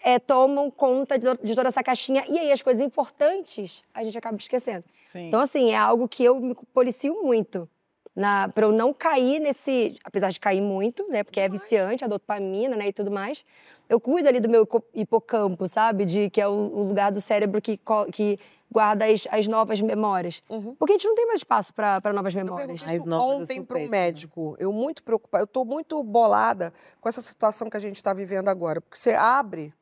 é, 0.02 0.18
tomam 0.18 0.70
conta 0.70 1.18
de, 1.18 1.26
de 1.42 1.54
toda 1.54 1.68
essa 1.68 1.82
caixinha. 1.82 2.24
E 2.28 2.38
aí, 2.38 2.52
as 2.52 2.62
coisas 2.62 2.84
importantes, 2.84 3.82
a 3.94 4.04
gente 4.04 4.18
acaba 4.18 4.36
esquecendo. 4.36 4.84
Sim. 5.10 5.28
Então, 5.28 5.40
assim, 5.40 5.70
é 5.70 5.76
algo 5.76 6.06
que 6.06 6.24
eu 6.24 6.38
me 6.38 6.54
policio 6.74 7.22
muito. 7.22 7.68
Na, 8.16 8.48
pra 8.48 8.64
eu 8.66 8.72
não 8.72 8.94
cair 8.94 9.38
nesse. 9.40 9.94
Apesar 10.02 10.30
de 10.30 10.40
cair 10.40 10.62
muito, 10.62 11.06
né? 11.08 11.22
Porque 11.22 11.38
é 11.38 11.48
viciante, 11.48 12.02
a 12.02 12.08
dopamina, 12.08 12.74
né? 12.74 12.88
E 12.88 12.92
tudo 12.92 13.10
mais. 13.10 13.44
Eu 13.88 14.00
cuido 14.00 14.26
ali 14.28 14.40
do 14.40 14.48
meu 14.48 14.62
hipo- 14.62 14.82
hipocampo, 14.94 15.68
sabe? 15.68 16.04
De, 16.06 16.30
que 16.30 16.40
é 16.40 16.48
o, 16.48 16.50
o 16.52 16.82
lugar 16.88 17.12
do 17.12 17.20
cérebro 17.20 17.60
que, 17.60 17.78
que 18.12 18.38
guarda 18.72 19.04
as, 19.04 19.28
as 19.30 19.46
novas 19.46 19.80
memórias. 19.80 20.42
Porque 20.78 20.94
a 20.94 20.96
gente 20.96 21.06
não 21.06 21.14
tem 21.14 21.26
mais 21.26 21.40
espaço 21.40 21.72
para 21.74 22.00
novas 22.12 22.34
memórias. 22.34 22.80
Isso 22.96 23.04
ontem 23.42 23.62
para 23.64 23.76
um 23.76 23.80
médico. 23.90 24.56
Eu 24.58 24.72
muito 24.72 25.02
preocupada, 25.04 25.42
eu 25.42 25.44
estou 25.44 25.64
muito 25.64 26.02
bolada 26.02 26.72
com 27.00 27.08
essa 27.08 27.20
situação 27.20 27.68
que 27.70 27.76
a 27.76 27.80
gente 27.80 27.96
está 27.96 28.12
vivendo 28.14 28.48
agora. 28.48 28.80
Porque 28.80 28.98
você 28.98 29.12
abre 29.12 29.72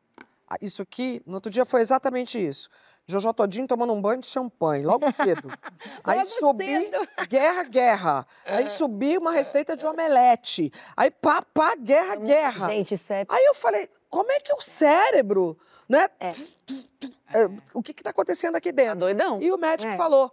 a- 0.46 0.56
isso 0.60 0.82
aqui, 0.82 1.22
no 1.24 1.34
outro 1.34 1.50
dia 1.50 1.64
foi 1.64 1.80
exatamente 1.80 2.36
isso. 2.36 2.68
Jojo 3.06 3.34
Todinho 3.34 3.66
tomando 3.66 3.92
um 3.92 4.00
banho 4.00 4.20
de 4.20 4.26
champanhe, 4.26 4.84
logo 4.84 5.10
cedo. 5.12 5.48
Aí 6.02 6.24
subi, 6.24 6.90
guerra, 7.28 7.62
guerra. 7.64 8.26
Aí 8.46 8.68
subi 8.70 9.18
uma 9.18 9.30
receita 9.30 9.76
de 9.76 9.84
omelete. 9.86 10.72
Aí 10.96 11.10
pá, 11.10 11.42
pá, 11.42 11.74
guerra, 11.76 12.16
guerra. 12.16 12.68
Gente, 12.68 12.94
isso 12.94 13.12
é... 13.12 13.26
Aí 13.28 13.44
eu 13.44 13.54
falei, 13.54 13.90
como 14.08 14.32
é 14.32 14.40
que 14.40 14.52
o 14.54 14.60
cérebro, 14.60 15.58
né? 15.88 16.08
É, 16.18 17.50
O 17.74 17.82
que 17.82 17.92
está 17.92 18.08
acontecendo 18.10 18.56
aqui 18.56 18.72
dentro? 18.72 19.00
doidão. 19.00 19.42
E 19.42 19.52
o 19.52 19.58
médico 19.58 19.92
É. 19.92 19.96
falou, 19.98 20.32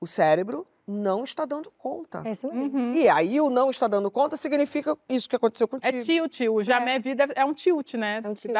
o 0.00 0.06
cérebro 0.06 0.66
não 0.92 1.24
está 1.24 1.44
dando 1.44 1.72
conta. 1.78 2.22
É 2.24 2.30
isso 2.32 2.46
mesmo. 2.52 2.78
Uhum. 2.78 2.92
E 2.92 3.08
aí 3.08 3.40
o 3.40 3.50
não 3.50 3.70
está 3.70 3.88
dando 3.88 4.10
conta 4.10 4.36
significa 4.36 4.96
isso 5.08 5.28
que 5.28 5.34
aconteceu 5.36 5.66
contigo. 5.66 5.96
É 5.96 6.02
tilt, 6.02 6.40
o 6.42 6.62
já 6.62 6.78
minha 6.80 7.00
vida 7.00 7.26
é 7.34 7.44
um 7.44 7.52
tilt, 7.54 7.94
né? 7.94 8.20
É 8.22 8.28
um 8.28 8.34
tilt. 8.34 8.52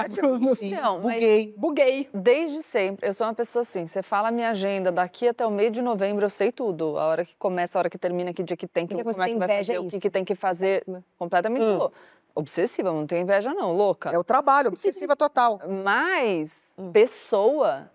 Não, 0.71 1.01
mas 1.01 1.15
Buguei. 1.15 1.55
Buguei. 1.57 2.09
Desde 2.13 2.63
sempre. 2.63 3.09
Eu 3.09 3.15
sou 3.15 3.27
uma 3.27 3.35
pessoa 3.35 3.63
assim. 3.63 3.87
Você 3.87 4.03
fala 4.03 4.29
a 4.29 4.31
minha 4.33 4.51
agenda, 4.51 4.91
daqui 4.91 5.29
até 5.29 5.47
o 5.47 5.51
meio 5.51 5.71
de 5.71 5.83
novembro 5.83 6.25
eu 6.25 6.31
sei 6.31 6.51
tudo. 6.51 6.99
A 6.99 7.07
hora 7.07 7.25
que 7.25 7.37
começa, 7.37 7.79
a 7.79 7.81
hora 7.81 7.91
que 7.91 7.99
termina, 7.99 8.33
que 8.33 8.43
dia 8.43 8.57
que 8.57 8.67
tem, 8.67 8.87
que, 8.87 8.95
Porque 8.95 9.11
como 9.11 9.23
é 9.23 9.27
que 9.27 9.31
tem 9.33 9.39
vai 9.39 9.49
fazer, 9.59 9.75
é 9.75 9.79
o 9.79 9.83
que, 9.83 9.89
isso. 9.89 10.01
que 10.01 10.11
tem 10.11 10.25
que 10.25 10.35
fazer. 10.35 10.85
Completamente 11.19 11.69
Hum. 11.69 11.77
louca. 11.77 11.97
Obsessiva, 12.35 12.91
não 12.91 13.07
tenho 13.07 13.21
inveja 13.23 13.53
não, 13.53 13.75
louca. 13.75 14.09
É 14.11 14.19
o 14.19 14.25
trabalho, 14.25 14.69
obsessiva 14.69 15.15
total. 15.15 15.61
Mas, 15.85 16.73
Hum. 16.79 16.91
pessoa... 16.91 17.91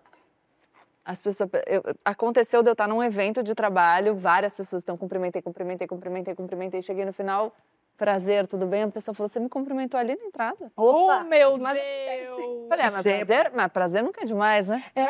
As 1.08 1.22
pessoas, 1.22 1.48
eu- 1.66 1.82
aconteceu 2.04 2.62
de 2.62 2.68
eu 2.68 2.72
estar 2.72 2.86
num 2.86 3.02
evento 3.02 3.42
de 3.42 3.54
trabalho, 3.54 4.14
várias 4.14 4.54
pessoas 4.54 4.82
estão 4.82 4.94
cumprimentei, 4.94 5.40
cumprimentei, 5.40 5.86
cumprimentei, 5.88 6.34
cumprimentei. 6.34 6.82
Cheguei 6.82 7.06
no 7.06 7.14
final, 7.14 7.50
prazer, 7.96 8.46
tudo 8.46 8.66
bem? 8.66 8.82
A 8.82 8.88
pessoa 8.88 9.14
falou, 9.14 9.26
você 9.26 9.40
me 9.40 9.48
cumprimentou 9.48 9.98
ali 9.98 10.14
na 10.16 10.24
entrada. 10.26 10.70
Oh, 10.76 11.08
meu 11.24 11.56
Deus! 11.56 12.68
Falei, 12.68 12.84
ah, 12.84 12.90
mas 12.90 13.02
prazer, 13.02 13.52
mas 13.54 13.68
prazer 13.72 14.02
nunca 14.02 14.20
é 14.20 14.26
demais, 14.26 14.68
né? 14.68 14.84
É. 14.94 15.02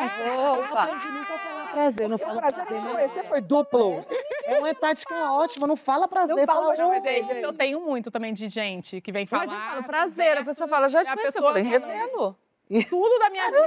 Opa. 0.53 0.87
Prazer, 1.73 2.07
não 2.07 2.15
O 2.15 2.17
fala 2.17 2.39
prazer 2.39 2.61
de 2.63 2.67
te 2.67 2.71
prazer. 2.75 2.91
conhecer 2.93 3.23
foi 3.25 3.41
duplo. 3.41 4.05
É 4.45 4.57
uma 4.57 4.73
tática 4.73 5.13
ótima, 5.33 5.67
não 5.67 5.75
fala 5.75 6.07
prazer, 6.07 6.33
Não 6.33 6.45
fala 6.45 6.73
fala, 6.77 6.89
mas 6.89 7.03
é 7.05 7.19
isso 7.19 7.33
eu 7.33 7.51
tenho 7.51 7.81
muito 7.81 8.09
também 8.09 8.31
de 8.33 8.47
gente 8.47 9.01
que 9.01 9.11
vem 9.11 9.25
falar. 9.25 9.47
Mas 9.47 9.53
eu 9.53 9.69
falo 9.69 9.83
prazer, 9.83 10.37
a 10.37 10.45
pessoa 10.45 10.67
fala, 10.69 10.87
já 10.87 11.03
te 11.03 11.09
a 11.09 11.13
conheço. 11.15 11.37
Eu 11.37 11.43
falei, 11.43 11.63
revendo. 11.63 12.33
Tudo 12.89 13.19
da 13.19 13.29
minha 13.31 13.45
vida. 13.47 13.57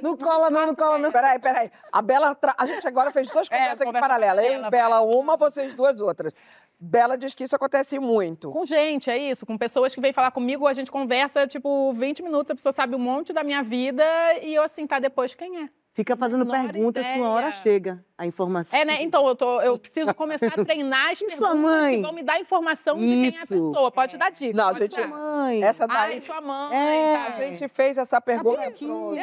Não 0.00 0.16
cola 0.16 0.48
não, 0.50 0.66
não 0.68 0.74
cola 0.74 0.98
não. 0.98 1.10
Peraí, 1.10 1.38
peraí. 1.38 1.70
A 1.90 2.00
Bela, 2.00 2.34
tra- 2.34 2.54
a 2.56 2.64
gente 2.64 2.86
agora 2.86 3.10
fez 3.10 3.26
duas 3.28 3.48
conversas 3.48 3.80
aqui 3.80 3.86
conversa 3.86 4.08
paralelas. 4.08 4.44
Eu 4.44 4.64
e 4.64 4.70
Bela 4.70 5.00
uma, 5.00 5.36
vocês 5.36 5.74
duas 5.74 6.00
outras. 6.00 6.32
Bela 6.78 7.16
diz 7.18 7.34
que 7.34 7.44
isso 7.44 7.56
acontece 7.56 7.98
muito. 7.98 8.50
Com 8.50 8.64
gente, 8.64 9.10
é 9.10 9.18
isso. 9.18 9.44
Com 9.44 9.58
pessoas 9.58 9.94
que 9.94 10.00
vêm 10.00 10.12
falar 10.12 10.30
comigo, 10.30 10.66
a 10.66 10.72
gente 10.72 10.90
conversa, 10.90 11.46
tipo, 11.46 11.92
20 11.92 12.22
minutos, 12.22 12.50
a 12.50 12.54
pessoa 12.54 12.72
sabe 12.72 12.94
um 12.94 13.00
monte 13.00 13.32
da 13.32 13.42
minha 13.44 13.62
vida 13.62 14.04
e 14.42 14.54
eu, 14.54 14.62
assim, 14.62 14.86
tá 14.86 14.98
depois 14.98 15.34
quem 15.34 15.64
é. 15.64 15.68
Fica 15.94 16.16
fazendo 16.16 16.46
Menor 16.46 16.62
perguntas 16.72 17.04
que 17.06 17.12
uma 17.18 17.28
hora 17.28 17.48
ideia. 17.48 17.62
chega 17.62 18.04
a 18.16 18.24
informação. 18.24 18.80
É, 18.80 18.82
né? 18.82 19.02
Então, 19.02 19.26
eu, 19.28 19.36
tô, 19.36 19.60
eu 19.60 19.78
preciso 19.78 20.14
começar 20.14 20.46
a 20.58 20.64
treinar 20.64 21.10
as 21.10 21.20
E 21.20 21.26
perguntas 21.26 21.38
sua 21.38 21.54
mãe? 21.54 21.96
que 21.96 22.02
vão 22.02 22.12
me 22.14 22.22
dar 22.22 22.40
informação 22.40 22.96
de 22.96 23.02
quem 23.06 23.24
é 23.24 23.26
a 23.26 23.28
Isso. 23.28 23.38
pessoa. 23.40 23.92
Pode 23.92 24.16
dar 24.16 24.30
dica. 24.30 24.56
Não, 24.56 24.68
pode 24.68 24.78
gente, 24.78 24.96
dar. 24.96 25.08
Mãe. 25.08 25.62
Essa 25.62 25.86
daí. 25.86 26.18
e 26.18 26.22
sua 26.22 26.40
mãe, 26.40 26.74
É. 26.76 27.16
tá? 27.18 27.24
A 27.26 27.30
gente 27.30 27.68
fez 27.68 27.98
essa 27.98 28.20
pergunta. 28.22 28.62
aqui. 28.62 28.84
Eu 28.86 28.88
não, 28.88 29.14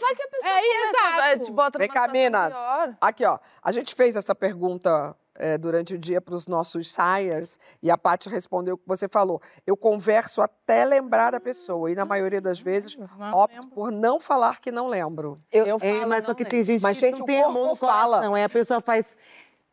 vai 0.00 0.14
que 0.14 0.22
a 0.22 0.28
pessoa 0.28 0.50
É, 0.52 0.60
começa, 0.62 1.18
exato. 1.28 1.42
te 1.42 1.52
bota 1.52 1.78
Vem 1.78 1.88
cá, 1.88 2.08
Minas. 2.08 2.54
Aqui, 3.02 3.24
ó. 3.26 3.38
A 3.62 3.70
gente 3.70 3.94
fez 3.94 4.16
essa 4.16 4.34
pergunta 4.34 5.14
é, 5.36 5.58
durante 5.58 5.94
o 5.94 5.98
dia 5.98 6.20
para 6.20 6.34
os 6.34 6.46
nossos 6.46 6.92
sires 6.92 7.58
e 7.82 7.90
a 7.90 7.98
Paty 7.98 8.28
respondeu 8.28 8.74
o 8.74 8.78
que 8.78 8.86
você 8.86 9.08
falou. 9.08 9.40
Eu 9.66 9.76
converso 9.76 10.40
até 10.40 10.84
lembrar 10.84 11.32
da 11.32 11.40
pessoa 11.40 11.90
e, 11.90 11.94
na 11.94 12.04
maioria 12.04 12.40
das 12.40 12.60
vezes, 12.60 12.96
Não 12.96 13.32
opto 13.32 13.56
lembro. 13.60 13.74
por 13.74 13.90
não 13.90 14.20
falar 14.20 14.60
que 14.60 14.70
não 14.70 14.86
lembro. 14.86 15.40
Eu, 15.50 15.76
É, 15.80 15.94
falo, 15.94 16.08
mas 16.08 16.24
só 16.24 16.30
não 16.30 16.34
que 16.36 16.42
lembro. 16.44 16.50
tem 16.50 16.62
gente 16.62 16.82
Mas, 16.82 16.98
que 16.98 17.06
gente, 17.06 17.18
não 17.20 17.26
tem 17.26 17.42
amor 17.42 17.68
no 17.68 17.74
fala. 17.76 18.16
coração. 18.18 18.34
Aí 18.34 18.44
a 18.44 18.48
pessoa 18.48 18.80
faz, 18.80 19.16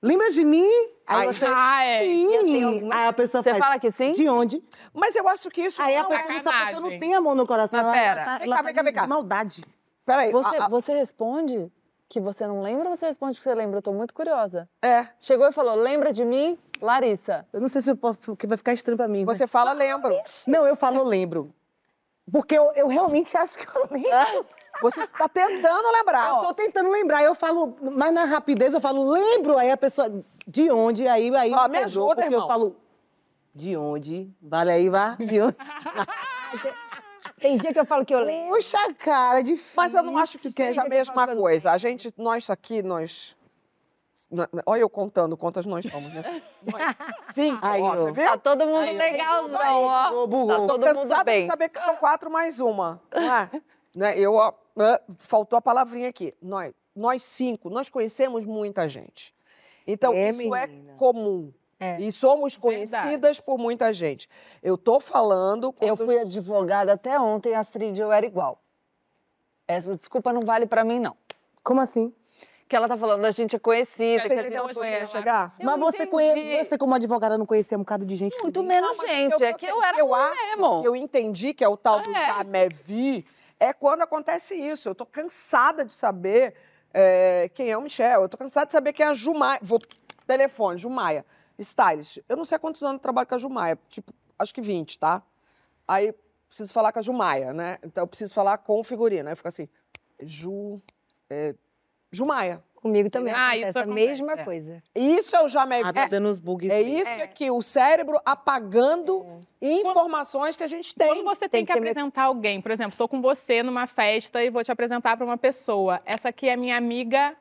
lembra 0.02 0.32
de 0.32 0.44
mim? 0.44 0.68
Aí, 1.06 1.28
Aí- 1.28 1.36
você, 1.36 1.46
Ah, 1.46 1.84
é. 1.84 2.00
sim. 2.06 2.90
Aí 2.94 3.08
a 3.08 3.14
pessoa 3.14 3.44
Você 3.44 3.50
faz, 3.52 3.64
fala 3.64 3.80
que 3.80 3.92
sim? 3.92 4.14
de 4.14 4.28
onde? 4.30 4.64
Mas 4.94 5.16
eu 5.16 5.28
acho 5.28 5.50
que 5.50 5.62
isso 5.62 5.82
Aí 5.82 5.96
a 5.96 6.04
não 6.04 6.10
pessoa, 6.10 6.32
essa 6.34 6.44
sacanagem. 6.44 6.74
pessoa 6.76 6.90
não 6.92 7.00
tem 7.00 7.14
amor 7.16 7.36
no 7.36 7.46
coração. 7.46 7.84
Mas 7.84 7.94
ela 7.98 8.02
pera. 8.04 8.26
tá, 8.26 8.38
Vem 8.38 8.48
ela 8.48 8.56
cá, 8.56 8.62
tá 8.62 8.66
vem 8.66 8.74
cá, 8.76 8.84
vem 8.84 8.94
cá. 8.94 9.02
de 9.04 9.10
maldade. 9.10 9.64
Peraí. 10.06 10.32
Você, 10.32 10.56
a- 10.58 10.66
a- 10.66 10.70
você 10.70 10.94
responde 10.94 11.72
que 12.12 12.20
você 12.20 12.46
não 12.46 12.62
lembra 12.62 12.90
você 12.90 13.06
responde 13.08 13.38
que 13.38 13.44
você 13.44 13.56
lembra? 13.56 13.78
Eu 13.78 13.82
tô 13.82 13.94
muito 13.94 14.14
curiosa. 14.14 14.68
é. 14.84 15.08
Chegou 15.20 15.48
e 15.48 15.52
falou, 15.54 15.76
lembra 15.76 16.12
de 16.12 16.26
mim, 16.26 16.58
Larissa? 16.82 17.48
Eu 17.54 17.62
não 17.62 17.70
sei 17.70 17.82
se 17.82 17.90
eu 17.90 17.96
posso, 17.96 18.18
porque 18.20 18.46
vai 18.46 18.58
ficar 18.58 18.74
estranho 18.74 18.98
pra 18.98 19.08
mim. 19.08 19.24
mas- 19.24 19.38
Você 19.38 19.48
fala 19.48 19.72
lembro. 19.72 20.14
Não, 20.48 20.68
eu 20.68 20.76
falo 20.76 21.04
lembro. 21.04 21.54
Porque 22.32 22.58
eu, 22.58 22.72
eu 22.76 22.88
realmente 22.88 23.36
acho 23.38 23.58
que 23.58 23.66
eu 23.68 23.88
lembro. 23.90 24.46
Você 24.82 25.02
está 25.04 25.28
tentando 25.30 25.92
lembrar. 25.92 26.30
Eu 26.30 26.42
tô 26.48 26.54
tentando 26.54 26.90
lembrar, 26.90 27.24
eu 27.24 27.34
falo, 27.36 27.76
mas 27.82 28.12
na 28.14 28.26
rapidez 28.26 28.74
eu 28.74 28.82
falo, 28.82 29.10
lembro, 29.10 29.58
aí 29.58 29.72
a 29.72 29.78
pessoa, 29.78 30.10
de 30.48 30.70
onde? 30.72 31.08
Aí, 31.08 31.34
aí 31.36 31.50
Fala, 31.52 31.68
me 31.68 31.78
ajuda, 31.78 32.08
porque 32.16 32.28
irmão. 32.28 32.42
eu 32.42 32.48
falo, 32.48 32.76
de 33.56 33.76
onde? 33.78 34.30
Vale 34.42 34.72
aí, 34.72 34.90
vá, 34.90 35.16
de 35.20 35.42
onde? 35.42 35.58
Tem 37.42 37.58
dia 37.58 37.74
que 37.74 37.80
eu 37.80 37.86
falo 37.86 38.06
que 38.06 38.14
eu 38.14 38.20
lembro. 38.20 38.54
Puxa, 38.56 38.78
cara, 38.94 39.40
é 39.40 39.44
difícil. 39.44 39.74
Mas 39.76 39.94
eu 39.96 40.04
não 40.04 40.18
acho 40.18 40.38
que 40.38 40.52
seja 40.52 40.84
a 40.84 40.88
mesma 40.88 41.28
coisa. 41.36 41.72
A 41.72 41.78
gente, 41.78 42.14
nós 42.18 42.50
aqui, 42.50 42.82
nós. 42.84 43.36
Olha 44.68 44.82
eu 44.82 44.90
contando 44.90 45.36
quantas 45.36 45.66
nós 45.66 45.84
somos, 45.86 46.14
né? 46.14 46.44
Nós 46.72 46.98
cinco, 47.34 47.60
Aí, 47.66 47.82
ó, 47.82 47.94
ó. 47.94 47.96
você 47.98 48.12
viu? 48.12 48.26
Tá 48.26 48.38
todo 48.38 48.68
mundo 48.68 48.84
Aí, 48.84 48.96
legalzão, 48.96 49.84
ó. 49.84 50.28
Tá 50.48 50.68
todo 50.68 50.84
Cansada 50.84 51.16
mundo 51.16 51.26
bem. 51.26 51.48
saber 51.48 51.70
que 51.70 51.80
são 51.80 51.96
quatro 51.96 52.30
mais 52.30 52.60
uma. 52.60 53.02
Não 53.12 53.36
é? 53.36 53.50
né? 53.96 54.20
Eu, 54.20 54.36
ó, 54.36 54.54
ah, 54.78 55.02
faltou 55.18 55.58
a 55.58 55.62
palavrinha 55.62 56.10
aqui. 56.10 56.36
Nós, 56.40 56.72
nós 56.96 57.24
cinco, 57.24 57.72
nós 57.72 57.90
conhecemos 57.90 58.46
muita 58.46 58.88
gente. 58.88 59.34
Então, 59.88 60.14
É, 60.14 60.30
isso 60.30 60.56
é 60.56 60.68
menina. 60.68 60.94
comum. 60.98 61.52
É. 61.84 62.00
E 62.00 62.12
somos 62.12 62.56
Verdade. 62.56 62.62
conhecidas 63.08 63.40
por 63.40 63.58
muita 63.58 63.92
gente. 63.92 64.30
Eu 64.62 64.78
tô 64.78 65.00
falando. 65.00 65.74
Eu 65.82 65.98
quando- 65.98 66.06
fui 66.06 66.20
advogada 66.20 66.94
até 66.94 67.20
ontem, 67.20 67.56
Astrid, 67.56 67.98
eu 68.00 68.12
era 68.12 68.24
igual. 68.24 68.62
Essa 69.68 69.96
desculpa 69.98 70.32
não 70.32 70.42
vale 70.42 70.68
pra 70.68 70.84
mim, 70.84 71.00
não. 71.00 71.18
Como 71.64 71.82
assim? 71.82 72.14
Que 72.68 72.76
ela 72.76 72.88
tá 72.88 72.96
falando, 72.96 73.26
a 73.26 73.32
gente 73.32 73.56
é 73.56 73.60
conhecida, 73.60 74.22
Você 74.24 74.28
que 74.30 74.34
a 74.36 74.40
entendeu 74.42 74.62
gente 74.62 74.70
onde 74.70 74.76
eu 74.78 74.82
queria 74.82 74.96
conhece. 74.98 75.12
chegar? 75.12 75.56
Eu 75.60 75.66
mas 75.66 75.80
você, 75.80 76.06
conhe... 76.08 76.64
você, 76.64 76.78
como 76.78 76.94
advogada, 76.94 77.36
não 77.38 77.46
conhecia 77.48 77.76
um 77.78 77.82
bocado 77.82 78.06
de 78.06 78.16
gente 78.16 78.38
Muito 78.42 78.62
também? 78.62 78.80
menos 78.80 78.98
Não, 78.98 79.08
gente, 79.08 79.32
eu 79.42 79.48
é 79.48 79.54
que 79.54 79.66
eu 79.66 79.84
era 79.84 79.98
eu 80.00 80.08
mesmo. 80.08 80.82
que 80.84 80.88
eu 80.88 80.96
entendi 80.96 81.54
que 81.54 81.64
é 81.64 81.68
o 81.68 81.76
tal 81.76 82.00
do 82.00 82.10
É. 82.16 82.28
jamais 82.28 82.80
vi, 82.86 83.26
é 83.60 83.74
quando 83.74 84.04
acontece 84.04 84.56
isso. 84.56 84.88
Eu 84.88 84.96
tô 84.96 85.06
cansada 85.06 85.84
de 85.84 85.94
saber 85.94 86.54
é, 86.94 87.50
quem 87.54 87.72
é 87.72 87.78
o 87.78 87.82
Michel, 87.82 88.22
eu 88.22 88.30
tô 88.30 88.38
cansada 88.38 88.68
de 88.68 88.72
saber 88.72 88.94
quem 88.94 89.06
é 89.06 89.10
a 89.10 89.14
Jumai. 89.14 89.58
Vou 89.62 89.80
Telefone, 90.28 90.78
Jumaia. 90.78 91.26
Stylist. 91.64 92.20
Eu 92.28 92.36
não 92.38 92.46
sei 92.46 92.56
há 92.56 92.60
quantos 92.60 92.82
anos 92.84 92.96
eu 92.96 93.00
trabalho 93.00 93.28
com 93.28 93.36
a 93.36 93.38
Jumaia. 93.38 93.78
Tipo, 93.90 94.14
acho 94.40 94.54
que 94.54 94.62
20, 94.62 94.98
tá? 95.00 95.22
Aí 95.88 96.14
preciso 96.48 96.74
falar 96.74 96.92
com 96.92 97.00
a 97.00 97.02
Jumaia, 97.02 97.54
né? 97.54 97.78
Então 97.84 98.04
eu 98.04 98.08
preciso 98.08 98.34
falar 98.34 98.58
com 98.58 98.80
o 98.80 98.84
figurino. 98.84 99.30
Aí 99.30 99.36
fica 99.36 99.50
assim, 99.50 99.68
Ju. 100.22 100.82
É, 101.30 101.56
Jumaia. 102.12 102.64
Comigo 102.76 103.12
também 103.12 103.32
Ah, 103.32 103.50
acontece 103.52 103.70
isso 103.70 103.78
a 103.78 103.82
acontece, 103.84 104.06
mesma 104.08 104.32
é. 104.34 104.44
coisa. 104.44 104.84
Isso 104.96 105.36
eu 105.36 105.48
já 105.48 105.68
me 105.68 105.84
vi. 105.84 105.94
Tá 105.94 106.08
dando 106.08 106.30
uns 106.30 106.40
bugs. 106.40 106.68
É 106.72 106.82
isso 106.82 107.22
aqui, 107.22 107.52
o 107.52 107.62
cérebro 107.62 108.20
apagando 108.26 109.24
informações 109.62 110.56
que 110.58 110.64
a 110.64 110.68
gente 110.68 110.96
tem. 110.96 111.08
Quando 111.08 111.24
você 111.24 111.42
tem, 111.48 111.50
Tem 111.64 111.66
que, 111.66 111.72
que 111.74 111.74
ter 111.78 111.80
me- 111.84 111.90
apresentar 111.92 112.24
alguém, 112.24 112.60
por 112.60 112.72
exemplo, 112.72 112.92
estou 112.94 113.08
com 113.08 113.22
você 113.22 113.62
numa 113.62 113.86
festa 113.86 114.44
e 114.44 114.50
vou 114.50 114.64
te 114.64 114.72
apresentar 114.72 115.16
para 115.16 115.24
uma 115.26 115.38
pessoa. 115.38 116.02
Essa 116.06 116.30
aqui 116.30 116.50
é 116.50 116.56
minha 116.58 116.76
amiga. 116.76 117.36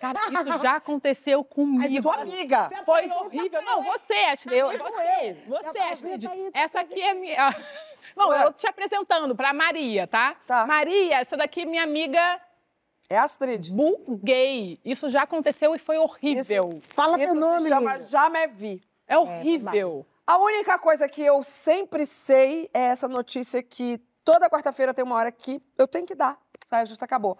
Cara, 0.00 0.20
isso 0.26 0.62
já 0.62 0.76
aconteceu 0.76 1.42
comigo. 1.44 2.02
Sua 2.02 2.20
amiga. 2.22 2.70
Foi 2.84 3.08
horrível. 3.10 3.62
Não, 3.62 3.82
você, 3.82 4.14
Ashley. 4.14 4.58
Eu, 4.58 4.68
você, 4.68 5.36
você, 5.46 5.78
Ashley. 5.78 6.18
Essa 6.52 6.80
aqui 6.80 7.00
é 7.00 7.14
minha. 7.14 7.54
Não, 8.16 8.32
eu 8.32 8.44
tô 8.46 8.52
te 8.52 8.66
apresentando 8.66 9.34
para 9.34 9.52
Maria, 9.52 10.06
tá? 10.06 10.36
Tá. 10.46 10.66
Maria, 10.66 11.20
essa 11.20 11.36
daqui 11.36 11.62
é 11.62 11.64
minha 11.64 11.82
amiga 11.82 12.40
É 13.08 13.18
Astrid. 13.18 13.70
gay. 14.22 14.80
Isso 14.84 15.08
já 15.08 15.22
aconteceu 15.22 15.74
e 15.74 15.78
foi 15.78 15.98
horrível. 15.98 16.80
Fala 16.88 17.16
Isso 17.18 17.32
teu 17.32 17.34
nome, 17.34 17.60
se 17.60 17.68
chama 17.68 17.90
menina. 17.92 18.08
já 18.08 18.28
me 18.30 18.46
vi. 18.46 18.82
É 19.06 19.18
horrível. 19.18 20.06
A 20.26 20.38
única 20.38 20.78
coisa 20.78 21.08
que 21.08 21.22
eu 21.22 21.42
sempre 21.42 22.04
sei 22.04 22.68
é 22.74 22.86
essa 22.86 23.06
notícia 23.08 23.62
que 23.62 23.98
toda 24.24 24.50
quarta-feira 24.50 24.92
tem 24.92 25.04
uma 25.04 25.14
hora 25.14 25.30
que 25.30 25.62
eu 25.78 25.86
tenho 25.86 26.04
que 26.06 26.14
dar. 26.14 26.36
Tá, 26.68 26.84
justo 26.84 27.04
acabou. 27.04 27.38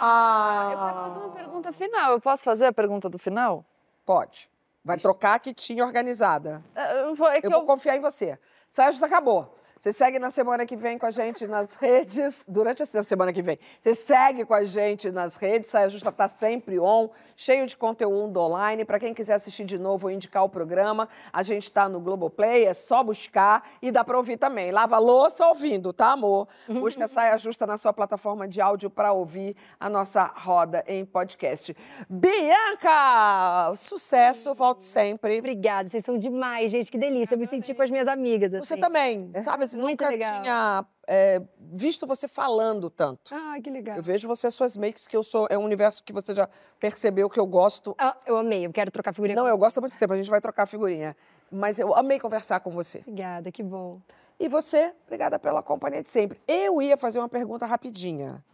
Ah, 0.00 0.68
Eu 0.72 0.78
quero 0.78 0.94
fazer 0.94 1.18
uma 1.18 1.30
pergunta 1.30 1.72
final. 1.72 2.12
Eu 2.12 2.20
posso 2.20 2.44
fazer 2.44 2.66
a 2.66 2.72
pergunta 2.72 3.08
do 3.08 3.18
final? 3.18 3.64
Pode. 4.04 4.50
Vai 4.84 4.96
trocar 4.96 5.34
a 5.34 5.38
quitinha 5.38 5.84
organizada. 5.84 6.62
É, 6.74 7.02
Eu 7.02 7.14
vou, 7.14 7.28
é 7.28 7.40
que 7.40 7.46
Eu 7.46 7.50
vou 7.50 7.66
confiar 7.66 7.96
em 7.96 8.00
você. 8.00 8.38
Justa 8.70 9.06
acabou. 9.06 9.57
Você 9.78 9.92
segue 9.92 10.18
na 10.18 10.28
semana 10.28 10.66
que 10.66 10.74
vem 10.74 10.98
com 10.98 11.06
a 11.06 11.10
gente 11.12 11.46
nas 11.46 11.76
redes, 11.76 12.44
durante 12.48 12.82
essa 12.82 13.00
semana 13.04 13.32
que 13.32 13.40
vem. 13.40 13.60
Você 13.80 13.94
segue 13.94 14.44
com 14.44 14.52
a 14.52 14.64
gente 14.64 15.08
nas 15.08 15.36
redes, 15.36 15.70
Saia 15.70 15.88
Justa 15.88 16.08
está 16.08 16.26
sempre 16.26 16.80
on, 16.80 17.08
cheio 17.36 17.64
de 17.64 17.76
conteúdo 17.76 18.40
online. 18.40 18.84
Para 18.84 18.98
quem 18.98 19.14
quiser 19.14 19.34
assistir 19.34 19.64
de 19.64 19.78
novo 19.78 20.08
ou 20.08 20.10
indicar 20.10 20.42
o 20.42 20.48
programa, 20.48 21.08
a 21.32 21.44
gente 21.44 21.62
está 21.62 21.88
no 21.88 22.00
Globoplay, 22.00 22.64
é 22.64 22.74
só 22.74 23.04
buscar 23.04 23.70
e 23.80 23.92
dá 23.92 24.02
para 24.02 24.16
ouvir 24.16 24.36
também. 24.36 24.72
Lava 24.72 24.96
a 24.96 24.98
louça 24.98 25.46
ouvindo, 25.46 25.92
tá, 25.92 26.10
amor? 26.10 26.48
Busca 26.68 27.06
Saia 27.06 27.38
Justa 27.38 27.64
na 27.64 27.76
sua 27.76 27.92
plataforma 27.92 28.48
de 28.48 28.60
áudio 28.60 28.90
para 28.90 29.12
ouvir 29.12 29.54
a 29.78 29.88
nossa 29.88 30.24
roda 30.24 30.82
em 30.88 31.04
podcast. 31.04 31.76
Bianca, 32.10 33.72
sucesso, 33.76 34.52
volte 34.56 34.82
sempre. 34.82 35.38
Obrigada, 35.38 35.88
vocês 35.88 36.04
são 36.04 36.18
demais, 36.18 36.72
gente. 36.72 36.90
Que 36.90 36.98
delícia. 36.98 37.36
Eu 37.36 37.38
me 37.38 37.46
senti 37.46 37.72
com 37.72 37.82
as 37.82 37.92
minhas 37.92 38.08
amigas. 38.08 38.50
Você 38.50 38.74
assim. 38.74 38.80
também, 38.80 39.30
sabe? 39.44 39.67
Assim, 39.68 39.80
Muito 39.80 40.02
nunca 40.02 40.10
legal. 40.10 40.42
tinha 40.42 40.86
é, 41.06 41.42
visto 41.58 42.06
você 42.06 42.28
falando 42.28 42.90
tanto. 42.90 43.34
Ah, 43.34 43.56
que 43.62 43.70
legal. 43.70 43.96
Eu 43.96 44.02
vejo 44.02 44.26
você, 44.28 44.50
suas 44.50 44.76
makes, 44.76 45.06
que 45.06 45.16
eu 45.16 45.22
sou. 45.22 45.46
É 45.50 45.56
um 45.58 45.64
universo 45.64 46.02
que 46.02 46.12
você 46.12 46.34
já 46.34 46.48
percebeu 46.78 47.28
que 47.30 47.38
eu 47.40 47.46
gosto. 47.46 47.94
Ah, 47.98 48.16
eu 48.26 48.36
amei, 48.36 48.66
eu 48.66 48.72
quero 48.72 48.90
trocar 48.90 49.12
figurinha. 49.12 49.36
Não, 49.36 49.46
eu 49.46 49.56
gosto 49.56 49.78
há 49.78 49.80
muito 49.80 49.98
tempo, 49.98 50.12
a 50.12 50.16
gente 50.16 50.30
vai 50.30 50.40
trocar 50.40 50.66
figurinha. 50.66 51.16
Mas 51.50 51.78
eu 51.78 51.94
amei 51.94 52.18
conversar 52.20 52.60
com 52.60 52.70
você. 52.70 52.98
Obrigada, 52.98 53.50
que 53.50 53.62
bom. 53.62 54.00
E 54.38 54.48
você, 54.48 54.94
obrigada 55.06 55.38
pela 55.38 55.62
companhia 55.62 56.02
de 56.02 56.08
sempre. 56.08 56.40
Eu 56.46 56.80
ia 56.80 56.96
fazer 56.96 57.18
uma 57.18 57.28
pergunta 57.28 57.66
rapidinha. 57.66 58.44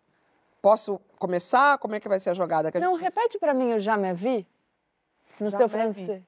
Posso 0.62 0.98
começar? 1.18 1.76
Como 1.78 1.94
é 1.94 2.00
que 2.00 2.08
vai 2.08 2.18
ser 2.18 2.30
a 2.30 2.34
jogada 2.34 2.72
que 2.72 2.78
a 2.78 2.80
Não, 2.80 2.94
gente 2.94 3.02
repete 3.02 3.38
pra 3.38 3.52
mim 3.52 3.74
o 3.74 3.78
já 3.78 3.96
me 3.96 4.14
vi 4.14 4.46
no 5.38 5.50
Já 5.50 5.58
seu 5.58 5.68
francês. 5.68 6.22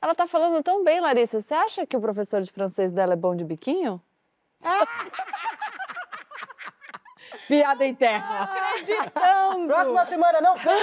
Ela 0.00 0.14
tá 0.14 0.26
falando 0.26 0.62
tão 0.62 0.82
bem, 0.82 1.00
Larissa. 1.00 1.40
Você 1.40 1.52
acha 1.54 1.86
que 1.86 1.96
o 1.96 2.00
professor 2.00 2.40
de 2.40 2.50
francês 2.50 2.90
dela 2.90 3.12
é 3.12 3.16
bom 3.16 3.36
de 3.36 3.44
biquinho? 3.44 4.00
Piada 7.48 7.86
interna. 7.86 8.44
Acreditando. 8.44 9.66
Próxima 9.66 10.06
semana 10.06 10.40
não 10.40 10.56
sabe, 10.56 10.78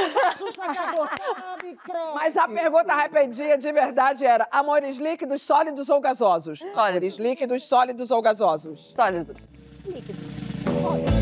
credo. 1.83 2.13
Mas 2.13 2.37
a 2.37 2.47
pergunta 2.47 2.93
rapidinha 2.93 3.57
de 3.57 3.71
verdade 3.71 4.23
era: 4.25 4.47
amores 4.51 4.97
líquidos, 4.97 5.41
sólidos 5.41 5.89
ou 5.89 6.01
gasosos? 6.01 6.61
Amores 6.61 7.17
líquidos, 7.17 7.67
sólidos 7.67 8.11
ou 8.11 8.21
gasosos? 8.21 8.93
Sólidos. 8.95 9.47
Líquido. 9.85 10.19
Sólidos. 10.81 11.18